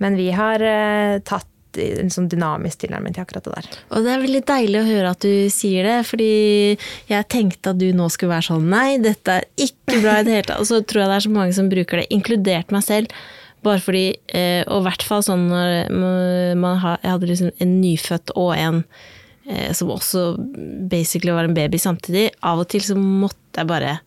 Men 0.02 0.18
vi 0.18 0.30
har 0.34 0.62
uh, 0.62 1.18
tatt 1.26 1.46
en 1.78 2.10
sånn 2.10 2.28
dynamisk 2.30 2.82
tilnærming 2.82 3.14
til 3.14 3.22
akkurat 3.22 3.46
det 3.46 3.54
der. 3.54 3.68
Og 3.92 4.06
det 4.06 4.12
er 4.12 4.22
veldig 4.22 4.42
deilig 4.48 4.80
å 4.80 4.86
høre 4.88 5.10
at 5.14 5.24
du 5.24 5.50
sier 5.52 5.86
det, 5.86 5.98
fordi 6.08 6.30
jeg 7.10 7.28
tenkte 7.30 7.74
at 7.74 7.80
du 7.80 7.90
nå 7.94 8.08
skulle 8.10 8.34
være 8.34 8.48
sånn 8.48 8.70
nei, 8.72 8.98
dette 9.02 9.40
er 9.40 9.68
ikke 9.68 10.00
bra 10.02 10.18
i 10.18 10.26
det 10.26 10.34
hele 10.34 10.48
tatt. 10.48 10.62
Og 10.62 10.70
så 10.70 10.80
tror 10.82 11.04
jeg 11.04 11.12
det 11.12 11.18
er 11.18 11.26
så 11.28 11.34
mange 11.34 11.58
som 11.58 11.70
bruker 11.70 12.02
det, 12.02 12.08
inkludert 12.14 12.74
meg 12.74 12.86
selv. 12.86 13.14
Bare 13.66 13.82
fordi, 13.82 14.06
eh, 14.30 14.62
og 14.66 14.82
i 14.82 14.86
hvert 14.86 15.02
fall 15.06 15.22
sånn 15.26 15.48
når 15.50 16.58
man 16.60 16.76
har, 16.82 17.00
jeg 17.02 17.14
hadde 17.16 17.30
liksom 17.30 17.54
en 17.58 17.72
nyfødt 17.82 18.36
og 18.38 18.52
en 18.56 18.84
Eh, 19.48 19.72
som 19.72 19.88
også 19.90 20.34
basically 20.90 21.32
var 21.32 21.44
en 21.48 21.56
baby 21.56 21.78
samtidig. 21.80 22.28
Av 22.44 22.60
og 22.60 22.68
til 22.68 22.84
så 22.84 22.96
måtte 22.98 23.62
jeg 23.62 23.70
bare 23.70 23.98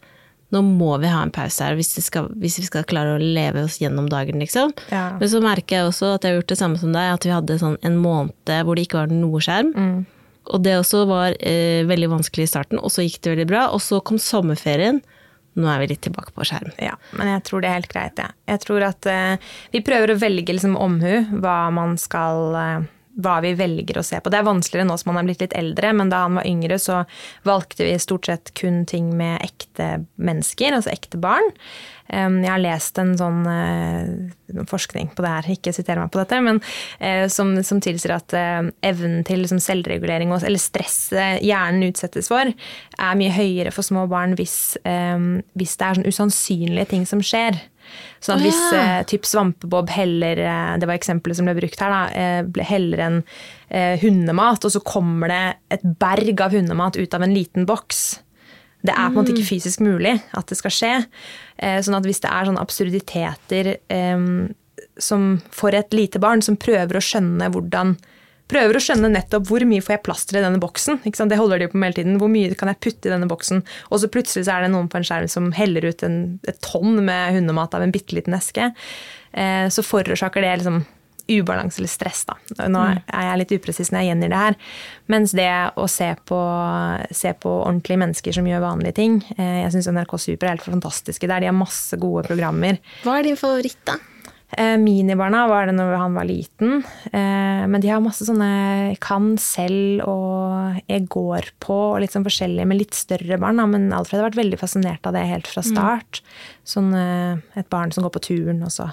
Nå 0.51 0.59
må 0.67 0.97
vi 0.99 1.07
ha 1.07 1.21
en 1.23 1.31
pause 1.31 1.63
her 1.63 1.77
hvis, 1.79 1.93
skal, 2.03 2.25
hvis 2.43 2.57
vi 2.59 2.65
skal 2.65 2.83
klare 2.83 3.13
å 3.15 3.19
leve 3.23 3.61
oss 3.63 3.77
gjennom 3.79 4.09
dagen, 4.11 4.41
liksom. 4.43 4.73
Ja. 4.91 5.13
Men 5.15 5.29
så 5.31 5.39
merker 5.39 5.77
jeg 5.77 5.87
også 5.87 6.09
at 6.17 6.25
jeg 6.27 6.33
har 6.33 6.41
gjort 6.41 6.49
det 6.51 6.57
samme 6.59 6.79
som 6.81 6.91
deg, 6.91 7.07
at 7.07 7.23
vi 7.23 7.31
hadde 7.31 7.55
sånn 7.61 7.77
en 7.87 7.95
måned 8.03 8.51
hvor 8.67 8.75
det 8.75 8.83
ikke 8.83 8.99
var 8.99 9.13
noe 9.15 9.39
skjerm. 9.39 9.69
Mm. 9.71 10.01
Og 10.51 10.65
det 10.65 10.73
også 10.75 11.05
var 11.07 11.37
eh, 11.39 11.87
veldig 11.87 12.11
vanskelig 12.17 12.49
i 12.49 12.51
starten, 12.51 12.81
og 12.83 12.91
så 12.91 13.05
gikk 13.07 13.21
det 13.23 13.31
veldig 13.31 13.47
bra. 13.47 13.63
Og 13.71 13.79
så 13.79 14.01
kom 14.03 14.19
sommerferien, 14.19 14.99
nå 15.59 15.67
er 15.67 15.81
vi 15.81 15.89
litt 15.91 16.03
tilbake 16.05 16.33
på 16.35 16.45
skjerm. 16.47 16.71
Ja, 16.79 16.95
men 17.17 17.33
jeg 17.33 17.43
tror 17.47 17.63
det 17.63 17.69
er 17.69 17.79
helt 17.79 17.91
greit, 17.91 18.19
jeg. 18.21 18.31
Ja. 18.31 18.53
Jeg 18.53 18.63
tror 18.63 18.85
at 18.87 19.07
eh, 19.09 19.51
vi 19.73 19.83
prøver 19.85 20.13
å 20.13 20.19
velge 20.21 20.55
liksom 20.55 20.77
omhu 20.79 21.39
hva 21.43 21.57
man 21.75 21.97
skal 21.99 22.57
eh, 22.59 22.89
hva 23.19 23.39
vi 23.43 23.54
velger 23.60 24.00
å 24.00 24.06
se 24.06 24.19
på. 24.21 24.32
Det 24.32 24.39
er 24.39 24.47
vanskeligere 24.47 24.88
nå 24.88 24.97
som 25.00 25.12
han 25.12 25.21
er 25.21 25.30
blitt 25.30 25.43
litt 25.43 25.56
eldre, 25.58 25.91
men 25.97 26.12
da 26.12 26.24
han 26.26 26.38
var 26.39 26.47
yngre, 26.47 26.78
så 26.80 27.02
valgte 27.47 27.86
vi 27.88 27.95
stort 28.00 28.30
sett 28.30 28.54
kun 28.58 28.86
ting 28.89 29.12
med 29.17 29.41
ekte 29.43 30.06
mennesker, 30.21 30.78
altså 30.78 30.93
ekte 30.93 31.19
barn. 31.21 31.52
Jeg 32.12 32.50
har 32.50 32.60
lest 32.60 32.97
en 33.00 33.13
sånn 33.15 33.45
uh, 33.47 34.63
forskning 34.67 35.13
på 35.15 35.24
det 35.24 35.30
her, 35.32 35.47
ikke 35.54 35.71
siter 35.71 36.00
meg 36.00 36.12
på 36.12 36.19
dette, 36.19 36.41
men 36.43 36.60
uh, 36.60 37.28
som, 37.32 37.54
som, 37.63 37.80
tilsier 37.84 38.17
at 38.17 38.36
uh, 38.36 38.67
evnen 38.84 39.24
til 39.28 39.45
liksom, 39.45 39.62
selvregulering, 39.63 40.34
eller 40.36 40.60
stresset 40.60 41.39
hjernen 41.39 41.88
utsettes 41.88 42.28
for, 42.32 42.52
er 42.52 43.19
mye 43.19 43.32
høyere 43.32 43.71
for 43.71 43.88
små 43.88 44.08
barn 44.12 44.36
hvis, 44.36 44.76
hvis 44.84 45.78
det 45.80 45.88
er 45.88 45.97
sånn 45.97 46.12
usannsynlige 46.12 46.91
ting 46.91 47.08
som 47.08 47.24
skjer. 47.24 47.58
Sånn 48.21 48.38
at 48.38 48.45
hvis 48.45 48.57
oh, 48.57 48.75
ja. 48.77 48.81
eh, 48.99 49.05
typ 49.10 49.25
svampebob 49.25 49.89
heller 49.89 50.38
eh, 50.45 50.73
Det 50.77 50.86
var 50.86 50.99
eksempelet 50.99 51.39
som 51.39 51.47
ble 51.49 51.55
brukt 51.57 51.81
her. 51.81 51.93
da, 51.93 52.01
eh, 52.13 52.65
Heller 52.69 53.05
en 53.07 53.17
eh, 53.69 53.95
hundemat, 54.01 54.65
og 54.67 54.75
så 54.75 54.81
kommer 54.86 55.31
det 55.31 55.43
et 55.77 55.86
berg 56.01 56.43
av 56.45 56.53
hundemat 56.53 56.99
ut 57.01 57.17
av 57.17 57.25
en 57.25 57.34
liten 57.34 57.65
boks. 57.69 58.21
Det 58.81 58.93
er 58.93 59.10
på 59.10 59.13
en 59.13 59.19
måte 59.19 59.34
ikke 59.34 59.45
mm. 59.45 59.51
fysisk 59.51 59.81
mulig 59.86 60.15
at 60.38 60.49
det 60.49 60.57
skal 60.57 60.73
skje. 60.73 60.93
Eh, 61.57 61.79
sånn 61.86 61.97
at 61.97 62.05
hvis 62.05 62.21
det 62.23 62.29
er 62.29 62.49
sånne 62.49 62.63
absurditeter 62.63 63.73
eh, 63.77 64.25
som 65.01 65.27
for 65.53 65.77
et 65.77 65.93
lite 65.93 66.21
barn 66.21 66.45
som 66.45 66.60
prøver 66.62 66.97
å 66.97 67.05
skjønne 67.05 67.49
hvordan 67.53 67.95
prøver 68.51 68.77
å 68.77 68.83
skjønne 68.83 69.11
nettopp 69.13 69.47
hvor 69.49 69.65
mye 69.67 69.83
får 69.83 69.95
jeg 69.95 70.03
plass 70.05 70.27
til 70.27 70.39
i 70.39 70.45
denne 70.45 70.61
boksen. 70.61 71.01
Det 71.01 71.39
holder 71.39 71.63
de 71.63 71.71
på 71.71 71.79
med 71.79 71.91
hele 71.91 71.99
tiden. 72.01 72.19
Hvor 72.21 72.31
mye 72.31 72.55
kan 72.59 72.71
jeg 72.71 72.81
putte 72.83 73.09
i 73.09 73.13
denne 73.13 73.29
boksen? 73.31 73.63
Og 73.89 74.03
så 74.03 74.11
plutselig 74.11 74.47
så 74.47 74.57
er 74.57 74.65
det 74.65 74.73
noen 74.75 74.89
på 74.91 74.99
en 74.99 75.07
skjerm 75.07 75.29
som 75.31 75.51
heller 75.55 75.87
ut 75.87 76.05
en, 76.07 76.21
et 76.49 76.59
tonn 76.65 76.99
med 77.05 77.37
hundemat 77.37 77.77
av 77.77 77.85
en 77.85 77.93
bitte 77.93 78.17
liten 78.17 78.35
eske. 78.37 78.71
Eh, 79.31 79.67
så 79.71 79.85
forårsaker 79.85 80.43
det 80.43 80.57
liksom 80.61 80.83
ubalanse 81.31 81.79
eller 81.79 81.87
stress. 81.87 82.25
Da. 82.27 82.37
Nå 82.67 82.81
mm. 82.81 83.01
er 83.07 83.27
jeg 83.27 83.41
litt 83.41 83.53
upresis 83.55 83.91
når 83.91 84.03
jeg 84.03 84.11
gjengir 84.11 84.33
det 84.33 84.41
her. 84.41 84.57
Mens 85.11 85.35
det 85.37 85.49
å 85.79 85.87
se 85.91 86.09
på, 86.27 86.39
se 87.15 87.33
på, 87.37 87.53
ordentlige 87.61 88.01
mennesker 88.03 88.35
som 88.35 88.47
gjør 88.47 88.63
vanlige 88.63 88.95
ting 89.01 89.17
eh, 89.35 89.61
Jeg 89.63 89.73
syns 89.75 89.89
NRK 89.91 90.15
Super 90.21 90.47
er 90.47 90.55
helt 90.55 90.67
fantastiske 90.67 91.29
der. 91.29 91.43
De 91.43 91.51
har 91.51 91.57
masse 91.57 91.97
gode 92.01 92.25
programmer. 92.27 92.81
Hva 93.05 93.19
er 93.19 93.29
din 93.29 93.39
favoritt, 93.39 93.79
da? 93.87 93.99
Eh, 94.57 94.77
minibarna 94.77 95.45
var 95.47 95.67
det 95.67 95.75
når 95.77 95.93
han 95.95 96.15
var 96.15 96.27
liten. 96.27 96.81
Eh, 97.11 97.63
men 97.71 97.79
de 97.81 97.91
har 97.91 98.03
masse 98.03 98.25
sånne 98.27 98.97
kan 99.03 99.33
selv 99.39 100.03
og 100.09 100.81
jeg 100.91 101.07
går 101.11 101.51
på 101.63 101.77
og 101.93 102.01
litt 102.03 102.15
sånn 102.15 102.27
forskjellige 102.27 102.67
med 102.67 102.81
litt 102.81 102.97
større 102.97 103.39
barn. 103.41 103.61
Men 103.71 103.91
Alfred 103.95 104.19
har 104.19 104.29
vært 104.29 104.41
veldig 104.41 104.59
fascinert 104.59 105.07
av 105.07 105.15
det 105.15 105.23
helt 105.29 105.47
fra 105.47 105.63
mm. 105.63 105.71
start. 105.71 106.21
Sånn 106.67 106.91
eh, 106.97 107.39
et 107.59 107.71
barn 107.71 107.95
som 107.95 108.05
går 108.05 108.15
på 108.17 108.25
turen, 108.27 108.61
og 108.67 108.75
så 108.75 108.91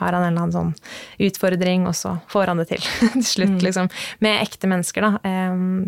har 0.00 0.16
han 0.16 0.24
en 0.24 0.32
eller 0.32 0.46
annen 0.46 0.54
sånn 0.54 1.26
utfordring, 1.28 1.84
og 1.88 1.96
så 1.96 2.16
får 2.32 2.50
han 2.50 2.60
det 2.60 2.70
til 2.72 2.84
til 3.16 3.28
slutt, 3.28 3.58
mm. 3.58 3.64
liksom. 3.64 3.92
Med 4.24 4.40
ekte 4.44 4.68
mennesker, 4.68 5.04
da. 5.04 5.34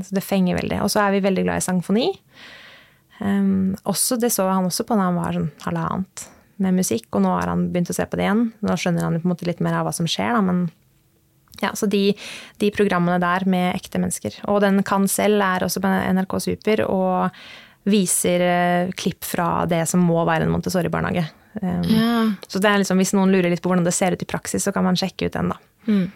Så 0.04 0.16
det 0.16 0.24
fenger 0.24 0.60
veldig. 0.60 0.82
Og 0.84 0.92
så 0.92 1.04
er 1.04 1.16
vi 1.16 1.24
veldig 1.24 1.46
glad 1.46 1.60
i 1.60 1.64
sangfoni. 1.64 2.10
Også, 3.88 4.18
det 4.20 4.30
så 4.34 4.46
han 4.50 4.68
også 4.68 4.84
på 4.86 4.96
da 4.98 5.08
han 5.08 5.18
var 5.18 5.36
sånn 5.38 5.50
halvannet 5.64 6.28
med 6.62 6.76
musikk, 6.78 7.08
og 7.12 7.24
nå 7.24 7.34
har 7.34 7.50
han 7.50 7.68
begynt 7.72 7.90
å 7.90 7.96
se 7.96 8.06
på 8.06 8.18
det 8.18 8.26
igjen. 8.26 8.46
Nå 8.64 8.78
skjønner 8.78 9.06
han 9.06 9.18
på 9.20 9.26
en 9.26 9.34
måte 9.34 9.48
litt 9.48 9.62
mer 9.64 9.78
av 9.80 9.88
hva 9.88 9.94
som 9.96 10.08
skjer, 10.10 10.36
da, 10.36 10.42
men 10.44 10.66
ja, 11.62 11.70
så 11.74 11.86
de, 11.86 12.08
de, 12.58 12.70
programmene 12.74 13.20
der 13.22 13.46
med 13.50 13.74
ekte 13.76 14.00
mennesker. 14.02 14.40
Og 14.50 14.60
den 14.64 14.82
Kan 14.86 15.06
selv 15.10 15.42
er 15.44 15.64
også 15.66 15.82
på 15.82 15.90
NRK 15.90 16.34
Super 16.42 16.84
og 16.88 17.44
viser 17.88 18.42
eh, 18.42 18.92
klipp 18.96 19.26
fra 19.28 19.64
det 19.68 19.84
som 19.90 20.02
må 20.02 20.22
være 20.26 20.46
en 20.46 20.54
Montessori-barnehage. 20.54 21.26
Um, 21.60 21.84
ja. 21.86 22.14
Så 22.48 22.58
det 22.58 22.70
er 22.70 22.80
liksom, 22.80 22.98
hvis 22.98 23.12
noen 23.14 23.30
lurer 23.30 23.52
litt 23.52 23.62
på 23.62 23.70
hvordan 23.70 23.86
det 23.86 23.94
ser 23.94 24.16
ut 24.16 24.24
i 24.24 24.28
praksis, 24.28 24.64
så 24.64 24.72
kan 24.74 24.86
man 24.86 24.98
sjekke 24.98 25.28
ut 25.28 25.36
den, 25.36 25.52
da. 25.52 25.58
Mm. 25.86 26.06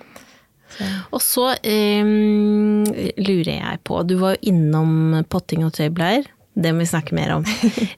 Så. 0.69 0.87
Og 1.17 1.23
så 1.25 1.45
um, 1.55 2.89
lurer 3.21 3.53
jeg 3.55 3.83
på, 3.89 4.01
du 4.09 4.17
var 4.21 4.35
jo 4.35 4.53
innom 4.53 5.21
potting 5.31 5.65
og 5.69 5.77
tøybleier. 5.77 6.27
Det 6.59 6.73
må 6.75 6.83
vi 6.83 6.91
snakke 6.91 7.15
mer 7.15 7.37
om. 7.37 7.45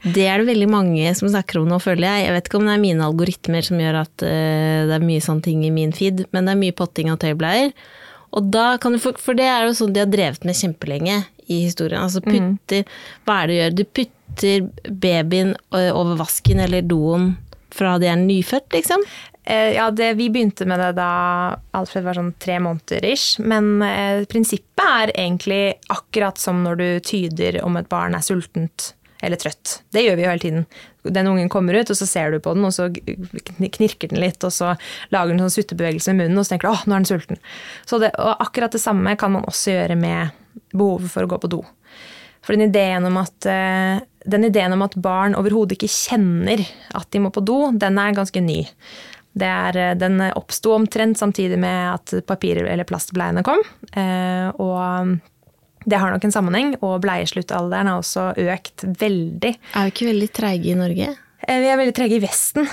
Det 0.04 0.26
er 0.28 0.40
det 0.40 0.50
veldig 0.50 0.68
mange 0.68 1.14
som 1.16 1.30
snakker 1.32 1.62
om 1.62 1.68
nå, 1.70 1.78
føler 1.80 2.04
jeg. 2.06 2.26
Jeg 2.26 2.36
vet 2.36 2.50
ikke 2.50 2.60
om 2.60 2.68
det 2.68 2.74
er 2.74 2.82
mine 2.82 3.06
algoritmer 3.06 3.64
som 3.64 3.80
gjør 3.80 4.02
at 4.02 4.24
uh, 4.26 4.86
det 4.90 4.96
er 4.98 5.06
mye 5.06 5.24
sånne 5.24 5.46
ting 5.46 5.64
i 5.64 5.72
min 5.74 5.94
feed, 5.96 6.26
men 6.34 6.44
det 6.44 6.54
er 6.54 6.60
mye 6.60 6.76
potting 6.76 7.08
av 7.12 7.20
tøybleier. 7.22 7.72
Og 8.36 8.50
da 8.54 8.76
kan 8.78 8.94
du 8.94 9.00
For 9.02 9.34
det 9.34 9.48
er 9.48 9.66
jo 9.66 9.76
sånn 9.76 9.94
de 9.94 10.04
har 10.04 10.10
drevet 10.10 10.44
med 10.46 10.58
kjempelenge 10.58 11.16
i 11.50 11.64
historien. 11.64 12.04
Altså 12.04 12.22
mm. 12.22 12.30
putter 12.30 12.84
mm. 12.84 12.96
Hva 13.26 13.38
er 13.40 13.46
det 13.48 13.54
du 13.54 13.60
gjør? 13.60 13.76
Du 13.78 13.84
putter 13.98 14.92
babyen 15.06 15.54
eh, 15.74 15.90
over 15.90 16.20
vasken 16.20 16.62
eller 16.62 16.86
doen 16.86 17.32
fra 17.74 17.96
de 18.02 18.08
er 18.10 18.18
nyfødt, 18.18 18.66
liksom? 18.74 19.02
Eh, 19.50 19.72
ja, 19.74 19.90
det, 19.90 20.12
vi 20.14 20.28
begynte 20.30 20.66
med 20.66 20.78
det 20.78 20.92
da 21.00 21.10
Alfred 21.74 22.04
var 22.06 22.14
sånn 22.14 22.34
tre 22.38 22.60
måneder 22.62 23.02
ish. 23.08 23.40
Men 23.42 23.80
eh, 23.82 24.22
prinsippet 24.30 24.84
er 24.84 25.12
egentlig 25.16 25.64
akkurat 25.90 26.38
som 26.38 26.62
når 26.62 26.78
du 26.78 26.88
tyder 27.02 27.58
om 27.66 27.78
et 27.80 27.88
barn 27.90 28.14
er 28.14 28.22
sultent 28.22 28.92
eller 29.20 29.40
trøtt. 29.40 29.80
Det 29.92 30.04
gjør 30.04 30.16
vi 30.16 30.24
jo 30.24 30.30
hele 30.30 30.44
tiden. 30.44 30.62
Den 31.02 31.28
ungen 31.32 31.50
kommer 31.52 31.76
ut, 31.76 31.90
og 31.90 31.98
så 31.98 32.06
ser 32.08 32.30
du 32.30 32.38
på 32.40 32.54
den, 32.56 32.64
og 32.64 32.72
så 32.72 32.86
knirker 32.94 34.12
den 34.12 34.22
litt, 34.22 34.40
og 34.46 34.54
så 34.54 34.70
lager 35.12 35.34
den 35.34 35.42
sånn 35.42 35.52
suttebevegelse 35.58 36.14
med 36.14 36.22
munnen, 36.22 36.40
og 36.40 36.46
så 36.46 36.54
tenker 36.54 36.68
du 36.68 36.72
åh, 36.72 36.86
nå 36.86 36.94
er 36.94 37.02
den 37.02 37.10
sulten. 37.10 37.42
Så 37.90 38.00
det, 38.00 38.14
og 38.16 38.46
akkurat 38.46 38.72
det 38.72 38.80
samme 38.80 39.12
kan 39.20 39.34
man 39.34 39.44
også 39.50 39.74
gjøre 39.74 39.98
med 40.00 40.32
behovet 40.72 41.12
for 41.12 41.26
å 41.26 41.32
gå 41.34 41.40
på 41.42 41.52
do. 41.52 41.60
For 42.46 42.56
den 42.56 42.70
ideen 42.70 43.04
om 43.10 43.18
at, 43.20 43.36
eh, 43.50 44.00
den 44.30 44.48
ideen 44.48 44.72
om 44.72 44.86
at 44.86 44.96
barn 44.96 45.36
overhodet 45.36 45.76
ikke 45.76 45.92
kjenner 45.92 46.62
at 46.96 47.10
de 47.12 47.20
må 47.20 47.34
på 47.34 47.44
do, 47.44 47.66
den 47.76 48.00
er 48.00 48.16
ganske 48.16 48.40
ny. 48.40 48.62
Er, 49.38 49.76
eh, 49.76 49.94
den 49.94 50.18
oppsto 50.34 50.74
omtrent 50.74 51.18
samtidig 51.18 51.58
med 51.58 51.94
at 51.94 52.26
papir- 52.26 52.66
eller 52.66 52.84
plastbleiene 52.84 53.44
kom. 53.46 53.62
Eh, 53.94 54.50
og 54.58 55.18
det 55.84 55.96
har 55.96 56.10
nok 56.10 56.24
en 56.24 56.32
sammenheng, 56.32 56.74
og 56.82 57.00
bleiesluttalderen 57.00 57.86
har 57.86 58.00
også 58.00 58.34
økt 58.36 58.84
veldig. 58.84 59.54
Er 59.74 59.86
vi 59.86 59.94
ikke 59.94 60.10
veldig 60.10 60.30
treige 60.34 60.72
i 60.72 60.78
Norge? 60.78 61.14
Eh, 61.46 61.60
vi 61.60 61.70
er 61.70 61.78
veldig 61.78 61.94
treige 61.94 62.18
i 62.18 62.24
Vesten. 62.24 62.66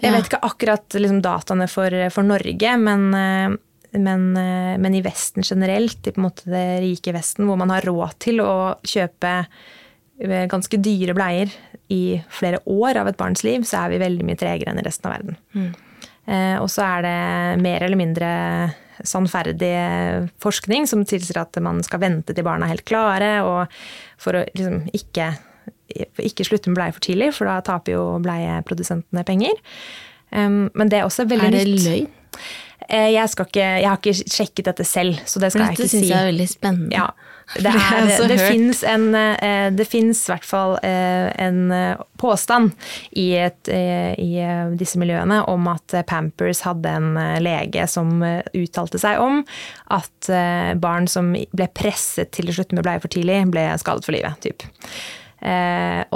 Jeg 0.00 0.10
ja. 0.10 0.16
vet 0.16 0.30
ikke 0.30 0.42
akkurat 0.46 0.96
liksom, 0.98 1.20
dataene 1.22 1.68
for, 1.70 1.90
for 2.10 2.26
Norge, 2.26 2.76
men, 2.78 3.10
men, 3.94 4.24
men, 4.34 4.94
i 4.94 5.02
Vesten 5.02 5.42
generelt, 5.46 6.06
i 6.06 6.12
det 6.50 6.64
rike 6.82 7.14
Vesten, 7.14 7.46
hvor 7.46 7.56
man 7.56 7.70
har 7.70 7.86
råd 7.86 8.18
til 8.18 8.42
å 8.42 8.74
kjøpe 8.82 9.46
ganske 10.50 10.78
dyre 10.82 11.14
bleier 11.14 11.50
i 11.94 12.20
flere 12.30 12.58
år 12.66 13.00
av 13.00 13.08
et 13.08 13.16
barns 13.16 13.44
liv, 13.46 13.62
så 13.62 13.84
er 13.84 13.94
vi 13.94 14.02
veldig 14.02 14.26
mye 14.26 14.38
tregere 14.38 14.74
enn 14.74 14.82
i 14.82 14.84
resten 14.86 15.08
av 15.08 15.14
verden. 15.14 15.38
Mm. 15.54 15.72
Eh, 16.26 16.56
og 16.60 16.70
så 16.72 16.86
er 16.86 17.04
det 17.04 17.18
mer 17.64 17.84
eller 17.84 18.00
mindre 18.00 18.30
sannferdig 19.04 19.74
forskning 20.42 20.86
som 20.88 21.02
tilsier 21.08 21.40
at 21.42 21.58
man 21.62 21.82
skal 21.84 22.00
vente 22.04 22.34
til 22.34 22.46
barna 22.46 22.68
er 22.68 22.76
helt 22.76 22.86
klare, 22.88 23.30
og 23.42 23.72
for 24.22 24.38
å 24.38 24.44
liksom 24.54 24.84
ikke, 24.94 25.32
ikke 26.22 26.46
slutte 26.46 26.70
med 26.70 26.78
bleie 26.78 26.94
for 26.94 27.04
tidlig, 27.04 27.32
for 27.34 27.50
da 27.50 27.58
taper 27.66 27.96
jo 27.96 28.04
bleieprodusentene 28.24 29.26
penger. 29.26 29.58
Men 30.30 30.90
det 30.90 31.00
er 31.00 31.08
også 31.08 31.26
veldig 31.26 31.50
nytt. 31.50 31.58
Er 31.58 31.74
det 31.74 31.82
løgn? 31.88 32.14
Eh, 32.88 33.10
jeg, 33.14 33.30
ikke, 33.32 33.60
jeg, 33.60 33.86
har 33.88 34.00
ikke 34.00 34.12
sjekket 34.28 34.66
dette 34.68 34.84
selv, 34.86 35.20
så 35.28 35.40
det 35.40 35.52
skal 35.52 35.68
jeg 35.68 35.78
ikke 35.78 35.86
si. 35.86 35.86
Dette 35.86 35.94
syns 35.96 36.10
jeg 36.10 36.18
er 36.18 36.28
veldig 36.28 36.48
spennende. 36.50 36.98
Ja, 36.98 37.06
det, 37.64 37.72
er, 37.72 38.26
det, 38.28 38.36
fins 38.40 38.78
en 38.88 39.02
eh, 39.18 39.66
Det 39.76 39.84
fins 39.84 40.22
i 40.24 40.30
hvert 40.32 40.46
fall 40.48 40.78
eh, 40.84 41.28
en 41.44 41.74
påstand 42.20 42.72
i, 43.10 43.26
et, 43.36 43.68
i, 43.68 44.30
disse 44.80 45.00
miljøene 45.00 45.42
om 45.50 45.68
at 45.72 45.96
Pampers 46.08 46.62
hadde 46.64 46.92
en 47.00 47.10
lege 47.44 47.84
som 47.90 48.22
uttalte 48.24 49.00
seg 49.00 49.20
om 49.20 49.42
at 49.92 50.30
barn 50.80 51.08
som 51.10 51.34
ble 51.34 51.68
presset 51.76 52.32
til 52.32 52.48
å 52.48 52.56
slutte 52.56 52.78
med 52.78 52.86
bleie 52.86 53.02
for 53.02 53.12
tidlig, 53.12 53.42
ble 53.52 53.66
skadet 53.82 54.06
for 54.06 54.16
livet. 54.16 54.40
Typ. 54.44 54.64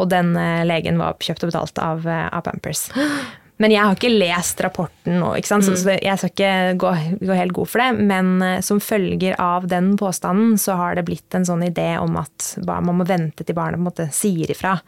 Og 0.00 0.08
den 0.08 0.32
legen 0.68 1.00
var 1.00 1.20
kjøpt 1.20 1.44
og 1.44 1.52
betalt 1.52 1.82
av, 1.84 2.08
av 2.08 2.46
Pampers. 2.48 2.88
Men 3.58 3.74
jeg 3.74 3.82
har 3.82 3.96
ikke 3.96 4.12
lest 4.14 4.60
rapporten 4.62 5.18
nå, 5.18 5.32
ikke 5.38 5.50
sant? 5.50 5.66
Mm. 5.66 5.76
så 5.80 5.94
jeg 5.96 6.20
skal 6.20 6.30
ikke 6.30 6.52
gå, 6.78 6.92
gå, 7.18 7.32
helt 7.34 7.54
god 7.56 7.70
for 7.72 7.82
det. 7.82 8.06
Men 8.10 8.34
uh, 8.42 8.58
som 8.64 8.82
følger 8.82 9.34
av 9.42 9.66
den 9.70 9.96
påstanden, 9.98 10.54
så 10.62 10.76
har 10.78 10.94
det 10.94 11.06
blitt 11.08 11.34
en 11.34 11.46
sånn 11.48 11.64
idé 11.66 11.90
om 11.98 12.20
at 12.20 12.52
man 12.62 13.00
må 13.00 13.06
vente 13.08 13.42
til 13.42 13.58
barnet 13.58 13.80
på 13.80 13.82
en 13.82 13.90
måte 13.90 14.10
sier 14.14 14.54
ifra 14.54 14.78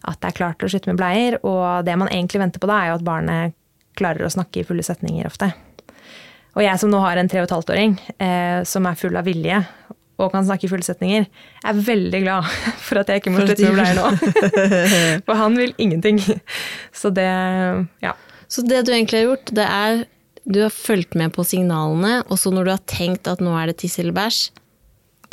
at 0.00 0.16
det 0.22 0.30
er 0.30 0.36
klart 0.36 0.62
å 0.64 0.68
slutte 0.70 0.90
med 0.90 1.00
bleier. 1.00 1.38
Og 1.46 1.84
det 1.86 1.96
man 2.00 2.10
egentlig 2.10 2.42
venter 2.42 2.62
på 2.62 2.70
da, 2.70 2.80
er 2.80 2.92
jo 2.92 3.00
at 3.00 3.06
barnet 3.06 3.56
klarer 3.98 4.26
å 4.26 4.32
snakke 4.32 4.62
i 4.62 4.66
fulle 4.66 4.84
setninger 4.86 5.28
ofte. 5.28 5.50
Og 6.56 6.64
jeg 6.64 6.82
som 6.82 6.90
nå 6.90 6.98
har 7.02 7.20
en 7.20 7.28
tre 7.30 7.42
og 7.42 7.46
et 7.46 7.54
halvt 7.54 7.72
åring 7.74 7.92
eh, 8.18 8.62
som 8.66 8.86
er 8.88 8.98
full 8.98 9.18
av 9.18 9.28
vilje 9.28 9.60
og 10.20 10.32
kan 10.34 10.46
snakke 10.46 10.68
i 10.68 10.70
fullsetninger, 10.72 11.26
er 11.64 11.82
veldig 11.90 12.22
glad 12.24 12.48
for 12.86 13.02
at 13.02 13.10
jeg 13.10 13.22
ikke 13.22 13.34
må 13.34 13.44
slutte 13.44 13.66
med 13.66 13.78
bleier 13.78 13.98
nå. 13.98 14.62
for 15.26 15.40
han 15.40 15.58
vil 15.58 15.74
ingenting. 15.78 16.22
Så 16.92 17.12
det 17.14 17.28
ja. 18.04 18.16
Så 18.50 18.64
det 18.66 18.82
du 18.86 18.90
egentlig 18.94 19.20
har 19.20 19.28
gjort, 19.30 19.52
det 19.54 19.66
er 19.66 20.04
du 20.50 20.62
har 20.64 20.72
fulgt 20.74 21.14
med 21.14 21.30
på 21.36 21.44
signalene, 21.46 22.24
og 22.26 22.40
så 22.40 22.50
når 22.50 22.66
du 22.66 22.72
har 22.72 22.86
tenkt 22.90 23.28
at 23.30 23.42
nå 23.44 23.52
er 23.54 23.70
det 23.70 23.78
tiss 23.82 24.00
eller 24.02 24.16
bæsj, 24.16 24.48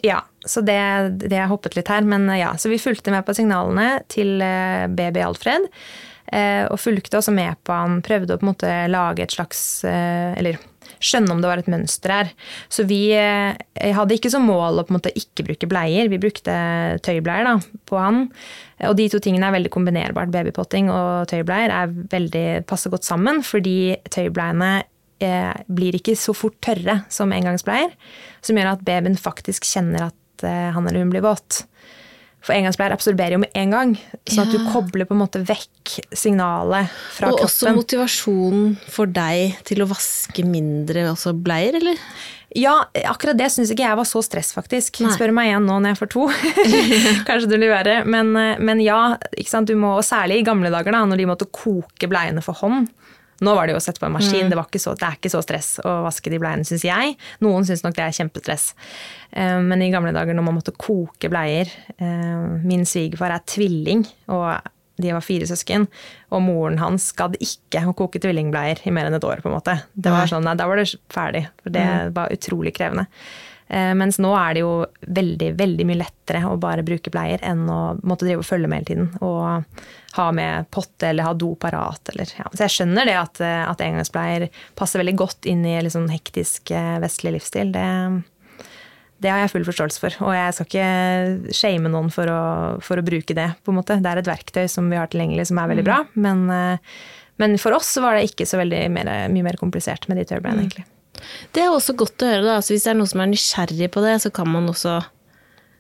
Ja, 0.06 0.20
så 0.46 0.62
det, 0.62 0.78
det 1.26 1.40
har 1.40 1.50
hoppet 1.50 1.74
litt 1.74 1.88
her. 1.90 2.06
Men 2.06 2.28
ja, 2.38 2.52
så 2.58 2.70
vi 2.70 2.78
fulgte 2.78 3.10
med 3.10 3.26
på 3.26 3.34
signalene 3.34 4.04
til 4.14 4.38
eh, 4.46 4.86
baby 4.94 5.24
Alfred. 5.26 5.66
Eh, 6.28 6.68
og 6.68 6.78
fulgte 6.78 7.18
også 7.18 7.32
med 7.34 7.56
på 7.66 7.74
han 7.74 8.02
prøvde 8.06 8.36
å 8.36 8.40
på 8.40 8.46
en 8.46 8.52
måte 8.52 8.72
lage 8.92 9.24
et 9.24 9.32
slags 9.32 9.62
eh, 9.88 10.36
Eller 10.36 10.58
skjønne 11.04 11.34
om 11.34 11.44
det 11.44 11.50
var 11.50 11.62
et 11.62 11.70
mønster 11.72 12.14
her. 12.14 12.32
Så 12.74 12.86
vi 12.90 13.02
hadde 13.14 14.16
ikke 14.16 14.32
som 14.34 14.48
mål 14.48 14.82
å 14.82 14.86
på 14.88 14.94
en 14.94 14.98
måte 15.00 15.14
ikke 15.18 15.46
bruke 15.48 15.70
bleier. 15.70 16.10
Vi 16.12 16.20
brukte 16.22 16.56
tøybleier 17.06 17.48
da, 17.48 17.56
på 17.90 18.00
han. 18.02 18.28
Og 18.88 18.98
de 19.00 19.08
to 19.10 19.22
tingene 19.24 19.50
er 19.50 19.56
veldig 19.56 19.72
kombinerbart. 19.74 20.32
Babypotting 20.34 20.92
og 20.94 21.30
tøybleier 21.32 21.74
er 21.74 21.96
veldig, 22.12 22.46
passer 22.70 22.94
godt 22.94 23.08
sammen, 23.08 23.42
fordi 23.46 23.98
tøybleiene 24.14 24.72
eh, 25.24 25.54
blir 25.68 25.98
ikke 25.98 26.18
så 26.20 26.36
fort 26.38 26.60
tørre 26.66 27.02
som 27.14 27.34
engangsbleier. 27.34 27.94
Som 28.46 28.60
gjør 28.60 28.76
at 28.76 28.86
babyen 28.88 29.18
faktisk 29.20 29.68
kjenner 29.70 30.10
at 30.12 30.46
eh, 30.46 30.70
han 30.76 30.86
eller 30.86 31.04
hun 31.04 31.14
blir 31.14 31.26
våt. 31.26 31.64
For 32.48 32.56
engangsbleier 32.56 32.96
absorberer 32.96 33.36
jo 33.36 33.42
med 33.44 33.52
en 33.60 33.74
gang. 33.76 33.94
Sånn 34.24 34.46
at 34.46 34.54
du 34.56 34.70
kobler 34.72 35.08
på 35.08 35.16
en 35.18 35.20
måte 35.20 35.42
vekk 35.44 35.98
signalet 36.16 36.94
fra 37.18 37.34
og 37.34 37.42
kroppen. 37.42 37.44
Og 37.44 37.50
også 37.50 37.74
motivasjonen 37.76 38.70
for 38.88 39.12
deg 39.12 39.58
til 39.68 39.84
å 39.84 39.90
vaske 39.90 40.46
mindre 40.48 41.10
også 41.12 41.36
bleier, 41.36 41.76
eller? 41.82 42.00
Ja, 42.56 42.78
akkurat 43.12 43.36
det 43.38 43.50
syns 43.52 43.74
ikke 43.74 43.84
jeg 43.84 44.00
var 44.00 44.08
så 44.08 44.22
stress, 44.24 44.54
faktisk. 44.56 45.02
Nei. 45.04 45.12
Spør 45.18 45.34
meg 45.36 45.50
igjen 45.50 45.68
nå 45.68 45.82
når 45.84 45.94
jeg 45.94 46.00
får 46.00 46.12
to. 46.14 46.30
Kanskje 47.28 47.52
det 47.52 47.60
blir 47.60 47.74
verre. 47.74 47.98
Men, 48.08 48.32
men 48.32 48.82
ja, 48.82 49.02
du 49.68 49.76
må, 49.76 49.98
og 50.00 50.08
særlig 50.08 50.40
i 50.40 50.48
gamle 50.48 50.72
dager, 50.72 50.96
da, 50.96 51.04
når 51.04 51.20
de 51.20 51.28
måtte 51.28 51.50
koke 51.52 52.08
bleiene 52.08 52.46
for 52.46 52.56
hånd. 52.64 52.88
Nå 53.46 53.54
var 53.54 53.68
det 53.68 53.76
jo 53.76 53.82
å 53.82 53.84
sette 53.84 54.02
på 54.02 54.08
en 54.08 54.16
maskin. 54.16 54.48
Mm. 54.48 54.54
Det, 54.54 54.82
så, 54.82 54.96
det, 54.98 55.06
er 55.06 55.18
ikke 55.20 55.34
så 55.34 55.44
stress 55.46 55.76
å 55.86 56.00
vaske 56.08 56.32
de 56.34 56.40
bleiene, 56.42 56.66
syns 56.68 56.86
jeg. 56.88 57.18
Noen 57.46 57.68
syns 57.68 57.84
nok 57.86 57.98
det 57.98 58.08
er 58.08 58.16
kjempestress. 58.18 58.72
Eh, 59.32 59.60
men 59.62 59.84
i 59.86 59.92
gamle 59.94 60.14
dager 60.16 60.38
når 60.38 60.48
man 60.48 60.58
måtte 60.58 60.74
koke 60.78 61.30
bleier 61.32 61.70
eh, 61.98 62.58
Min 62.64 62.88
svigerfar 62.88 63.36
er 63.36 63.46
tvilling, 63.50 64.06
og 64.34 64.50
de 64.98 65.14
var 65.14 65.26
fire 65.26 65.46
søsken. 65.50 65.86
Og 66.34 66.42
moren 66.42 66.80
hans 66.82 67.12
gadd 67.18 67.38
ikke 67.44 67.84
å 67.86 67.94
koke 67.98 68.22
tvillingbleier 68.24 68.82
i 68.88 68.94
mer 68.96 69.10
enn 69.10 69.18
et 69.20 69.28
år. 69.28 69.44
på 69.44 69.52
en 69.52 69.58
måte. 69.60 69.78
Det 69.94 70.14
var 70.14 70.30
sånn, 70.30 70.48
nei, 70.48 70.58
Da 70.58 70.66
var 70.70 70.82
det 70.82 70.90
ferdig. 71.14 71.46
For 71.62 71.74
det 71.76 71.86
mm. 71.86 72.16
var 72.18 72.34
utrolig 72.34 72.74
krevende. 72.78 73.06
Eh, 73.68 73.94
mens 74.00 74.16
nå 74.24 74.32
er 74.40 74.56
det 74.56 74.64
jo 74.64 74.72
veldig 75.02 75.50
veldig 75.60 75.86
mye 75.90 76.00
lettere 76.00 76.44
å 76.48 76.56
bare 76.62 76.86
bruke 76.88 77.12
bleier 77.12 77.42
enn 77.46 77.66
å 77.68 77.98
måtte 78.08 78.28
drive 78.28 78.44
og 78.44 78.48
følge 78.48 78.70
med 78.72 78.80
hele 78.80 78.90
tiden. 78.92 79.10
Og 79.26 79.84
ha 80.18 80.28
med 80.36 80.70
potte 80.74 81.10
eller 81.10 81.28
ha 81.28 81.34
do 81.38 81.52
parat. 81.60 82.14
Eller, 82.14 82.32
ja. 82.40 82.48
Så 82.54 82.66
jeg 82.66 82.76
skjønner 82.78 83.10
det 83.10 83.18
at, 83.20 83.44
eh, 83.44 83.66
at 83.68 83.84
engangsbleier 83.84 84.48
passer 84.80 85.04
veldig 85.04 85.18
godt 85.20 85.50
inn 85.52 85.66
i 85.68 85.76
liksom 85.84 86.08
hektisk 86.14 86.72
eh, 86.72 86.96
vestlig 87.04 87.36
livsstil. 87.36 87.76
Det, 87.76 87.86
det 89.24 89.34
har 89.34 89.44
jeg 89.44 89.54
full 89.58 89.68
forståelse 89.68 90.04
for. 90.04 90.20
Og 90.30 90.36
jeg 90.38 90.56
skal 90.56 90.72
ikke 90.72 91.54
shame 91.60 91.92
noen 91.92 92.12
for 92.14 92.32
å, 92.32 92.42
for 92.84 93.02
å, 93.02 93.06
bruke 93.06 93.36
det. 93.36 93.52
på 93.64 93.76
en 93.76 93.82
måte. 93.82 94.00
Det 94.00 94.14
er 94.14 94.24
et 94.24 94.32
verktøy 94.32 94.66
som 94.72 94.88
vi 94.88 95.00
har 95.00 95.12
tilgjengelig 95.12 95.50
som 95.52 95.60
er 95.60 95.74
veldig 95.74 95.84
mm. 95.84 95.92
bra. 95.92 96.04
Men, 96.16 96.48
men 97.42 97.58
for 97.60 97.76
oss 97.76 97.98
var 98.00 98.16
det 98.16 98.30
ikke 98.32 98.48
så 98.48 98.62
veldig 98.64 98.86
mer, 98.96 99.18
mye 99.34 99.52
mer 99.52 99.60
komplisert 99.60 100.08
med 100.08 100.22
de 100.22 100.30
tørrbleiene, 100.32 100.64
mm. 100.64 100.70
egentlig. 100.70 100.94
Det 101.56 101.64
er 101.64 101.74
også 101.74 101.96
godt 101.98 102.24
å 102.24 102.32
høre. 102.32 102.46
da, 102.46 102.58
altså, 102.60 102.74
Hvis 102.76 102.88
det 102.88 102.94
er 102.94 103.00
noen 103.00 103.12
som 103.12 103.24
er 103.24 103.32
nysgjerrig 103.32 103.92
på 103.94 104.04
det, 104.06 104.18
så 104.24 104.34
kan 104.34 104.50
man 104.52 104.70
også 104.72 105.00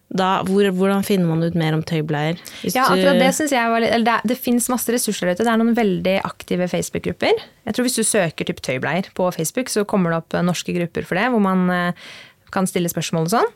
da, 0.07 0.37
hvor, 0.47 0.63
hvordan 0.71 1.03
finner 1.03 1.27
man 1.27 1.43
ut 1.43 1.55
mer 1.59 1.75
om 1.75 1.81
tøybleier? 1.83 2.37
ja, 2.63 2.85
akkurat 2.85 3.19
Det 3.19 3.33
synes 3.35 3.51
jeg 3.51 3.71
var 3.73 3.83
litt, 3.83 4.05
det, 4.07 4.13
det 4.31 4.37
finnes 4.39 4.69
masse 4.71 4.93
ressurser 4.93 5.27
der 5.27 5.35
ute. 5.35 5.43
Det 5.43 5.51
er 5.51 5.59
noen 5.59 5.75
veldig 5.75 6.15
aktive 6.23 6.69
Facebook-grupper. 6.71 7.43
Jeg 7.67 7.75
tror 7.75 7.87
Hvis 7.87 7.99
du 7.99 8.07
søker 8.07 8.47
typ 8.47 8.63
tøybleier 8.63 9.11
på 9.17 9.27
Facebook, 9.35 9.71
så 9.73 9.83
kommer 9.83 10.13
det 10.13 10.21
opp 10.21 10.37
eh, 10.37 10.45
norske 10.47 10.75
grupper 10.77 11.07
for 11.07 11.19
det, 11.19 11.27
hvor 11.33 11.43
man 11.43 11.67
eh, 11.73 12.07
kan 12.55 12.69
stille 12.69 12.91
spørsmål 12.91 13.27
og 13.27 13.35
sånn. 13.35 13.53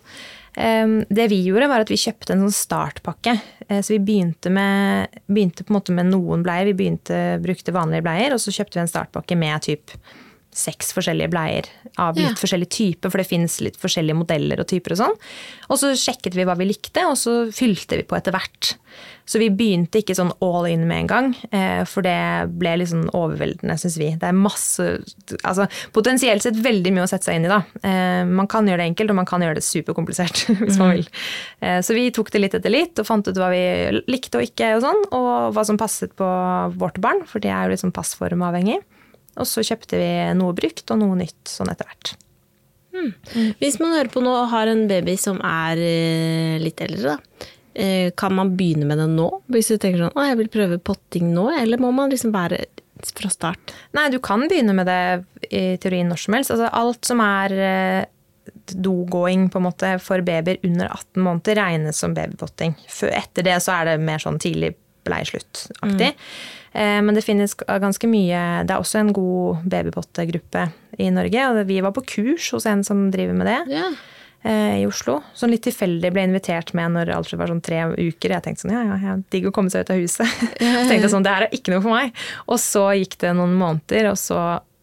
Ehm, 0.59 0.97
det 1.07 1.29
vi 1.31 1.39
gjorde, 1.45 1.69
var 1.71 1.85
at 1.85 1.91
vi 1.91 1.99
kjøpte 1.99 2.35
en 2.35 2.43
sånn 2.43 2.57
startpakke. 2.57 3.37
Eh, 3.69 3.79
så 3.79 3.95
vi 3.95 4.01
begynte, 4.11 4.51
med, 4.51 5.21
begynte 5.31 5.63
på 5.63 5.71
en 5.71 5.79
måte 5.79 5.95
med 5.95 6.11
noen 6.11 6.43
bleier. 6.43 6.67
Vi 6.67 6.75
begynte, 6.83 7.39
brukte 7.43 7.75
vanlige 7.75 8.03
bleier, 8.05 8.35
og 8.35 8.43
så 8.43 8.51
kjøpte 8.51 8.79
vi 8.79 8.83
en 8.83 8.91
startpakke 8.91 9.39
med 9.39 9.69
typ 9.69 9.95
seks 10.51 10.91
forskjellige 10.95 11.31
bleier 11.31 11.67
av 12.01 12.17
litt 12.19 12.33
ja. 12.33 12.37
forskjellig 12.39 12.69
type, 12.71 13.09
for 13.09 13.21
det 13.21 13.29
fins 13.29 13.59
litt 13.63 13.79
forskjellige 13.79 14.19
modeller 14.19 14.61
og 14.61 14.67
typer 14.71 14.95
og 14.95 15.01
sånn. 15.05 15.17
Og 15.71 15.79
så 15.79 15.93
sjekket 15.97 16.35
vi 16.35 16.45
hva 16.47 16.57
vi 16.59 16.67
likte, 16.69 17.05
og 17.07 17.17
så 17.19 17.45
fylte 17.55 18.01
vi 18.01 18.07
på 18.07 18.17
etter 18.17 18.35
hvert. 18.35 18.75
Så 19.31 19.39
vi 19.39 19.47
begynte 19.53 20.01
ikke 20.01 20.15
sånn 20.17 20.33
all 20.43 20.65
in 20.67 20.83
med 20.89 21.05
en 21.05 21.09
gang, 21.09 21.29
eh, 21.55 21.83
for 21.87 22.03
det 22.03 22.51
ble 22.59 22.73
litt 22.81 22.91
sånn 22.91 23.07
overveldende, 23.15 23.77
syns 23.79 23.95
vi. 24.01 24.09
Det 24.19 24.27
er 24.27 24.35
masse 24.35 24.87
Altså 25.47 25.67
potensielt 25.95 26.43
sett 26.43 26.57
veldig 26.59 26.91
mye 26.93 27.05
å 27.05 27.09
sette 27.09 27.29
seg 27.29 27.39
inn 27.39 27.47
i, 27.47 27.51
da. 27.51 27.61
Eh, 27.87 28.23
man 28.27 28.49
kan 28.51 28.67
gjøre 28.67 28.83
det 28.83 28.89
enkelt, 28.91 29.13
og 29.13 29.19
man 29.21 29.29
kan 29.29 29.43
gjøre 29.45 29.59
det 29.61 29.65
superkomplisert 29.65 30.43
hvis 30.65 30.79
man 30.81 30.91
mm. 30.91 30.95
vil. 30.97 31.09
Eh, 31.63 31.79
så 31.85 31.95
vi 31.95 32.09
tok 32.11 32.33
det 32.33 32.43
litt 32.43 32.57
etter 32.57 32.73
litt, 32.73 32.99
og 32.99 33.07
fant 33.07 33.27
ut 33.27 33.39
hva 33.39 33.51
vi 33.53 33.63
likte 34.11 34.41
og 34.41 34.49
ikke, 34.49 34.73
og 34.75 34.83
sånn, 34.83 35.03
og 35.15 35.31
hva 35.55 35.65
som 35.67 35.79
passet 35.79 36.11
på 36.19 36.31
vårt 36.81 36.99
barn, 37.03 37.23
for 37.29 37.43
det 37.43 37.53
er 37.53 37.69
jo 37.69 37.77
liksom 37.77 37.95
passformavhengig. 37.95 38.81
Og 39.39 39.47
så 39.47 39.63
kjøpte 39.63 39.99
vi 39.99 40.11
noe 40.37 40.55
brukt 40.57 40.91
og 40.91 40.99
noe 40.99 41.17
nytt 41.21 41.51
sånn 41.51 41.71
etter 41.71 41.87
hvert. 41.87 42.13
Hmm. 42.91 43.13
Hvis 43.61 43.79
man 43.79 43.95
hører 43.95 44.11
på 44.11 44.23
nå 44.23 44.33
og 44.35 44.51
har 44.51 44.67
en 44.67 44.83
baby 44.89 45.15
som 45.19 45.39
er 45.47 45.79
eh, 45.79 46.59
litt 46.61 46.81
eldre, 46.83 47.15
da. 47.15 47.49
Eh, 47.73 48.11
kan 48.19 48.35
man 48.35 48.51
begynne 48.59 48.83
med 48.83 48.99
det 48.99 49.07
nå? 49.13 49.29
Hvis 49.51 49.71
du 49.71 49.77
tenker 49.79 50.03
sånn 50.03 50.17
å, 50.19 50.25
jeg 50.27 50.39
vil 50.41 50.51
prøve 50.51 50.79
potting 50.83 51.29
nå, 51.31 51.47
eller 51.55 51.79
må 51.79 51.93
man 51.95 52.11
liksom 52.11 52.33
være 52.35 52.65
fra 53.15 53.31
start? 53.31 53.71
Nei, 53.95 54.09
du 54.11 54.19
kan 54.23 54.43
begynne 54.51 54.75
med 54.75 54.89
det 54.91 55.47
i 55.47 55.77
teorien 55.81 56.11
når 56.11 56.19
som 56.25 56.35
helst. 56.35 56.51
Altså, 56.53 56.67
alt 56.67 57.07
som 57.07 57.23
er 57.23 57.55
eh, 57.55 58.09
dogåing 58.75 59.47
på 59.49 59.61
en 59.61 59.67
måte 59.69 59.93
for 60.03 60.23
babyer 60.25 60.59
under 60.67 60.91
18 60.91 61.23
måneder 61.23 61.61
regnes 61.61 62.03
som 62.03 62.15
babypotting. 62.17 62.75
Etter 63.07 63.47
det 63.47 63.57
så 63.63 63.79
er 63.79 63.93
det 63.93 64.03
mer 64.03 64.21
sånn 64.21 64.39
tidlig 64.41 64.73
bleieslutt-aktig. 65.07 66.11
Mm. 66.11 66.59
Eh, 66.71 67.01
men 67.03 67.17
det 67.17 67.25
finnes 67.25 67.51
ganske 67.67 68.07
mye 68.07 68.63
Det 68.63 68.71
er 68.71 68.79
også 68.79 69.01
en 69.01 69.11
god 69.11 69.65
babypottegruppe 69.67 70.69
i 71.03 71.09
Norge. 71.11 71.49
Og 71.49 71.67
vi 71.67 71.81
var 71.83 71.93
på 71.95 72.05
kurs 72.15 72.51
hos 72.55 72.67
en 72.69 72.83
som 72.87 73.09
driver 73.13 73.37
med 73.37 73.49
det. 73.49 73.59
Ja. 73.75 73.91
Eh, 74.41 74.79
I 74.81 74.87
Oslo. 74.89 75.19
Sånn 75.37 75.53
litt 75.53 75.65
tilfeldig 75.67 76.13
ble 76.15 76.25
invitert 76.25 76.73
med 76.77 76.95
når 76.95 77.13
alt 77.13 77.33
var 77.37 77.51
sånn 77.51 77.61
tre 77.65 77.83
uker. 77.93 78.33
Jeg 78.33 78.45
tenkte 78.45 78.65
sånn, 78.65 78.73
ja, 78.73 78.85
ja, 78.87 78.99
ja 79.03 79.17
digg 79.33 79.49
å 79.49 79.53
komme 79.55 79.73
seg 79.73 79.85
ut 79.85 79.93
av 79.93 80.01
huset. 80.01 80.37
så 80.57 80.85
tenkte 80.89 81.03
jeg 81.03 81.13
sånn, 81.13 81.27
det 81.27 81.35
her 81.35 81.47
er 81.47 81.57
ikke 81.57 81.75
noe 81.75 81.83
for 81.83 81.93
meg. 81.93 82.23
Og 82.47 82.61
så 82.61 82.87
gikk 82.97 83.19
det 83.21 83.35
noen 83.37 83.53
måneder, 83.59 84.11
og 84.13 84.17
så 84.21 84.39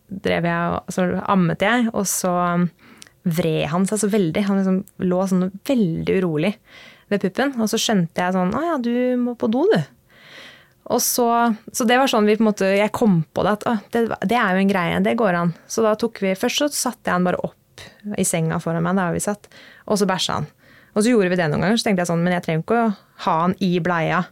drev 0.08 0.46
jeg, 0.48 0.84
så 0.94 1.08
ammet 1.28 1.64
jeg, 1.64 1.88
og 1.92 2.06
så 2.08 2.34
vred 3.28 3.66
han 3.72 3.84
seg 3.88 4.00
så 4.00 4.08
veldig. 4.12 4.44
Han 4.46 4.60
liksom 4.60 4.78
lå 5.04 5.24
sånn 5.28 5.50
veldig 5.68 6.20
urolig 6.22 6.54
ved 7.10 7.24
puppen. 7.24 7.54
Og 7.58 7.70
så 7.72 7.80
skjønte 7.80 8.24
jeg 8.24 8.36
sånn, 8.36 8.54
å 8.56 8.64
ja, 8.64 8.78
du 8.80 8.94
må 9.20 9.34
på 9.38 9.50
do, 9.52 9.66
du. 9.72 9.80
Og 10.88 11.02
så, 11.04 11.28
så 11.72 11.84
det 11.84 11.98
var 12.00 12.08
sånn 12.08 12.28
vi 12.28 12.38
på 12.38 12.42
en 12.44 12.48
måte, 12.48 12.68
jeg 12.72 12.94
kom 12.96 13.20
på 13.36 13.44
det, 13.44 13.58
at 13.58 13.90
det, 13.92 14.06
det, 14.24 14.38
er 14.38 14.56
jo 14.56 14.62
en 14.62 14.70
greie, 14.70 15.00
det 15.04 15.18
går 15.20 15.36
an. 15.36 15.52
Så 15.68 15.84
da 15.84 15.92
tok 16.00 16.22
vi, 16.24 16.32
Først 16.38 16.62
så 16.62 16.70
satte 16.72 17.10
jeg 17.10 17.18
han 17.18 17.28
bare 17.28 17.42
opp 17.44 17.84
i 18.18 18.24
senga 18.26 18.56
foran 18.62 18.86
meg, 18.86 18.96
der 18.98 19.12
vi 19.14 19.20
satt, 19.22 19.50
og 19.86 20.00
så 20.00 20.08
bæsja 20.08 20.40
han. 20.40 20.48
Og 20.96 21.04
så 21.04 21.12
gjorde 21.12 21.28
vi 21.30 21.38
det 21.38 21.50
noen 21.52 21.66
ganger, 21.66 21.78
så 21.78 21.90
tenkte 21.90 22.02
jeg 22.02 22.10
sånn, 22.10 22.24
men 22.24 22.34
jeg 22.34 22.46
trenger 22.46 22.64
ikke 22.64 22.80
å 22.80 22.90
ha 23.26 23.36
han 23.44 23.54
i 23.62 23.76
bleia 23.84 24.24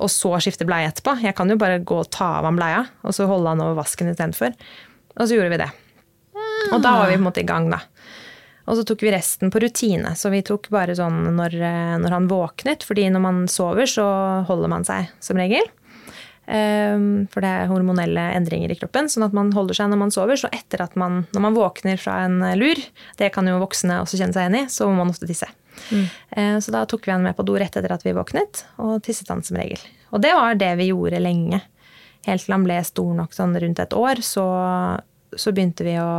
og 0.00 0.10
så 0.10 0.32
skifte 0.42 0.66
bleie 0.68 0.88
etterpå. 0.90 1.18
Jeg 1.22 1.36
kan 1.36 1.50
jo 1.50 1.58
bare 1.60 1.82
gå 1.84 1.98
og 2.02 2.10
ta 2.12 2.38
av 2.38 2.48
han 2.48 2.58
bleia, 2.58 2.84
og 3.04 3.14
så 3.16 3.28
holde 3.30 3.52
han 3.52 3.62
over 3.64 3.76
vasken 3.82 4.10
istedenfor. 4.12 4.54
Og 5.18 5.26
så 5.26 5.36
gjorde 5.36 5.52
vi 5.52 5.60
det. 5.60 5.68
Og 6.72 6.78
da 6.82 6.94
var 6.96 7.10
vi 7.10 7.18
på 7.18 7.20
en 7.20 7.26
måte 7.26 7.42
i 7.42 7.48
gang, 7.48 7.68
da. 7.72 7.82
Og 8.66 8.78
så 8.78 8.84
tok 8.86 9.02
vi 9.02 9.12
resten 9.14 9.50
på 9.50 9.60
rutine. 9.62 10.14
Så 10.18 10.30
vi 10.32 10.42
tok 10.46 10.68
bare 10.72 10.94
sånn 10.98 11.34
når, 11.36 11.54
eh, 11.58 11.94
når 12.02 12.16
han 12.16 12.28
våknet. 12.30 12.84
fordi 12.86 13.08
når 13.10 13.20
man 13.20 13.46
sover, 13.48 13.86
så 13.86 14.06
holder 14.46 14.68
man 14.68 14.84
seg 14.84 15.10
som 15.20 15.36
regel. 15.36 15.64
Um, 16.42 17.28
for 17.30 17.38
det 17.38 17.48
er 17.48 17.68
hormonelle 17.70 18.22
endringer 18.34 18.72
i 18.72 18.76
kroppen. 18.76 19.08
Sånn 19.08 19.24
at 19.24 19.34
man 19.36 19.52
holder 19.54 19.78
seg 19.78 19.90
når 19.90 20.00
man 20.00 20.14
sover. 20.14 20.38
Så 20.38 20.50
etter 20.52 20.82
at 20.82 20.96
man, 20.98 21.26
når 21.34 21.44
man 21.46 21.58
våkner 21.58 21.98
fra 21.98 22.24
en 22.26 22.40
lur, 22.58 22.78
det 23.18 23.32
kan 23.34 23.46
jo 23.46 23.60
voksne 23.62 24.00
også 24.02 24.18
kjenne 24.20 24.34
seg 24.36 24.46
igjen 24.46 24.64
i, 24.64 24.70
så 24.70 24.88
må 24.90 24.98
man 24.98 25.12
ofte 25.14 25.28
tisse. 25.30 25.48
Mm. 25.90 26.06
Uh, 26.36 26.58
så 26.62 26.74
da 26.74 26.84
tok 26.86 27.06
vi 27.06 27.14
han 27.14 27.22
med 27.22 27.36
på 27.38 27.46
do 27.46 27.58
rett 27.58 27.76
etter 27.78 27.94
at 27.94 28.06
vi 28.06 28.14
våknet, 28.16 28.64
og 28.82 29.02
tisset 29.06 29.30
han 29.32 29.44
som 29.46 29.58
regel. 29.58 29.80
Og 30.12 30.22
det 30.22 30.34
var 30.36 30.58
det 30.58 30.74
vi 30.82 30.90
gjorde 30.90 31.22
lenge. 31.22 31.62
Helt 32.26 32.44
til 32.46 32.54
han 32.54 32.66
ble 32.66 32.78
stor 32.86 33.14
nok, 33.18 33.32
sånn 33.34 33.54
rundt 33.58 33.80
et 33.82 33.94
år, 33.96 34.22
så, 34.22 34.44
så 35.34 35.54
begynte 35.54 35.86
vi 35.86 35.96
å 35.98 36.12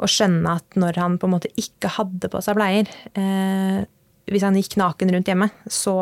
å 0.00 0.08
skjønne 0.08 0.56
at 0.60 0.78
når 0.80 1.00
han 1.00 1.18
på 1.20 1.28
en 1.28 1.34
måte 1.36 1.52
ikke 1.60 1.92
hadde 1.98 2.30
på 2.32 2.40
seg 2.44 2.56
bleier 2.56 2.88
eh, 3.18 3.82
Hvis 4.30 4.46
han 4.46 4.56
gikk 4.56 4.78
naken 4.80 5.12
rundt 5.12 5.28
hjemme, 5.28 5.50
så 5.68 5.94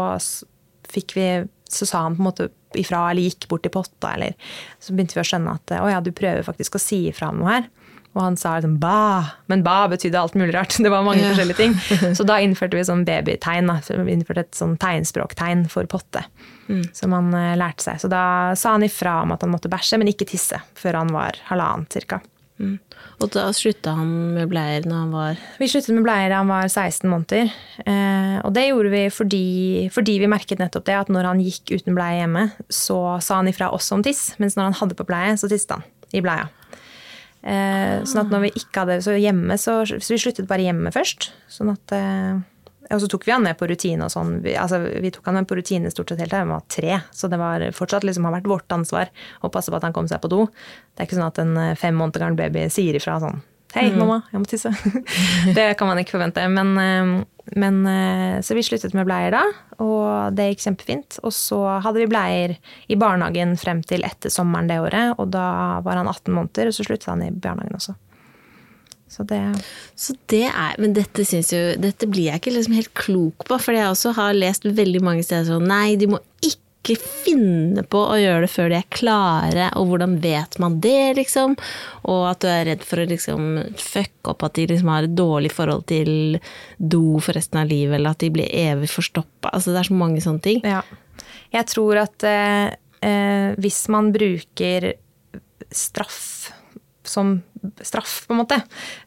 fikk 0.89 1.17
vi 1.19 1.29
så 1.69 1.87
sa 1.87 2.05
han 2.07 2.17
på 2.17 2.23
en 2.23 2.29
måte 2.31 2.49
ifra 2.77 3.11
eller 3.11 3.27
gikk 3.29 3.49
bort 3.49 3.65
til 3.65 3.73
potta, 3.73 4.15
eller 4.15 4.33
så 4.81 4.95
begynte 4.95 5.19
vi 5.19 5.23
å 5.23 5.29
skjønne 5.29 5.57
at 5.59 5.75
å 5.81 5.89
ja, 5.91 5.99
du 6.05 6.15
prøver 6.17 6.45
faktisk 6.47 6.79
å 6.79 6.81
si 6.83 7.03
ifra 7.11 7.29
om 7.33 7.43
noe 7.43 7.51
her. 7.53 7.69
Og 8.17 8.23
han 8.25 8.39
sa 8.41 8.55
liksom 8.57 8.79
ba, 8.81 9.37
men 9.53 9.63
ba 9.63 9.83
betydde 9.93 10.19
alt 10.19 10.37
mulig 10.39 10.55
rart. 10.57 10.75
Det 10.85 10.91
var 10.91 11.05
mange 11.07 11.23
ja. 11.23 11.35
forskjellige 11.35 11.59
ting. 11.61 11.77
Så 12.19 12.25
da 12.27 12.39
innførte 12.43 12.79
vi 12.79 12.87
sånn 12.89 13.05
babytegn. 13.07 13.71
Så 13.85 13.99
vi 14.01 14.17
innførte 14.17 14.47
et 14.47 14.59
sånn 14.59 14.79
tegnspråktegn 14.81 15.67
for 15.71 15.87
potte. 15.91 16.25
Mm. 16.67 16.83
Som 16.97 17.15
han 17.15 17.29
uh, 17.37 17.53
lærte 17.61 17.85
seg. 17.85 18.01
Så 18.03 18.11
da 18.11 18.25
sa 18.59 18.75
han 18.75 18.87
ifra 18.87 19.21
om 19.23 19.37
at 19.37 19.45
han 19.45 19.53
måtte 19.53 19.71
bæsje, 19.71 20.01
men 20.01 20.11
ikke 20.11 20.27
tisse 20.33 20.59
før 20.79 21.03
han 21.03 21.13
var 21.15 21.39
halvannen 21.51 21.87
cirka. 21.93 22.23
Og 22.59 23.31
da 23.35 23.49
slutta 23.55 23.95
han 23.99 24.11
med 24.35 24.51
bleier 24.51 24.87
når 24.87 24.99
han 24.99 25.15
var 25.15 25.41
Vi 25.61 25.69
sluttet 25.71 25.95
med 25.95 26.05
bleier 26.07 26.33
da 26.33 26.41
han 26.43 26.51
var 26.51 26.67
16 26.67 27.07
måneder. 27.11 27.53
Eh, 27.85 28.37
og 28.43 28.53
det 28.57 28.69
gjorde 28.69 28.93
vi 28.95 29.03
fordi, 29.15 29.47
fordi 29.95 30.19
vi 30.23 30.31
merket 30.31 30.63
nettopp 30.63 30.87
det 30.89 30.99
at 30.99 31.13
når 31.13 31.31
han 31.31 31.43
gikk 31.43 31.77
uten 31.77 31.97
bleie 31.99 32.21
hjemme, 32.23 32.49
så 32.71 33.19
sa 33.25 33.41
han 33.41 33.51
ifra 33.51 33.71
oss 33.75 33.91
om 33.95 34.03
tiss, 34.07 34.33
mens 34.43 34.59
når 34.59 34.71
han 34.71 34.79
hadde 34.83 34.99
på 34.99 35.07
bleie, 35.09 35.37
så 35.39 35.51
tisset 35.51 35.77
han 35.77 35.87
i 36.15 36.23
bleia. 36.25 36.49
Eh, 37.39 38.03
sånn 38.09 38.25
at 38.25 38.33
når 38.33 38.49
vi 38.49 38.55
ikke 38.59 38.83
hadde 38.83 38.97
Så 39.05 39.15
hjemme, 39.15 39.55
så, 39.61 39.81
så 39.87 40.11
vi 40.11 40.19
sluttet 40.21 40.49
bare 40.51 40.67
hjemme 40.67 40.91
først. 40.95 41.31
Sånn 41.53 41.71
at 41.73 41.95
eh, 41.95 42.41
og 42.89 43.03
så 43.03 43.09
tok 43.11 43.27
vi 43.29 43.35
han 43.35 43.45
med 43.45 43.59
på 43.61 43.67
rutine 43.69 44.07
og 44.07 44.13
sånn. 44.13 44.39
Vi, 44.45 44.55
altså, 44.57 44.81
vi 44.81 45.11
tok 45.13 45.29
han 45.29 45.41
med 45.41 45.49
på 45.51 45.59
rutine 45.59 45.91
stort 45.93 46.09
sett 46.13 46.23
hele 46.23 46.31
tiden. 46.31 46.47
Han 46.47 46.57
var 46.57 46.65
tre, 46.73 47.01
så 47.13 47.29
det 47.29 47.41
var 47.41 47.65
fortsatt 47.77 48.07
liksom, 48.09 48.25
har 48.29 48.39
vært 48.39 48.49
vårt 48.49 48.75
ansvar 48.75 49.13
å 49.45 49.53
passe 49.53 49.73
på 49.73 49.77
at 49.77 49.85
han 49.85 49.97
kom 49.97 50.09
seg 50.09 50.23
på 50.23 50.31
do. 50.33 50.47
Det 50.95 51.05
er 51.05 51.11
ikke 51.11 51.19
sånn 51.21 51.29
at 51.29 51.41
en 51.43 51.55
eh, 51.61 51.77
fem 51.79 51.97
måneder 51.99 52.25
gammel 52.25 52.41
baby 52.41 52.65
sier 52.73 52.97
ifra 52.97 53.21
sånn 53.23 53.41
Hei, 53.75 53.91
mm. 53.93 53.99
mamma, 54.01 54.23
jeg 54.33 54.41
må 54.41 54.49
tisse. 54.49 54.71
det 55.59 55.67
kan 55.77 55.91
man 55.91 55.99
ikke 56.01 56.15
forvente. 56.15 56.41
Men, 56.49 56.71
eh, 56.81 57.11
men, 57.61 57.83
eh, 57.85 58.39
så 58.41 58.57
vi 58.57 58.65
sluttet 58.65 58.97
med 58.97 59.05
bleier 59.05 59.35
da, 59.37 59.43
og 59.85 60.33
det 60.37 60.47
gikk 60.55 60.65
kjempefint. 60.65 61.19
Og 61.21 61.35
så 61.37 61.61
hadde 61.85 62.01
vi 62.01 62.09
bleier 62.09 62.57
i 62.89 62.97
barnehagen 62.97 63.53
frem 63.61 63.85
til 63.85 64.09
etter 64.09 64.33
sommeren 64.33 64.73
det 64.73 64.81
året, 64.81 65.13
og 65.21 65.29
da 65.37 65.49
var 65.85 66.01
han 66.01 66.09
18 66.09 66.33
måneder, 66.33 66.73
og 66.73 66.79
så 66.79 66.89
sluttet 66.89 67.11
han 67.13 67.27
i 67.27 67.33
barnehagen 67.35 67.77
også. 67.77 67.99
Så 69.09 69.25
det, 69.25 69.41
så 69.97 70.15
det 70.29 70.47
er, 70.51 70.77
Men 70.79 70.95
dette, 70.97 71.25
jo, 71.25 71.65
dette 71.81 72.09
blir 72.11 72.29
jeg 72.29 72.43
ikke 72.43 72.55
liksom 72.55 72.77
helt 72.77 72.95
klok 72.99 73.47
på, 73.49 73.59
for 73.61 73.77
jeg 73.77 73.89
også 73.89 74.15
har 74.19 74.37
lest 74.37 74.69
veldig 74.69 75.01
mange 75.05 75.25
steder 75.27 75.49
sånn 75.49 75.69
Nei, 75.69 75.97
de 76.01 76.11
må 76.13 76.21
ikke 76.45 76.97
finne 77.25 77.83
på 77.91 78.01
å 78.01 78.17
gjøre 78.17 78.45
det 78.47 78.51
før 78.53 78.71
de 78.73 78.79
er 78.79 78.93
klare, 78.95 79.67
og 79.77 79.91
hvordan 79.91 80.15
vet 80.23 80.55
man 80.63 80.79
det, 80.85 81.19
liksom? 81.19 81.57
Og 82.09 82.23
at 82.31 82.41
du 82.45 82.49
er 82.49 82.65
redd 82.71 82.85
for 82.87 83.03
å 83.03 83.09
liksom 83.11 83.49
fucke 83.81 84.33
opp 84.33 84.47
at 84.47 84.57
de 84.57 84.69
liksom 84.71 84.93
har 84.93 85.09
et 85.09 85.17
dårlig 85.19 85.51
forhold 85.53 85.85
til 85.91 86.39
do 86.79 87.19
for 87.21 87.37
resten 87.37 87.61
av 87.61 87.69
livet, 87.69 87.99
eller 87.99 88.15
at 88.15 88.23
de 88.23 88.31
blir 88.33 88.49
evig 88.49 88.89
forstoppa. 88.93 89.51
Altså, 89.51 89.75
det 89.75 89.83
er 89.83 89.91
så 89.91 89.99
mange 90.01 90.23
sånne 90.25 90.45
ting. 90.47 90.63
Ja. 90.65 90.81
Jeg 91.53 91.69
tror 91.75 92.05
at 92.07 92.29
eh, 92.29 92.71
eh 93.05 93.59
hvis 93.59 93.83
man 93.93 94.13
bruker 94.15 94.93
straff 95.75 96.53
som 97.11 97.39
straff, 97.83 98.21
på 98.27 98.37
en 98.37 98.43
måte, 98.43 98.61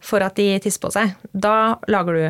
for 0.03 0.23
at 0.25 0.37
de 0.39 0.53
tisser 0.63 0.81
på 0.83 0.91
seg, 0.93 1.13
da 1.31 1.77
lager 1.91 2.17
du 2.17 2.25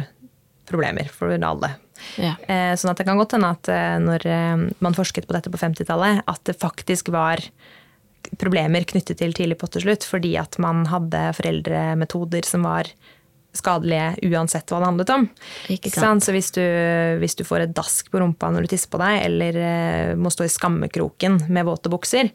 problemer 0.72 1.10
for 1.12 1.34
alle. 1.34 1.74
Ja. 2.18 2.34
Eh, 2.48 2.74
sånn 2.80 2.92
at 2.94 3.02
det 3.02 3.06
kan 3.08 3.20
godt 3.20 3.36
hende 3.36 3.52
at 3.54 3.70
eh, 3.72 3.98
når 4.02 4.26
eh, 4.28 4.66
man 4.84 4.98
forsket 4.98 5.28
på 5.30 5.36
dette 5.36 5.52
på 5.54 5.60
50-tallet, 5.62 6.24
at 6.26 6.44
det 6.50 6.58
faktisk 6.62 7.12
var 7.14 7.44
problemer 8.42 8.86
knyttet 8.88 9.20
til 9.20 9.34
tidlig 9.34 9.58
potteslutt 9.62 10.06
fordi 10.06 10.36
at 10.40 10.58
man 10.62 10.86
hadde 10.90 11.24
foreldremetoder 11.38 12.46
som 12.48 12.68
var 12.68 12.90
skadelige 13.56 14.32
uansett 14.32 14.72
hva 14.72 14.80
det 14.80 14.88
handlet 14.88 15.14
om. 15.14 15.26
Ikke 15.74 15.92
sant? 15.92 16.24
Så 16.24 16.34
hvis 16.36 16.52
du, 16.56 16.64
hvis 17.20 17.36
du, 17.36 17.44
får 17.48 17.66
et 17.66 17.74
dask 17.76 18.08
på 18.12 18.22
rumpa 18.22 18.52
når 18.52 18.66
du 18.66 18.72
tisser 18.72 18.92
på 18.92 19.00
deg, 19.02 19.18
eller 19.28 19.58
uh, 19.60 20.20
må 20.20 20.32
stå 20.32 20.48
i 20.48 20.52
skammekroken 20.52 21.42
med 21.52 21.68
våte 21.68 21.92
bukser, 21.92 22.32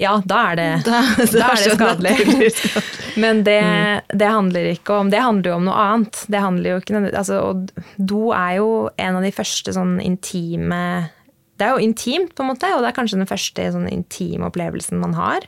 ja, 0.00 0.16
da 0.26 0.40
er 0.50 0.58
det, 0.58 0.68
da, 0.88 1.02
da 1.30 1.50
er 1.52 1.60
det 1.60 1.74
skadelig. 1.76 2.48
Men 3.22 3.44
det, 3.46 3.60
mm. 3.60 4.16
det, 4.18 4.30
handler 4.30 4.70
ikke 4.72 4.96
om 4.98 5.10
Det 5.12 5.20
handler 5.22 5.52
jo 5.52 5.58
om 5.60 5.68
noe 5.68 5.82
annet. 5.84 6.24
Det 6.32 6.40
handler 6.42 6.72
jo 6.72 6.80
ikke 6.82 7.02
altså, 7.12 7.38
Og 7.46 7.84
do 7.96 8.24
er 8.34 8.56
jo 8.58 8.70
en 8.96 9.20
av 9.20 9.22
de 9.22 9.30
første 9.34 9.74
sånn 9.76 10.00
intime 10.02 10.80
Det 11.54 11.68
er 11.68 11.76
jo 11.76 11.84
intimt, 11.84 12.34
på 12.34 12.42
en 12.42 12.50
måte, 12.50 12.72
og 12.74 12.82
det 12.82 12.90
er 12.90 12.96
kanskje 12.96 13.20
den 13.20 13.30
første 13.30 13.68
sånn 13.76 13.86
intime 13.92 14.48
opplevelsen 14.50 14.98
man 14.98 15.14
har. 15.14 15.46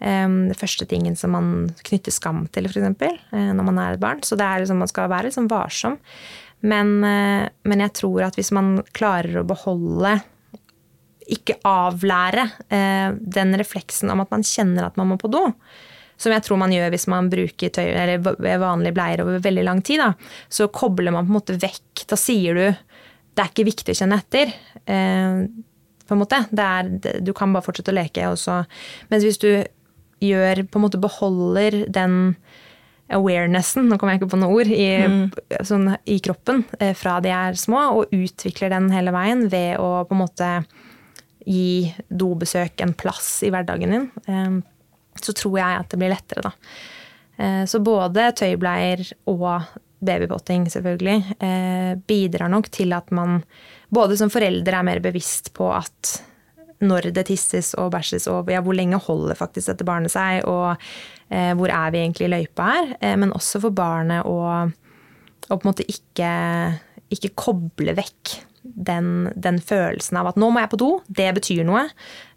Det 0.00 0.56
første 0.56 0.86
tingen 0.88 1.16
som 1.18 1.34
man 1.36 1.48
knytter 1.84 2.14
skam 2.14 2.46
til, 2.54 2.68
f.eks. 2.70 3.02
Eh, 3.36 3.50
når 3.52 3.66
man 3.66 3.80
er 3.82 3.96
et 3.96 4.02
barn. 4.02 4.22
Så 4.24 4.38
det 4.38 4.46
er 4.46 4.62
liksom, 4.62 4.80
man 4.80 4.88
skal 4.88 5.10
være 5.12 5.28
liksom 5.28 5.48
varsom. 5.50 5.98
Men, 6.60 6.94
eh, 7.04 7.46
men, 7.68 7.84
jeg 7.84 7.92
tror 8.00 8.24
at 8.28 8.36
hvis 8.38 8.52
man 8.56 8.78
klarer 8.96 9.40
å 9.40 9.46
beholde 9.48 10.18
ikke 11.30 11.60
avlære 11.68 12.46
eh, 12.72 13.12
den 13.20 13.54
refleksen 13.60 14.10
om 14.12 14.24
at 14.24 14.32
man 14.32 14.44
kjenner 14.46 14.88
at 14.88 14.96
man 14.98 15.12
må 15.12 15.18
på 15.20 15.30
do, 15.30 15.44
som 16.20 16.34
jeg 16.34 16.44
tror 16.44 16.58
man 16.60 16.72
gjør 16.74 16.90
hvis 16.92 17.06
man 17.08 17.30
bruker 17.32 17.72
tøy, 17.72 17.86
eller 17.86 18.20
vanlige 18.60 18.96
bleier 18.96 19.22
over 19.24 19.40
veldig 19.40 19.64
lang 19.64 19.80
tid, 19.86 20.02
da, 20.02 20.10
så 20.52 20.68
kobler 20.72 21.14
man 21.14 21.28
på 21.28 21.32
en 21.32 21.38
måte 21.38 21.56
vekk. 21.60 22.04
Da 22.10 22.18
sier 22.20 22.56
du 22.56 22.64
det 23.30 23.44
er 23.44 23.52
ikke 23.52 23.68
viktig 23.70 23.94
å 23.94 24.00
kjenne 24.00 24.18
etter. 24.20 24.50
på 24.84 26.16
en 26.16 26.18
måte. 26.18 26.40
Er, 26.58 26.88
du 27.22 27.30
kan 27.32 27.52
bare 27.54 27.64
fortsette 27.64 27.92
å 27.92 27.96
leke. 27.96 28.26
Også. 28.34 28.58
Mens 29.08 29.24
hvis 29.24 29.38
du 29.40 29.48
gjør 30.20 30.64
På 30.68 30.78
en 30.78 30.84
måte 30.84 31.00
beholder 31.00 31.84
den 31.88 32.36
awarenessen, 33.10 33.88
nå 33.88 33.98
kommer 33.98 34.14
jeg 34.14 34.22
ikke 34.22 34.34
på 34.34 34.38
noe 34.38 34.60
ord, 34.60 34.70
i, 34.70 34.86
mm. 35.02 35.64
sånn, 35.66 35.88
i 36.06 36.20
kroppen 36.22 36.62
eh, 36.78 36.92
fra 36.94 37.16
de 37.24 37.32
er 37.34 37.58
små, 37.58 37.82
og 37.98 38.14
utvikler 38.14 38.70
den 38.70 38.86
hele 38.94 39.14
veien 39.14 39.48
ved 39.50 39.80
å 39.82 40.04
på 40.06 40.14
en 40.14 40.22
måte 40.22 40.50
gi 41.42 41.90
dobesøk 42.06 42.84
en 42.84 42.94
plass 42.94 43.40
i 43.46 43.50
hverdagen 43.50 43.96
din, 43.96 44.08
eh, 44.30 44.56
så 45.20 45.34
tror 45.36 45.58
jeg 45.58 45.82
at 45.82 45.90
det 45.90 46.00
blir 46.00 46.14
lettere, 46.14 46.50
da. 46.50 46.54
Eh, 47.40 47.62
så 47.66 47.82
både 47.82 48.30
tøybleier 48.38 49.02
og 49.32 49.50
babypotting, 50.00 50.64
selvfølgelig, 50.72 51.34
bidrar 52.08 52.48
nok 52.48 52.70
til 52.72 52.94
at 52.96 53.10
man 53.12 53.42
både 53.92 54.16
som 54.16 54.30
forelder 54.32 54.78
er 54.78 54.86
mer 54.86 55.02
bevisst 55.04 55.50
på 55.52 55.66
at 55.76 56.14
når 56.80 57.10
det 57.14 57.26
tisses 57.28 57.74
og 57.80 57.90
bæsjes, 57.94 58.26
og 58.30 58.48
ja, 58.52 58.62
hvor 58.64 58.76
lenge 58.76 59.00
holder 59.04 59.38
faktisk 59.38 59.72
dette 59.72 59.86
barnet 59.86 60.12
seg, 60.12 60.44
og 60.48 60.80
eh, 61.28 61.52
hvor 61.58 61.72
er 61.72 61.92
vi 61.92 62.02
egentlig 62.02 62.28
i 62.28 62.32
løypa 62.32 62.68
her? 62.70 62.94
Eh, 63.00 63.16
men 63.20 63.34
også 63.36 63.60
for 63.66 63.76
barnet 63.76 64.24
å, 64.28 64.36
å 64.64 65.50
på 65.50 65.60
en 65.60 65.68
måte 65.68 65.86
ikke, 65.88 66.30
ikke 67.12 67.34
koble 67.38 67.96
vekk 67.98 68.36
den, 68.62 69.30
den, 69.36 69.60
følelsen 69.60 70.20
av 70.20 70.30
at 70.30 70.40
nå 70.40 70.50
må 70.52 70.62
jeg 70.62 70.72
på 70.72 70.80
do, 70.80 70.90
det 71.08 71.30
betyr 71.36 71.66
noe. 71.68 71.86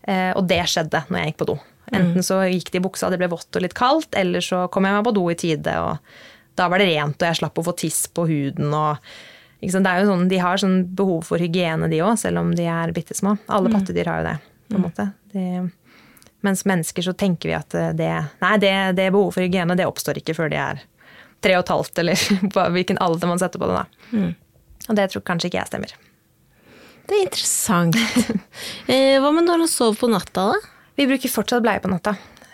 Eh, 0.08 0.32
og 0.36 0.48
det 0.50 0.64
skjedde 0.72 1.06
når 1.08 1.22
jeg 1.22 1.32
gikk 1.32 1.42
på 1.44 1.50
do. 1.54 1.58
Enten 1.94 2.24
mm. 2.24 2.26
så 2.26 2.42
gikk 2.48 2.72
det 2.74 2.80
i 2.80 2.84
buksa, 2.84 3.12
det 3.12 3.20
ble 3.22 3.32
vått 3.32 3.56
og 3.56 3.64
litt 3.64 3.76
kaldt, 3.78 4.16
eller 4.18 4.44
så 4.44 4.66
kom 4.72 4.88
jeg 4.88 4.96
meg 4.98 5.06
på 5.08 5.16
do 5.16 5.28
i 5.32 5.38
tide, 5.40 5.76
og 5.84 6.58
da 6.60 6.68
var 6.72 6.82
det 6.82 6.92
rent, 6.92 7.20
og 7.20 7.28
jeg 7.28 7.40
slapp 7.40 7.60
å 7.60 7.66
få 7.66 7.76
tiss 7.80 8.06
på 8.12 8.28
huden. 8.30 8.74
og 8.74 9.14
det 9.64 9.92
er 9.92 10.02
jo 10.04 10.10
sånn, 10.10 10.28
De 10.28 10.40
har 10.44 10.60
sånn 10.60 10.80
behov 10.96 11.24
for 11.30 11.42
hygiene, 11.42 11.88
de 11.92 12.02
òg, 12.04 12.18
selv 12.20 12.42
om 12.42 12.52
de 12.58 12.68
er 12.68 12.92
bitte 12.96 13.16
små. 13.18 13.38
Alle 13.48 13.72
mm. 13.72 13.78
pattedyr 13.78 14.10
har 14.12 14.22
jo 14.22 14.28
det. 14.28 14.38
på 14.68 14.76
en 14.76 14.82
mm. 14.82 14.88
måte. 14.90 15.08
De, 15.34 15.46
mens 16.44 16.66
mennesker 16.68 17.06
så 17.06 17.14
tenker 17.16 17.50
vi 17.50 17.56
at 17.56 17.76
det, 17.96 18.12
nei, 18.44 18.56
det, 18.60 18.74
det 19.00 19.12
behovet 19.16 19.38
for 19.38 19.46
hygiene 19.46 19.78
det 19.80 19.88
oppstår 19.88 20.20
ikke 20.20 20.36
før 20.36 20.52
de 20.52 20.60
er 20.60 20.82
tre 21.44 21.56
og 21.58 21.66
et 21.66 21.72
halvt, 21.74 22.02
eller 22.04 22.26
hvilken 22.76 23.00
alder 23.04 23.32
man 23.32 23.42
setter 23.42 23.62
på 23.62 23.70
det. 23.70 23.84
da. 23.84 24.10
Mm. 24.12 24.34
Og 24.90 25.00
det 25.00 25.08
tror 25.12 25.24
kanskje 25.28 25.52
ikke 25.52 25.62
jeg 25.62 25.72
stemmer. 25.72 25.96
Det 27.08 27.18
er 27.18 27.26
interessant. 27.28 28.00
Eh, 28.84 29.16
hva 29.24 29.30
med 29.34 29.48
når 29.48 29.64
han 29.64 29.70
sover 29.72 29.96
på 29.98 30.08
natta, 30.12 30.44
da? 30.52 30.74
Vi 31.00 31.06
bruker 31.10 31.32
fortsatt 31.32 31.64
bleie 31.64 31.82
på 31.82 31.90
natta. 31.90 32.14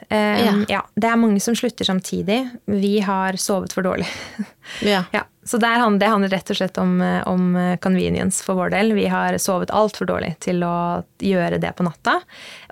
Ja. 0.09 0.53
ja. 0.67 0.79
Det 0.97 1.05
er 1.05 1.19
mange 1.21 1.37
som 1.43 1.53
slutter 1.53 1.85
samtidig. 1.85 2.39
Vi 2.65 2.95
har 3.05 3.37
sovet 3.37 3.75
for 3.75 3.85
dårlig. 3.85 4.07
ja. 4.81 5.03
ja. 5.13 5.25
Så 5.45 5.57
det 5.61 5.69
handler 5.69 6.29
rett 6.29 6.49
og 6.49 6.57
slett 6.57 6.77
om, 6.81 6.95
eh, 7.01 7.21
om, 7.29 7.53
convenience 7.81 8.41
for 8.45 8.57
vår 8.57 8.73
del. 8.73 8.93
Vi 8.97 9.05
har 9.09 9.37
sovet 9.41 9.69
altfor 9.73 10.09
dårlig 10.09 10.35
til 10.45 10.65
å 10.65 11.03
gjøre 11.21 11.61
det 11.61 11.71
på 11.77 11.85
natta. 11.85 12.19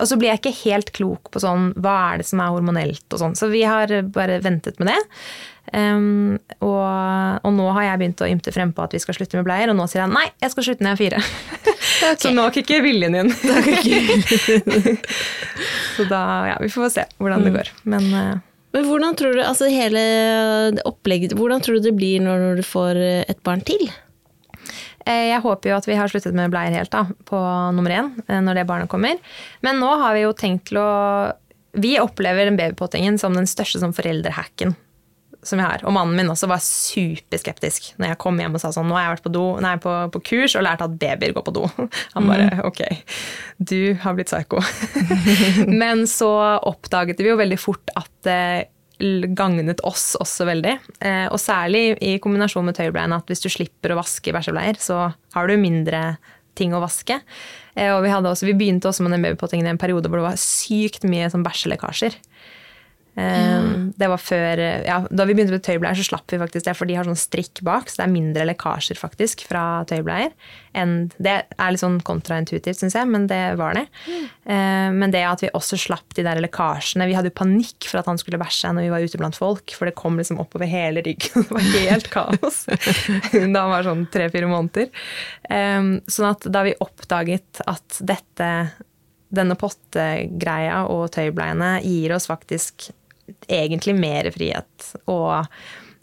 Og 0.01 0.09
så 0.09 0.17
blir 0.17 0.33
jeg 0.33 0.41
ikke 0.41 0.55
helt 0.63 0.91
klok 0.97 1.31
på 1.33 1.41
sånn, 1.41 1.71
hva 1.77 1.95
er 2.07 2.23
det 2.23 2.27
som 2.29 2.41
er 2.41 2.53
hormonelt 2.53 3.05
og 3.13 3.21
sånn. 3.21 3.37
Så 3.37 3.51
vi 3.53 3.61
har 3.69 3.93
bare 4.13 4.41
ventet 4.45 4.81
med 4.81 4.91
det. 4.93 4.99
Um, 5.75 6.37
og, 6.63 6.87
og, 7.43 7.51
nå 7.51 7.65
har 7.75 7.89
jeg 7.89 7.99
begynt 7.99 8.21
å 8.23 8.29
ymte 8.31 8.53
frem 8.55 8.69
på 8.75 8.83
at 8.85 8.93
vi 8.95 9.01
skal 9.03 9.17
slutte 9.17 9.37
med 9.39 9.47
bleier, 9.49 9.67
og 9.71 9.75
nå 9.75 9.85
sier 9.91 10.05
jeg 10.05 10.13
nei, 10.13 10.27
jeg 10.39 10.53
skal 10.53 10.63
slutte 10.69 10.85
når 10.85 10.91
jeg 10.93 10.97
er 10.97 11.03
fire. 11.05 11.21
Okay. 11.97 12.27
så 12.27 12.29
nå 12.29 12.43
kikker 12.53 12.83
viljen 12.85 13.15
din. 13.15 13.29
så 15.95 16.03
da, 16.05 16.19
ja, 16.51 16.57
vi 16.61 16.69
får 16.69 16.91
se 16.93 17.05
hvordan 17.17 17.41
det 17.47 17.49
mm. 17.49 17.57
går. 17.57 17.71
Men 17.89 18.03
uh, 18.13 18.37
men 18.75 18.85
hvordan 18.85 19.15
tror 19.17 19.33
du 19.33 19.41
altså 19.41 19.65
hele 19.71 20.01
opplegget, 20.85 21.33
hvordan 21.39 21.63
tror 21.63 21.79
du 21.79 21.87
det 21.87 21.95
blir 21.97 22.21
når 22.21 22.59
du 22.59 22.63
får 22.67 22.99
et 23.01 23.41
barn 23.47 23.63
til? 23.65 23.87
Eh, 25.07 25.29
jeg 25.31 25.43
håper 25.43 25.71
jo 25.71 25.77
at 25.77 25.87
vi 25.87 25.97
har 25.97 26.11
sluttet 26.11 26.35
med 26.35 26.51
bleier 26.51 26.75
helt 26.75 26.91
da, 26.93 27.05
på 27.27 27.39
nummer 27.75 27.93
én 27.93 28.11
eh, 28.27 28.41
når 28.43 28.59
det 28.59 28.67
barnet 28.69 28.91
kommer. 28.91 29.19
Men 29.65 29.79
nå 29.81 29.91
har 30.01 30.17
vi 30.17 30.25
jo 30.25 30.35
tenkt 30.37 30.71
til 30.71 30.81
å 30.83 30.89
Vi 31.77 31.97
opplever 32.01 32.47
den 32.47 32.55
babypottingen 32.57 33.19
som 33.21 33.35
den 33.35 33.45
største 33.45 33.77
som 33.83 33.91
foreldrehacken 33.93 34.73
som 35.45 35.59
jeg 35.61 35.67
har. 35.67 35.83
Og 35.87 35.93
mannen 35.95 36.17
min 36.17 36.31
også 36.31 36.49
var 36.49 36.63
superskeptisk 36.63 37.91
når 37.97 38.11
jeg 38.11 38.19
kom 38.21 38.39
hjem 38.41 38.57
og 38.57 38.63
sa 38.63 38.71
sånn 38.73 38.87
Nå 38.89 38.97
har 38.97 39.07
jeg 39.07 39.15
vært 39.17 39.27
på, 39.27 39.33
do, 39.35 39.43
nei, 39.63 39.75
på, 39.81 39.93
på 40.13 40.23
kurs 40.31 40.55
og 40.57 40.65
lært 40.65 40.83
at 40.85 40.95
babyer 40.99 41.35
går 41.35 41.45
på 41.47 41.55
do. 41.55 41.67
Han 42.15 42.29
bare 42.29 42.49
mm. 42.51 42.63
ok, 42.67 42.81
du 43.57 43.81
har 44.03 44.17
blitt 44.17 44.31
psyko. 44.31 44.63
Men 45.81 46.07
så 46.09 46.31
oppdaget 46.57 47.21
vi 47.21 47.31
jo 47.31 47.39
veldig 47.39 47.61
fort 47.61 47.93
at 47.97 48.11
det 48.27 48.41
gagnet 49.37 49.81
oss 49.85 50.15
også 50.17 50.47
veldig. 50.49 50.73
Eh, 51.05 51.27
og 51.29 51.37
særlig 51.41 51.97
i 52.01 52.15
kombinasjon 52.21 52.65
med 52.65 52.77
tøybleiene 52.77 53.19
at 53.19 53.29
hvis 53.29 53.43
du 53.43 53.49
slipper 53.53 53.93
å 53.93 53.99
vaske 53.99 54.33
bæsjebleier, 54.33 54.79
så 54.81 55.11
har 55.35 55.47
du 55.47 55.53
mindre 55.61 56.17
ting 56.57 56.73
å 56.73 56.81
vaske. 56.81 57.19
Eh, 57.77 57.91
og 57.93 58.01
vi, 58.05 58.13
også, 58.17 58.47
vi 58.49 58.57
begynte 58.57 58.89
også 58.89 59.05
med 59.05 59.13
den 59.13 59.25
babypottingen 59.27 59.69
i 59.69 59.73
en 59.75 59.81
periode 59.81 60.09
hvor 60.09 60.21
det 60.21 60.29
var 60.31 60.41
sykt 60.41 61.05
mye 61.09 61.29
sånn 61.29 61.45
bæsjelekkasjer. 61.45 62.17
Um, 63.17 63.87
det 63.97 64.11
var 64.11 64.19
før, 64.21 64.59
ja, 64.85 64.99
Da 65.09 65.25
vi 65.25 65.33
begynte 65.33 65.55
med 65.55 65.63
tøybleier, 65.65 65.97
så 65.97 66.05
slapp 66.05 66.29
vi 66.29 66.37
faktisk 66.37 66.67
det, 66.67 66.75
for 66.77 66.85
de 66.85 66.93
har 66.99 67.07
sånn 67.07 67.17
strikk 67.17 67.63
bak, 67.65 67.89
så 67.89 68.03
det 68.03 68.05
er 68.05 68.13
mindre 68.13 68.43
lekkasjer 68.45 68.99
faktisk 68.99 69.41
fra 69.49 69.81
tøybleier. 69.89 70.35
Det 71.17 71.33
er 71.33 71.71
litt 71.73 71.81
sånn 71.81 71.97
kontraintuitivt, 72.05 72.77
syns 72.77 72.93
jeg, 72.93 73.09
men 73.09 73.25
det 73.31 73.41
var 73.57 73.73
det. 73.79 73.87
Mm. 74.05 74.27
Uh, 74.45 74.89
men 74.99 75.15
det 75.15 75.23
at 75.25 75.41
vi 75.41 75.49
også 75.57 75.79
slapp 75.81 76.13
de 76.17 76.25
der 76.27 76.39
lekkasjene 76.43 77.07
Vi 77.09 77.15
hadde 77.17 77.31
jo 77.31 77.39
panikk 77.39 77.87
for 77.89 78.01
at 78.01 78.09
han 78.11 78.21
skulle 78.21 78.39
bæsje 78.41 78.69
når 78.75 78.85
vi 78.85 78.91
var 78.93 79.07
ute 79.07 79.21
blant 79.21 79.39
folk, 79.39 79.73
for 79.73 79.89
det 79.89 79.97
kom 79.97 80.19
liksom 80.21 80.41
oppover 80.43 80.69
hele 80.69 81.01
ryggen. 81.05 81.47
Det 81.47 81.55
var 81.55 81.65
helt 81.73 82.11
kaos 82.13 82.59
da 83.53 83.63
han 83.63 83.71
var 83.71 83.87
sånn 83.87 84.05
tre-fire 84.13 84.49
måneder. 84.51 84.91
Um, 85.49 85.95
sånn 86.11 86.29
at 86.29 86.45
da 86.53 86.61
vi 86.67 86.75
oppdaget 86.83 87.63
at 87.65 87.97
dette 88.05 88.51
denne 89.33 89.57
pottegreia 89.59 90.85
og 90.91 91.09
tøybleiene 91.15 91.77
gir 91.83 92.13
oss 92.15 92.29
faktisk 92.29 92.91
egentlig 93.47 93.95
mer 93.97 94.29
frihet 94.33 94.91
og, 95.05 95.47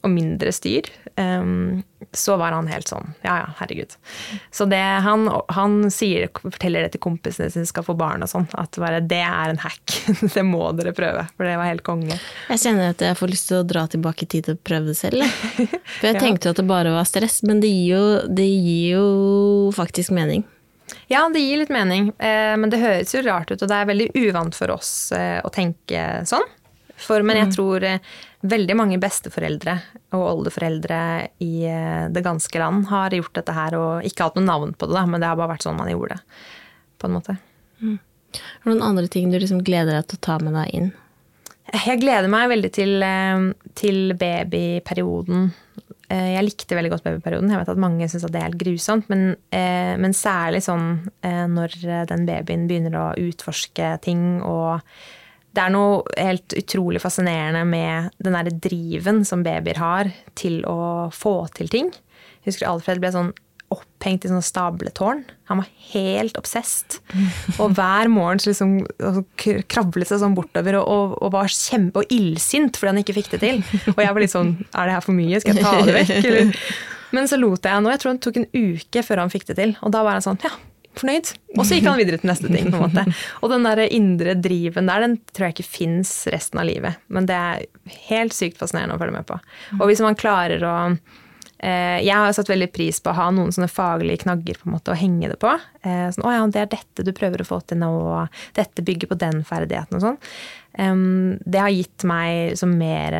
og 0.05 0.13
mindre 0.13 0.53
styr, 0.53 0.89
um, 1.17 1.83
så 2.15 2.37
var 2.39 2.53
han 2.55 2.69
helt 2.69 2.89
sånn 2.91 3.15
Ja 3.25 3.37
ja, 3.41 3.47
herregud. 3.59 3.95
Så 4.55 4.67
det, 4.71 4.81
han, 5.07 5.27
han 5.57 5.91
sier, 5.95 6.29
forteller 6.43 6.85
det 6.85 6.95
til 6.95 7.03
kompisene 7.07 7.49
sine 7.51 7.65
som 7.65 7.73
skal 7.73 7.87
få 7.87 7.97
barn 7.99 8.25
og 8.25 8.31
sånn, 8.31 8.47
at 8.61 8.79
bare, 8.81 9.01
det 9.01 9.23
er 9.25 9.53
en 9.53 9.61
hack. 9.63 9.97
det 10.37 10.47
må 10.47 10.69
dere 10.79 10.95
prøve, 10.97 11.27
for 11.37 11.49
det 11.49 11.57
var 11.61 11.71
helt 11.71 11.87
konge. 11.87 12.19
Jeg 12.51 12.65
kjenner 12.67 12.95
at 12.95 13.05
jeg 13.05 13.19
får 13.21 13.33
lyst 13.35 13.51
til 13.51 13.61
å 13.63 13.69
dra 13.75 13.87
tilbake 13.91 14.27
i 14.27 14.33
tid 14.37 14.53
og 14.53 14.61
prøve 14.67 14.93
det 14.93 14.99
selv. 15.01 15.25
For 15.99 16.11
jeg 16.11 16.21
tenkte 16.21 16.49
jo 16.49 16.55
at 16.55 16.59
det 16.61 16.67
bare 16.69 16.93
var 16.95 17.07
stress, 17.09 17.41
men 17.47 17.61
det 17.63 17.71
gir 17.71 17.95
jo, 17.95 18.05
det 18.29 18.47
gir 18.49 18.99
jo 18.99 19.07
faktisk 19.77 20.13
mening. 20.17 20.45
Ja, 21.09 21.27
det 21.33 21.41
gir 21.41 21.61
litt 21.61 21.73
mening, 21.73 22.11
eh, 22.19 22.55
men 22.61 22.73
det 22.73 22.81
høres 22.83 23.15
jo 23.15 23.23
rart 23.25 23.51
ut, 23.53 23.61
og 23.61 23.71
det 23.71 23.77
er 23.77 23.89
veldig 23.89 24.11
uvant 24.21 24.57
for 24.57 24.73
oss 24.75 24.93
eh, 25.17 25.39
å 25.45 25.53
tenke 25.53 26.05
sånn. 26.29 26.45
For, 27.05 27.25
men 27.27 27.39
jeg 27.39 27.51
mm. 27.51 27.55
tror 27.57 27.85
eh, 27.87 28.13
veldig 28.49 28.77
mange 28.79 28.99
besteforeldre 29.03 29.77
og 30.17 30.25
oldeforeldre 30.25 30.99
i 31.45 31.53
eh, 31.69 32.09
det 32.13 32.25
ganske 32.25 32.61
land 32.61 32.89
har 32.91 33.17
gjort 33.17 33.35
dette 33.41 33.57
her 33.57 33.77
og 33.79 34.09
ikke 34.09 34.29
hatt 34.29 34.39
noe 34.39 34.49
navn 34.49 34.75
på 34.77 34.89
det, 34.89 34.97
da, 34.97 35.05
men 35.09 35.23
det 35.23 35.31
har 35.31 35.39
bare 35.41 35.55
vært 35.55 35.67
sånn 35.67 35.79
man 35.79 35.91
gjorde 35.93 36.19
det. 36.19 36.43
på 37.01 37.09
en 37.09 37.17
måte. 37.19 37.39
Mm. 37.81 37.99
Er 38.35 38.69
det 38.69 38.73
noen 38.73 38.87
andre 38.91 39.11
ting 39.13 39.33
du 39.33 39.39
liksom 39.39 39.65
gleder 39.67 39.99
deg 39.99 40.07
til 40.11 40.21
å 40.21 40.27
ta 40.29 40.39
med 40.43 40.57
deg 40.57 40.77
inn? 40.79 40.93
Jeg 41.75 42.01
gleder 42.03 42.31
meg 42.31 42.51
veldig 42.53 42.71
til, 42.77 42.97
eh, 43.03 43.51
til 43.77 44.17
babyperioden. 44.21 45.53
Jeg 46.15 46.45
likte 46.45 46.77
veldig 46.77 46.91
godt 46.93 47.07
babyperioden. 47.07 47.49
Jeg 47.51 47.59
vet 47.59 47.71
at 47.73 47.81
mange 47.81 48.07
syns 48.07 48.27
det 48.29 48.39
er 48.39 48.45
helt 48.45 48.59
grusomt. 48.61 49.09
Men, 49.11 49.23
men, 49.51 50.13
særlig 50.15 50.61
sånn 50.63 51.09
når 51.25 51.75
den 52.07 52.27
babyen 52.29 52.67
begynner 52.69 52.99
å 53.01 53.07
utforske 53.19 53.89
ting 54.05 54.21
og 54.45 54.85
det 55.55 55.63
er 55.63 55.73
noe 55.75 56.03
helt 56.19 56.55
utrolig 56.59 57.03
fascinerende 57.03 57.63
med 57.69 58.11
den 58.23 58.35
derre 58.35 58.55
driven 58.65 59.23
som 59.29 59.45
babyer 59.47 59.79
har 59.79 60.11
til 60.39 60.61
å 60.67 61.09
få 61.15 61.37
til 61.55 61.71
ting. 61.71 61.93
Jeg 62.43 62.53
husker 62.53 62.69
Alfred 62.69 63.03
ble 63.03 63.13
sånn 63.15 63.33
opphengt 63.75 64.27
i 64.27 64.31
sånne 64.31 64.45
stabletårn. 64.45 65.23
Han 65.51 65.61
var 65.63 65.69
helt 65.93 66.37
obsesst. 66.39 66.99
Og 67.57 67.75
hver 67.77 68.11
morgen 68.13 68.43
så 68.43 68.51
liksom 68.51 68.77
kravlet 69.01 69.71
krablet 69.73 70.11
seg 70.11 70.21
sånn 70.23 70.37
bortover 70.37 70.79
og, 70.81 70.91
og, 70.91 71.15
og 71.25 71.33
var 71.35 71.51
kjempe 71.51 72.03
og 72.05 72.13
illsint 72.15 72.77
fordi 72.79 72.93
han 72.93 73.03
ikke 73.03 73.17
fikk 73.17 73.33
det 73.35 73.43
til. 73.45 73.63
Og 73.95 74.03
jeg 74.05 74.13
var 74.13 74.23
litt 74.23 74.35
sånn 74.35 74.53
Er 74.69 74.91
det 74.91 74.99
her 74.99 75.07
for 75.07 75.17
mye? 75.17 75.41
Skal 75.43 75.59
jeg 75.59 75.67
ta 75.67 75.81
det 75.87 75.97
vekk? 75.97 76.15
Eller? 76.21 76.69
Men 77.15 77.31
så 77.31 77.39
lot 77.39 77.63
jeg 77.63 77.79
han, 77.79 77.87
og 77.87 77.95
jeg 77.95 78.03
tror 78.03 78.15
det 78.17 78.25
tok 78.27 78.39
en 78.41 78.49
uke 78.53 79.03
før 79.07 79.23
han 79.23 79.33
fikk 79.33 79.49
det 79.53 79.59
til. 79.61 79.75
Og 79.87 79.93
da 79.95 80.03
var 80.07 80.19
han 80.19 80.25
sånn 80.25 80.41
Ja, 80.45 80.53
fornøyd. 81.01 81.33
Og 81.57 81.67
så 81.67 81.79
gikk 81.79 81.89
han 81.89 82.01
videre 82.01 82.21
til 82.21 82.31
neste 82.31 82.51
ting. 82.51 82.71
på 82.73 82.79
en 82.79 82.87
måte. 82.87 83.05
Og 83.43 83.53
den 83.53 83.67
der 83.67 83.85
indre 83.87 84.37
driven 84.39 84.91
der, 84.91 85.05
den 85.07 85.19
tror 85.33 85.49
jeg 85.49 85.57
ikke 85.57 85.73
fins 85.81 86.15
resten 86.33 86.61
av 86.63 86.69
livet. 86.69 87.03
Men 87.09 87.29
det 87.31 87.37
er 87.37 87.67
helt 88.11 88.37
sykt 88.37 88.61
fascinerende 88.63 88.97
å 88.97 89.03
følge 89.03 89.17
med 89.19 89.29
på. 89.29 89.39
Og 89.81 89.87
hvis 89.91 90.03
man 90.05 90.19
klarer 90.19 90.65
å 90.65 90.77
eh, 91.59 91.99
Jeg 92.05 92.15
har 92.15 92.35
satt 92.37 92.51
veldig 92.51 92.71
pris 92.75 93.01
på 93.01 93.13
å 93.13 93.19
ha 93.19 93.29
noen 93.35 93.53
sånne 93.55 93.71
faglige 93.73 94.25
knagger 94.25 94.61
på 94.61 94.69
en 94.69 94.77
måte 94.77 94.95
å 94.95 94.99
henge 94.99 95.31
det 95.33 95.39
på. 95.43 95.53
Eh, 95.83 96.07
sånn, 96.15 96.25
'Å 96.27 96.35
ja, 96.35 96.47
det 96.47 96.63
er 96.63 96.73
dette 96.77 97.07
du 97.07 97.13
prøver 97.17 97.43
å 97.43 97.49
få 97.49 97.61
til 97.65 97.81
nå, 97.83 97.91
og 97.91 98.41
dette 98.59 98.85
bygger 98.85 99.11
på 99.11 99.21
den 99.21 99.45
ferdigheten', 99.47 100.01
og 100.01 100.05
sånn. 100.09 100.19
det 100.75 101.61
har 101.61 101.71
gitt 101.71 102.03
meg 102.03 102.51
liksom 102.51 102.73
mer 102.79 103.15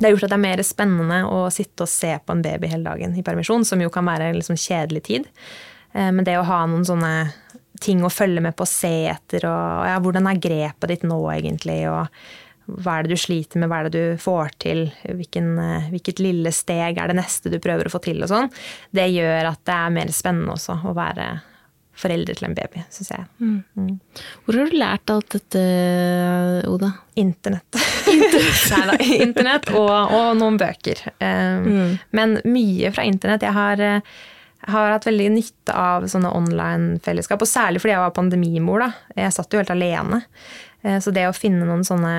det 0.00 0.06
har 0.06 0.14
gjort 0.14 0.24
at 0.24 0.32
det 0.32 0.38
er 0.38 0.46
mer 0.46 0.62
spennende 0.64 1.18
å 1.28 1.40
sitte 1.52 1.84
og 1.84 1.90
se 1.92 2.14
på 2.24 2.32
en 2.32 2.40
baby 2.40 2.70
hele 2.72 2.88
dagen 2.88 3.12
i 3.20 3.24
permisjon, 3.24 3.66
som 3.68 3.82
jo 3.84 3.90
kan 3.92 4.06
være 4.08 4.30
en 4.30 4.38
liksom 4.38 4.56
kjedelig 4.56 5.02
tid. 5.10 5.26
Eh, 5.92 6.10
men 6.12 6.26
det 6.26 6.38
å 6.38 6.46
ha 6.48 6.64
noen 6.70 6.86
sånne 6.86 7.14
ting 7.80 8.04
å 8.04 8.12
følge 8.12 8.42
med 8.44 8.56
på, 8.56 8.66
og 8.66 8.70
se 8.70 9.08
etter, 9.08 9.46
og 9.48 9.88
ja, 9.88 9.98
hvordan 10.02 10.28
er 10.28 10.40
grepet 10.42 10.92
ditt 10.92 11.04
nå 11.08 11.18
egentlig, 11.32 11.82
og 11.88 12.08
hva 12.70 12.98
er 12.98 13.06
det 13.06 13.16
du 13.16 13.18
sliter 13.20 13.58
med, 13.58 13.70
hva 13.70 13.80
er 13.80 13.88
det 13.88 13.98
du 13.98 14.20
får 14.20 14.52
til, 14.62 14.82
Hvilken, 15.02 15.52
eh, 15.58 15.92
hvilket 15.92 16.22
lille 16.22 16.52
steg 16.54 16.98
er 17.00 17.10
det 17.10 17.18
neste 17.18 17.52
du 17.52 17.58
prøver 17.62 17.88
å 17.88 17.94
få 17.94 18.02
til, 18.04 18.20
og 18.22 18.30
sånn, 18.30 18.50
det 18.94 19.08
gjør 19.14 19.52
at 19.54 19.62
det 19.66 19.78
er 19.78 19.94
mer 19.96 20.12
spennende 20.14 20.54
også 20.54 20.80
å 20.86 20.96
være 20.96 21.30
foreldre 22.00 22.36
til 22.36 22.46
en 22.48 22.56
baby, 22.56 22.82
syns 22.92 23.10
jeg. 23.12 23.24
Mm. 23.42 23.56
Mm. 23.76 24.28
Hvor 24.46 24.56
har 24.56 24.70
du 24.70 24.76
lært 24.78 25.12
alt 25.12 25.34
dette, 25.34 25.62
Oda? 26.70 26.92
Internett. 27.20 27.80
Internett, 28.08 29.04
Internett 29.26 29.72
og, 29.74 29.90
og, 29.90 30.30
noen 30.38 30.56
bøker. 30.60 31.02
Um, 31.18 31.66
mm. 31.66 31.96
Men 32.16 32.38
mye 32.48 32.92
fra 32.94 33.04
internett. 33.08 33.44
Jeg 33.44 33.56
har 33.58 33.84
har 34.68 34.92
hatt 34.92 35.06
veldig 35.08 35.28
nytte 35.32 35.74
av 35.76 36.06
sånne 36.10 36.32
online-fellesskap, 36.36 37.40
og 37.40 37.48
særlig 37.48 37.80
fordi 37.82 37.94
jeg 37.94 38.02
var 38.04 38.16
pandemimor. 38.16 38.84
da. 38.84 38.90
Jeg 39.16 39.36
satt 39.36 39.52
jo 39.52 39.62
helt 39.62 39.72
alene. 39.72 40.20
Eh, 40.82 40.98
så 41.00 41.12
det 41.14 41.26
å 41.28 41.36
finne 41.36 41.66
noen 41.68 41.84
sånne 41.86 42.14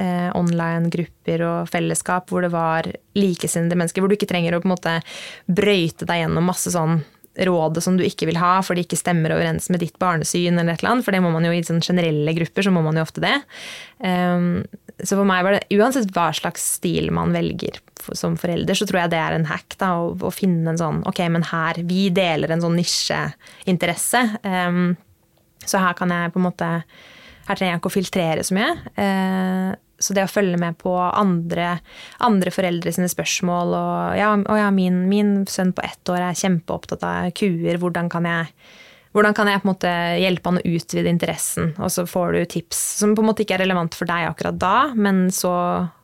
eh, 0.00 0.30
online-grupper 0.36 1.44
og 1.46 1.72
fellesskap 1.72 2.30
hvor 2.30 2.44
det 2.44 2.52
var 2.54 2.88
likesinnede 3.18 3.78
mennesker, 3.78 4.02
hvor 4.02 4.12
du 4.12 4.16
ikke 4.18 4.30
trenger 4.30 4.56
å 4.56 4.62
på 4.62 4.68
en 4.68 4.76
måte 4.76 4.96
brøyte 5.48 6.08
deg 6.08 6.24
gjennom 6.24 6.50
masse 6.52 6.72
sånn 6.72 7.00
rådet 7.36 7.82
som 7.84 7.98
du 7.98 8.04
ikke 8.06 8.28
vil 8.30 8.38
ha, 8.40 8.58
for 8.64 8.76
det 8.76 8.86
ikke 8.86 8.98
stemmer 9.00 9.34
overens 9.34 9.68
med 9.72 9.82
ditt 9.84 9.98
barnesyn, 10.00 10.56
eller 10.56 10.72
et 10.72 10.80
eller 10.80 10.94
annet, 10.94 11.04
for 11.04 11.12
det 11.12 11.20
må 11.24 11.32
man 11.34 11.44
jo 11.44 11.52
i 11.52 11.60
sånne 11.66 11.84
generelle 11.84 12.32
grupper, 12.38 12.64
så 12.64 12.72
må 12.72 12.80
man 12.86 12.96
jo 12.96 13.04
ofte 13.04 13.20
det. 13.24 13.34
Um, 14.00 14.64
så 15.02 15.18
for 15.18 15.28
meg 15.28 15.44
var 15.44 15.56
det, 15.56 15.76
uansett 15.76 16.08
hva 16.16 16.30
slags 16.36 16.64
stil 16.78 17.10
man 17.12 17.34
velger 17.34 17.80
som 18.16 18.36
forelder, 18.40 18.76
så 18.78 18.86
tror 18.88 19.02
jeg 19.02 19.12
det 19.12 19.20
er 19.20 19.34
en 19.36 19.48
hack, 19.50 19.76
da, 19.80 19.90
å, 20.00 20.14
å 20.16 20.30
finne 20.32 20.72
en 20.72 20.80
sånn 20.80 21.02
Ok, 21.08 21.20
men 21.32 21.44
her 21.50 21.80
Vi 21.88 22.06
deler 22.14 22.52
en 22.52 22.62
sånn 22.62 22.76
nisjeinteresse. 22.78 24.22
Um, 24.46 24.94
så 25.66 25.82
her 25.82 25.96
kan 25.98 26.12
jeg 26.14 26.32
på 26.32 26.40
en 26.40 26.46
måte 26.46 26.68
Her 27.48 27.58
trenger 27.58 27.74
jeg 27.74 27.80
ikke 27.80 27.90
å 27.92 27.96
filtrere 27.96 28.46
så 28.46 28.56
mye. 28.56 28.70
Uh, 28.96 29.74
så 29.98 30.16
det 30.16 30.26
å 30.26 30.30
følge 30.30 30.58
med 30.60 30.76
på 30.80 30.92
andre, 30.92 31.78
andre 32.24 32.52
foreldre 32.52 32.92
sine 32.92 33.08
spørsmål 33.08 33.76
og 33.78 34.18
ja, 34.18 34.32
og 34.36 34.58
ja 34.60 34.66
min, 34.74 35.06
min, 35.08 35.38
sønn 35.48 35.72
på 35.76 35.84
ett 35.86 36.12
år 36.12 36.20
er 36.20 36.40
kjempeopptatt 36.40 37.04
av 37.06 37.30
kuer. 37.36 37.78
Hvordan 37.80 38.10
kan 38.12 38.28
jeg, 38.28 38.50
hvordan 39.16 39.36
kan 39.36 39.48
jeg 39.48 39.62
på 39.62 39.66
en 39.66 39.72
måte 39.72 39.92
hjelpe 40.20 40.50
han 40.50 40.60
å 40.60 40.66
utvide 40.76 41.10
interessen? 41.10 41.72
Og 41.80 41.90
så 41.92 42.04
får 42.08 42.36
du 42.36 42.40
tips 42.56 42.82
som 43.00 43.14
på 43.16 43.24
en 43.24 43.30
måte 43.30 43.46
ikke 43.46 43.56
er 43.56 43.64
relevant 43.64 43.96
for 43.96 44.08
deg 44.08 44.28
akkurat 44.28 44.58
da, 44.60 44.76
men 44.94 45.26
så 45.34 45.52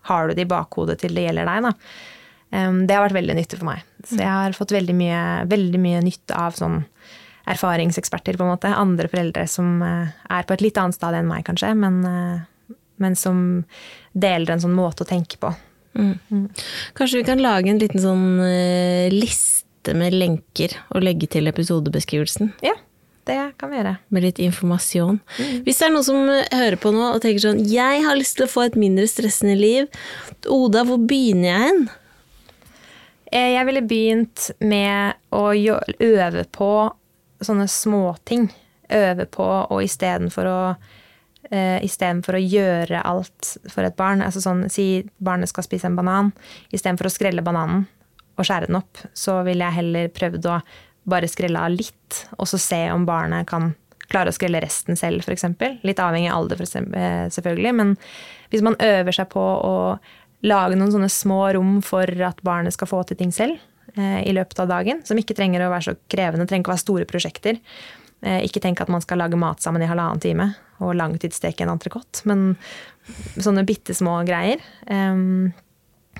har 0.08 0.28
du 0.28 0.34
det 0.34 0.46
i 0.46 0.50
bakhodet 0.50 1.02
til 1.02 1.14
det 1.16 1.26
gjelder 1.28 1.50
deg. 1.50 1.68
Da. 1.68 1.74
Det 2.88 2.96
har 2.96 3.04
vært 3.04 3.20
veldig 3.20 3.36
nyttig 3.38 3.60
for 3.60 3.68
meg. 3.68 3.84
Så 4.02 4.18
jeg 4.18 4.32
har 4.32 4.56
fått 4.56 4.74
veldig 4.74 4.96
mye, 4.96 5.20
veldig 5.50 5.82
mye 5.82 6.00
nytte 6.08 6.36
av 6.36 6.56
sånn 6.58 6.80
erfaringseksperter, 7.52 8.38
på 8.38 8.46
en 8.46 8.52
måte. 8.54 8.70
Andre 8.70 9.08
foreldre 9.10 9.44
som 9.50 9.80
eh, 9.82 10.10
er 10.30 10.44
på 10.46 10.54
et 10.54 10.62
litt 10.62 10.76
annet 10.78 10.94
stad 10.94 11.16
enn 11.18 11.26
meg, 11.26 11.42
kanskje, 11.48 11.72
men 11.74 11.96
eh, 12.06 12.40
men 13.02 13.18
som 13.18 13.64
deler 14.12 14.54
en 14.54 14.62
sånn 14.62 14.76
måte 14.76 15.04
å 15.04 15.08
tenke 15.08 15.40
på. 15.42 15.52
Mm. 15.98 16.14
Mm. 16.30 16.46
Kanskje 16.96 17.20
vi 17.20 17.26
kan 17.28 17.42
lage 17.42 17.72
en 17.72 17.80
liten 17.82 18.02
sånn 18.02 18.26
uh, 18.40 19.12
liste 19.12 19.96
med 19.98 20.14
lenker 20.14 20.76
og 20.94 21.04
legge 21.04 21.28
til 21.32 21.50
episodebeskrivelsen? 21.50 22.52
Ja, 22.64 22.76
det 23.29 23.39
kan 23.61 23.70
vi 23.70 23.79
gjøre. 23.79 23.97
Med 24.14 24.25
litt 24.27 24.41
informasjon. 24.43 25.20
Mm. 25.39 25.59
Hvis 25.66 25.81
det 25.81 25.87
er 25.87 25.93
noen 25.95 26.07
som 26.07 26.31
hører 26.31 26.79
på 26.83 26.93
nå 26.95 27.05
og 27.12 27.20
tenker 27.23 27.45
sånn 27.45 27.61
Jeg 27.70 28.03
har 28.07 28.18
lyst 28.18 28.39
til 28.39 28.49
å 28.49 28.51
få 28.51 28.66
et 28.66 28.79
mindre 28.79 29.07
stressende 29.11 29.55
liv. 29.59 29.91
Oda, 30.51 30.83
hvor 30.89 30.99
begynner 30.99 31.53
jeg 31.53 31.68
hen? 31.68 31.85
Eh, 33.33 33.53
jeg 33.55 33.68
ville 33.68 33.85
begynt 33.89 34.51
med 34.61 35.20
å 35.33 35.47
øve 35.55 36.45
på 36.53 36.73
sånne 37.43 37.68
småting. 37.70 38.51
Øve 38.93 39.25
på, 39.31 39.47
og 39.47 39.81
istedenfor 39.87 40.51
å 40.51 40.59
uh, 41.53 41.79
istedenfor 41.85 42.37
å 42.37 42.43
gjøre 42.43 43.01
alt 43.09 43.55
for 43.73 43.87
et 43.87 43.97
barn. 43.99 44.25
Altså 44.25 44.43
sånn, 44.45 44.66
Si 44.73 45.05
barnet 45.16 45.51
skal 45.51 45.66
spise 45.66 45.89
en 45.89 45.99
banan. 45.99 46.33
Istedenfor 46.73 47.09
å 47.09 47.14
skrelle 47.14 47.45
bananen 47.45 47.87
og 48.37 48.49
skjære 48.49 48.70
den 48.70 48.81
opp, 48.81 49.01
så 49.16 49.43
ville 49.47 49.64
jeg 49.66 49.79
heller 49.79 50.12
prøvd 50.12 50.49
å 50.49 50.61
bare 51.09 51.30
skrelle 51.30 51.61
av 51.61 51.74
litt, 51.74 52.22
og 52.38 52.48
så 52.50 52.61
se 52.61 52.82
om 52.92 53.07
barnet 53.09 53.48
kan 53.50 53.72
klare 54.12 54.32
å 54.32 54.36
skrelle 54.36 54.61
resten 54.62 54.98
selv, 54.98 55.24
f.eks. 55.24 55.46
Litt 55.86 56.03
avhengig 56.03 56.30
av 56.30 56.42
alder, 56.42 56.62
eh, 56.62 57.26
selvfølgelig. 57.32 57.72
Men 57.78 57.94
hvis 58.53 58.64
man 58.64 58.76
øver 58.76 59.16
seg 59.16 59.30
på 59.32 59.40
å 59.42 59.74
lage 60.44 60.76
noen 60.76 60.92
sånne 60.92 61.11
små 61.12 61.42
rom 61.57 61.76
for 61.86 62.09
at 62.26 62.42
barnet 62.44 62.74
skal 62.74 62.90
få 62.90 63.03
til 63.09 63.18
ting 63.18 63.32
selv 63.34 63.57
eh, 63.96 64.20
i 64.26 64.34
løpet 64.36 64.61
av 64.62 64.70
dagen, 64.70 65.00
som 65.07 65.18
ikke 65.18 65.36
trenger 65.38 65.64
å 65.64 65.72
være 65.72 65.88
så 65.88 65.96
krevende, 66.12 66.46
trenger 66.46 66.66
ikke 66.66 66.74
å 66.74 66.76
være 66.76 66.86
store 66.86 67.09
prosjekter, 67.09 67.61
Eh, 68.22 68.44
ikke 68.46 68.62
tenk 68.62 68.80
at 68.82 68.90
man 68.92 69.03
skal 69.03 69.18
lage 69.18 69.38
mat 69.38 69.62
sammen 69.62 69.82
i 69.82 69.88
halvannen 69.90 70.22
time 70.22 70.53
og 70.82 70.94
langtidssteke 70.94 71.64
en 71.64 71.72
entrecôte, 71.74 72.22
men 72.30 72.55
sånne 73.34 73.64
bitte 73.66 73.94
små 73.94 74.20
greier. 74.26 74.62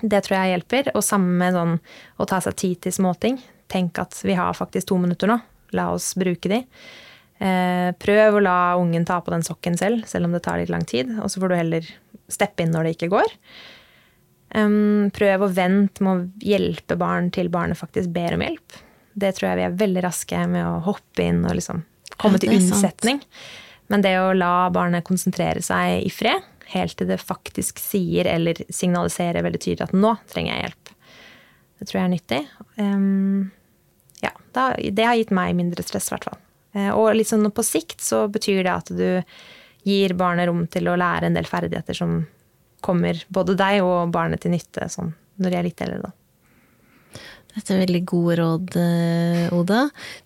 Det 0.03 0.21
tror 0.25 0.37
jeg 0.37 0.53
hjelper. 0.53 0.91
Og 0.97 1.05
samme 1.07 1.35
med 1.39 1.55
sånn 1.55 1.75
å 2.19 2.27
ta 2.31 2.41
seg 2.43 2.57
tid 2.59 2.81
til 2.87 2.95
småting. 2.95 3.39
Tenk 3.73 3.99
at 4.03 4.19
vi 4.25 4.37
har 4.37 4.53
faktisk 4.57 4.91
to 4.91 5.01
minutter 5.01 5.31
nå. 5.31 5.39
La 5.77 5.89
oss 5.95 6.13
bruke 6.19 6.51
de. 6.53 6.63
Eh, 7.43 7.91
prøv 7.99 8.39
å 8.39 8.43
la 8.45 8.57
ungen 8.79 9.07
ta 9.09 9.19
på 9.25 9.33
den 9.33 9.45
sokken 9.47 9.79
selv, 9.81 10.05
selv 10.07 10.29
om 10.29 10.37
det 10.37 10.45
tar 10.45 10.61
litt 10.61 10.73
lang 10.73 10.85
tid. 10.89 11.15
Og 11.23 11.33
så 11.33 11.41
får 11.41 11.53
du 11.53 11.59
heller 11.59 11.89
steppe 12.31 12.65
inn 12.65 12.75
når 12.75 12.87
det 12.87 12.97
ikke 12.99 13.13
går. 13.17 13.33
Prøv 14.53 15.43
å 15.47 15.49
vente 15.49 16.05
med 16.05 16.13
å 16.13 16.45
hjelpe 16.45 16.99
barn 17.01 17.31
til 17.33 17.49
barnet 17.53 17.79
faktisk 17.81 18.13
ber 18.13 18.37
om 18.37 18.45
hjelp. 18.45 18.77
Det 19.17 19.33
tror 19.37 19.49
jeg 19.49 19.61
vi 19.63 19.65
er 19.65 19.81
veldig 19.81 20.03
raske 20.05 20.43
med 20.49 20.67
å 20.67 20.81
hoppe 20.85 21.25
inn 21.25 21.41
og 21.47 21.57
liksom 21.57 21.81
komme 22.21 22.37
ja, 22.37 22.45
til 22.45 22.57
unnsetning. 22.59 23.23
Men 23.93 24.05
det 24.05 24.13
å 24.21 24.33
la 24.37 24.69
barnet 24.73 25.07
konsentrere 25.09 25.65
seg 25.65 26.05
i 26.05 26.13
fred, 26.13 26.45
helt 26.73 26.97
til 27.01 27.09
det 27.11 27.19
faktisk 27.21 27.81
sier 27.83 28.29
eller 28.29 28.61
signaliserer 28.73 29.45
veldig 29.45 29.61
tydelig 29.61 29.89
at 29.89 29.97
nå 29.97 30.15
trenger 30.31 30.55
jeg 30.55 30.67
hjelp, 30.67 30.93
det 31.81 31.89
tror 31.89 31.99
jeg 31.99 32.05
er 32.05 32.13
nyttig. 32.13 32.41
Um, 32.79 33.51
det 34.55 35.07
har 35.07 35.19
gitt 35.19 35.33
meg 35.35 35.57
mindre 35.59 35.85
stress, 35.87 36.11
i 36.11 36.15
hvert 36.17 36.29
fall. 36.31 36.41
Eh, 36.77 36.91
og 36.91 37.13
liksom 37.19 37.45
på 37.53 37.65
sikt 37.67 38.01
så 38.05 38.27
betyr 38.33 38.63
det 38.65 38.73
at 38.73 38.93
du 38.93 39.07
gir 39.89 40.15
barnet 40.19 40.49
rom 40.49 40.65
til 40.71 40.89
å 40.89 40.97
lære 40.99 41.29
en 41.29 41.37
del 41.37 41.49
ferdigheter 41.49 41.97
som 41.97 42.23
kommer 42.83 43.19
både 43.31 43.57
deg 43.59 43.83
og 43.85 44.13
barnet 44.15 44.43
til 44.43 44.55
nytte 44.55 44.89
sånn, 44.91 45.13
når 45.39 45.53
de 45.53 45.59
er 45.59 45.69
litt 45.69 45.85
eldre. 45.85 46.13
Dette 47.53 47.75
er 47.75 47.83
veldig 47.83 48.01
gode 48.09 48.35
råd, 48.39 48.77
eh, 48.81 49.51
Oda. 49.53 49.83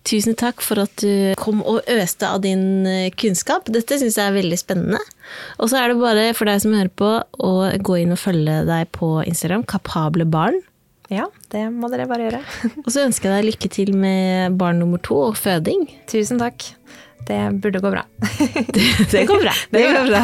Tusen 0.06 0.36
takk 0.38 0.62
for 0.62 0.84
at 0.84 0.92
du 1.02 1.34
kom 1.40 1.58
og 1.66 1.82
øste 1.90 2.28
av 2.28 2.44
din 2.44 2.86
eh, 2.86 3.10
kunnskap. 3.10 3.66
Dette 3.66 3.98
syns 3.98 4.18
jeg 4.20 4.30
er 4.30 4.36
veldig 4.36 4.58
spennende. 4.60 5.00
Og 5.58 5.72
så 5.72 5.80
er 5.80 5.90
det 5.90 5.98
bare 5.98 6.28
for 6.38 6.46
deg 6.46 6.62
som 6.62 6.76
hører 6.76 6.92
på, 6.94 7.10
å 7.42 7.52
gå 7.82 7.98
inn 7.98 8.14
og 8.14 8.22
følge 8.22 8.60
deg 8.68 8.92
på 8.94 9.10
Instagram, 9.26 9.66
Kapable 9.66 10.28
barn. 10.30 10.60
Ja, 11.12 11.28
det 11.52 11.68
må 11.70 11.90
dere 11.92 12.08
bare 12.10 12.26
gjøre. 12.26 12.42
og 12.84 12.90
så 12.90 13.06
ønsker 13.06 13.30
jeg 13.30 13.38
deg 13.38 13.50
lykke 13.52 13.72
til 13.72 13.94
med 13.96 14.56
barn 14.58 14.80
nummer 14.82 15.02
to 15.02 15.20
og 15.28 15.38
føding. 15.38 15.86
Tusen 16.10 16.42
takk. 16.42 16.72
Det 17.26 17.38
burde 17.62 17.82
gå 17.82 17.90
bra. 17.90 18.04
det, 18.74 18.86
det, 19.10 19.26
går 19.26 19.42
bra. 19.42 19.54
Det 19.74 19.82
går 19.82 20.10
bra. 20.12 20.22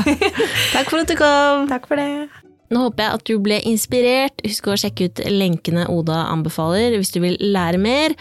Takk 0.72 0.91
for 0.91 1.03
at 1.03 1.11
du 1.11 1.16
kom. 1.18 1.68
Takk 1.70 1.89
for 1.91 1.99
det. 1.99 2.41
Nå 2.73 2.87
håper 2.87 3.05
jeg 3.05 3.18
at 3.18 3.27
du 3.29 3.35
ble 3.45 3.59
inspirert. 3.68 4.41
Husk 4.47 4.70
å 4.73 4.79
sjekke 4.81 5.11
ut 5.11 5.20
lenkene 5.29 5.85
Oda 5.93 6.23
anbefaler 6.33 6.97
hvis 6.97 7.12
du 7.12 7.20
vil 7.25 7.37
lære 7.41 7.81
mer. 7.83 8.14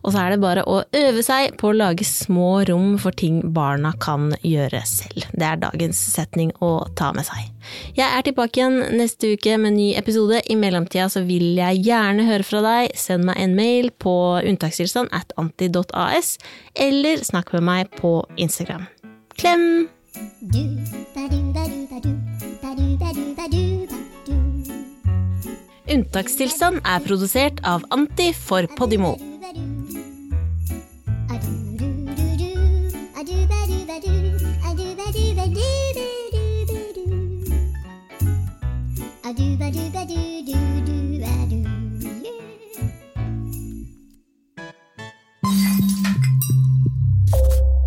Og 0.00 0.14
så 0.14 0.22
er 0.22 0.32
det 0.32 0.40
bare 0.42 0.64
å 0.64 0.80
øve 0.96 1.24
seg 1.26 1.58
på 1.60 1.70
å 1.70 1.76
lage 1.76 2.06
små 2.08 2.64
rom 2.70 2.96
for 3.00 3.12
ting 3.12 3.42
barna 3.54 3.92
kan 4.00 4.30
gjøre 4.46 4.80
selv. 4.88 5.28
Det 5.34 5.44
er 5.44 5.60
dagens 5.60 6.00
setning 6.14 6.54
å 6.64 6.72
ta 6.98 7.10
med 7.16 7.28
seg. 7.28 7.50
Jeg 7.98 8.06
er 8.06 8.24
tilbake 8.24 8.62
igjen 8.62 8.78
neste 8.96 9.34
uke 9.36 9.58
med 9.60 9.74
en 9.74 9.78
ny 9.80 9.90
episode. 10.00 10.40
I 10.48 10.56
mellomtida 10.56 11.10
så 11.12 11.24
vil 11.28 11.58
jeg 11.58 11.84
gjerne 11.84 12.24
høre 12.30 12.46
fra 12.48 12.64
deg. 12.64 12.96
Send 12.96 13.28
meg 13.28 13.42
en 13.42 13.56
mail 13.58 13.92
på 14.00 14.14
unntakstilstand 14.40 15.12
at 15.12 15.36
anti.as, 15.40 16.36
eller 16.88 17.24
snakk 17.28 17.52
med 17.58 17.68
meg 17.68 17.92
på 18.00 18.22
Instagram. 18.40 18.88
Klem! 19.36 19.88
Du, 20.40 20.64
da, 21.14 21.28
du, 21.28 21.38
da, 21.52 21.68
du, 21.68 21.84
da, 21.92 22.00
du. 22.00 23.97
Unntakstilstand 25.88 26.82
er 26.84 27.00
produsert 27.00 27.62
av 27.64 27.86
Anti 27.94 28.32
for 28.36 28.68
Podimo. 28.76 29.16
Yeah. 47.30 47.77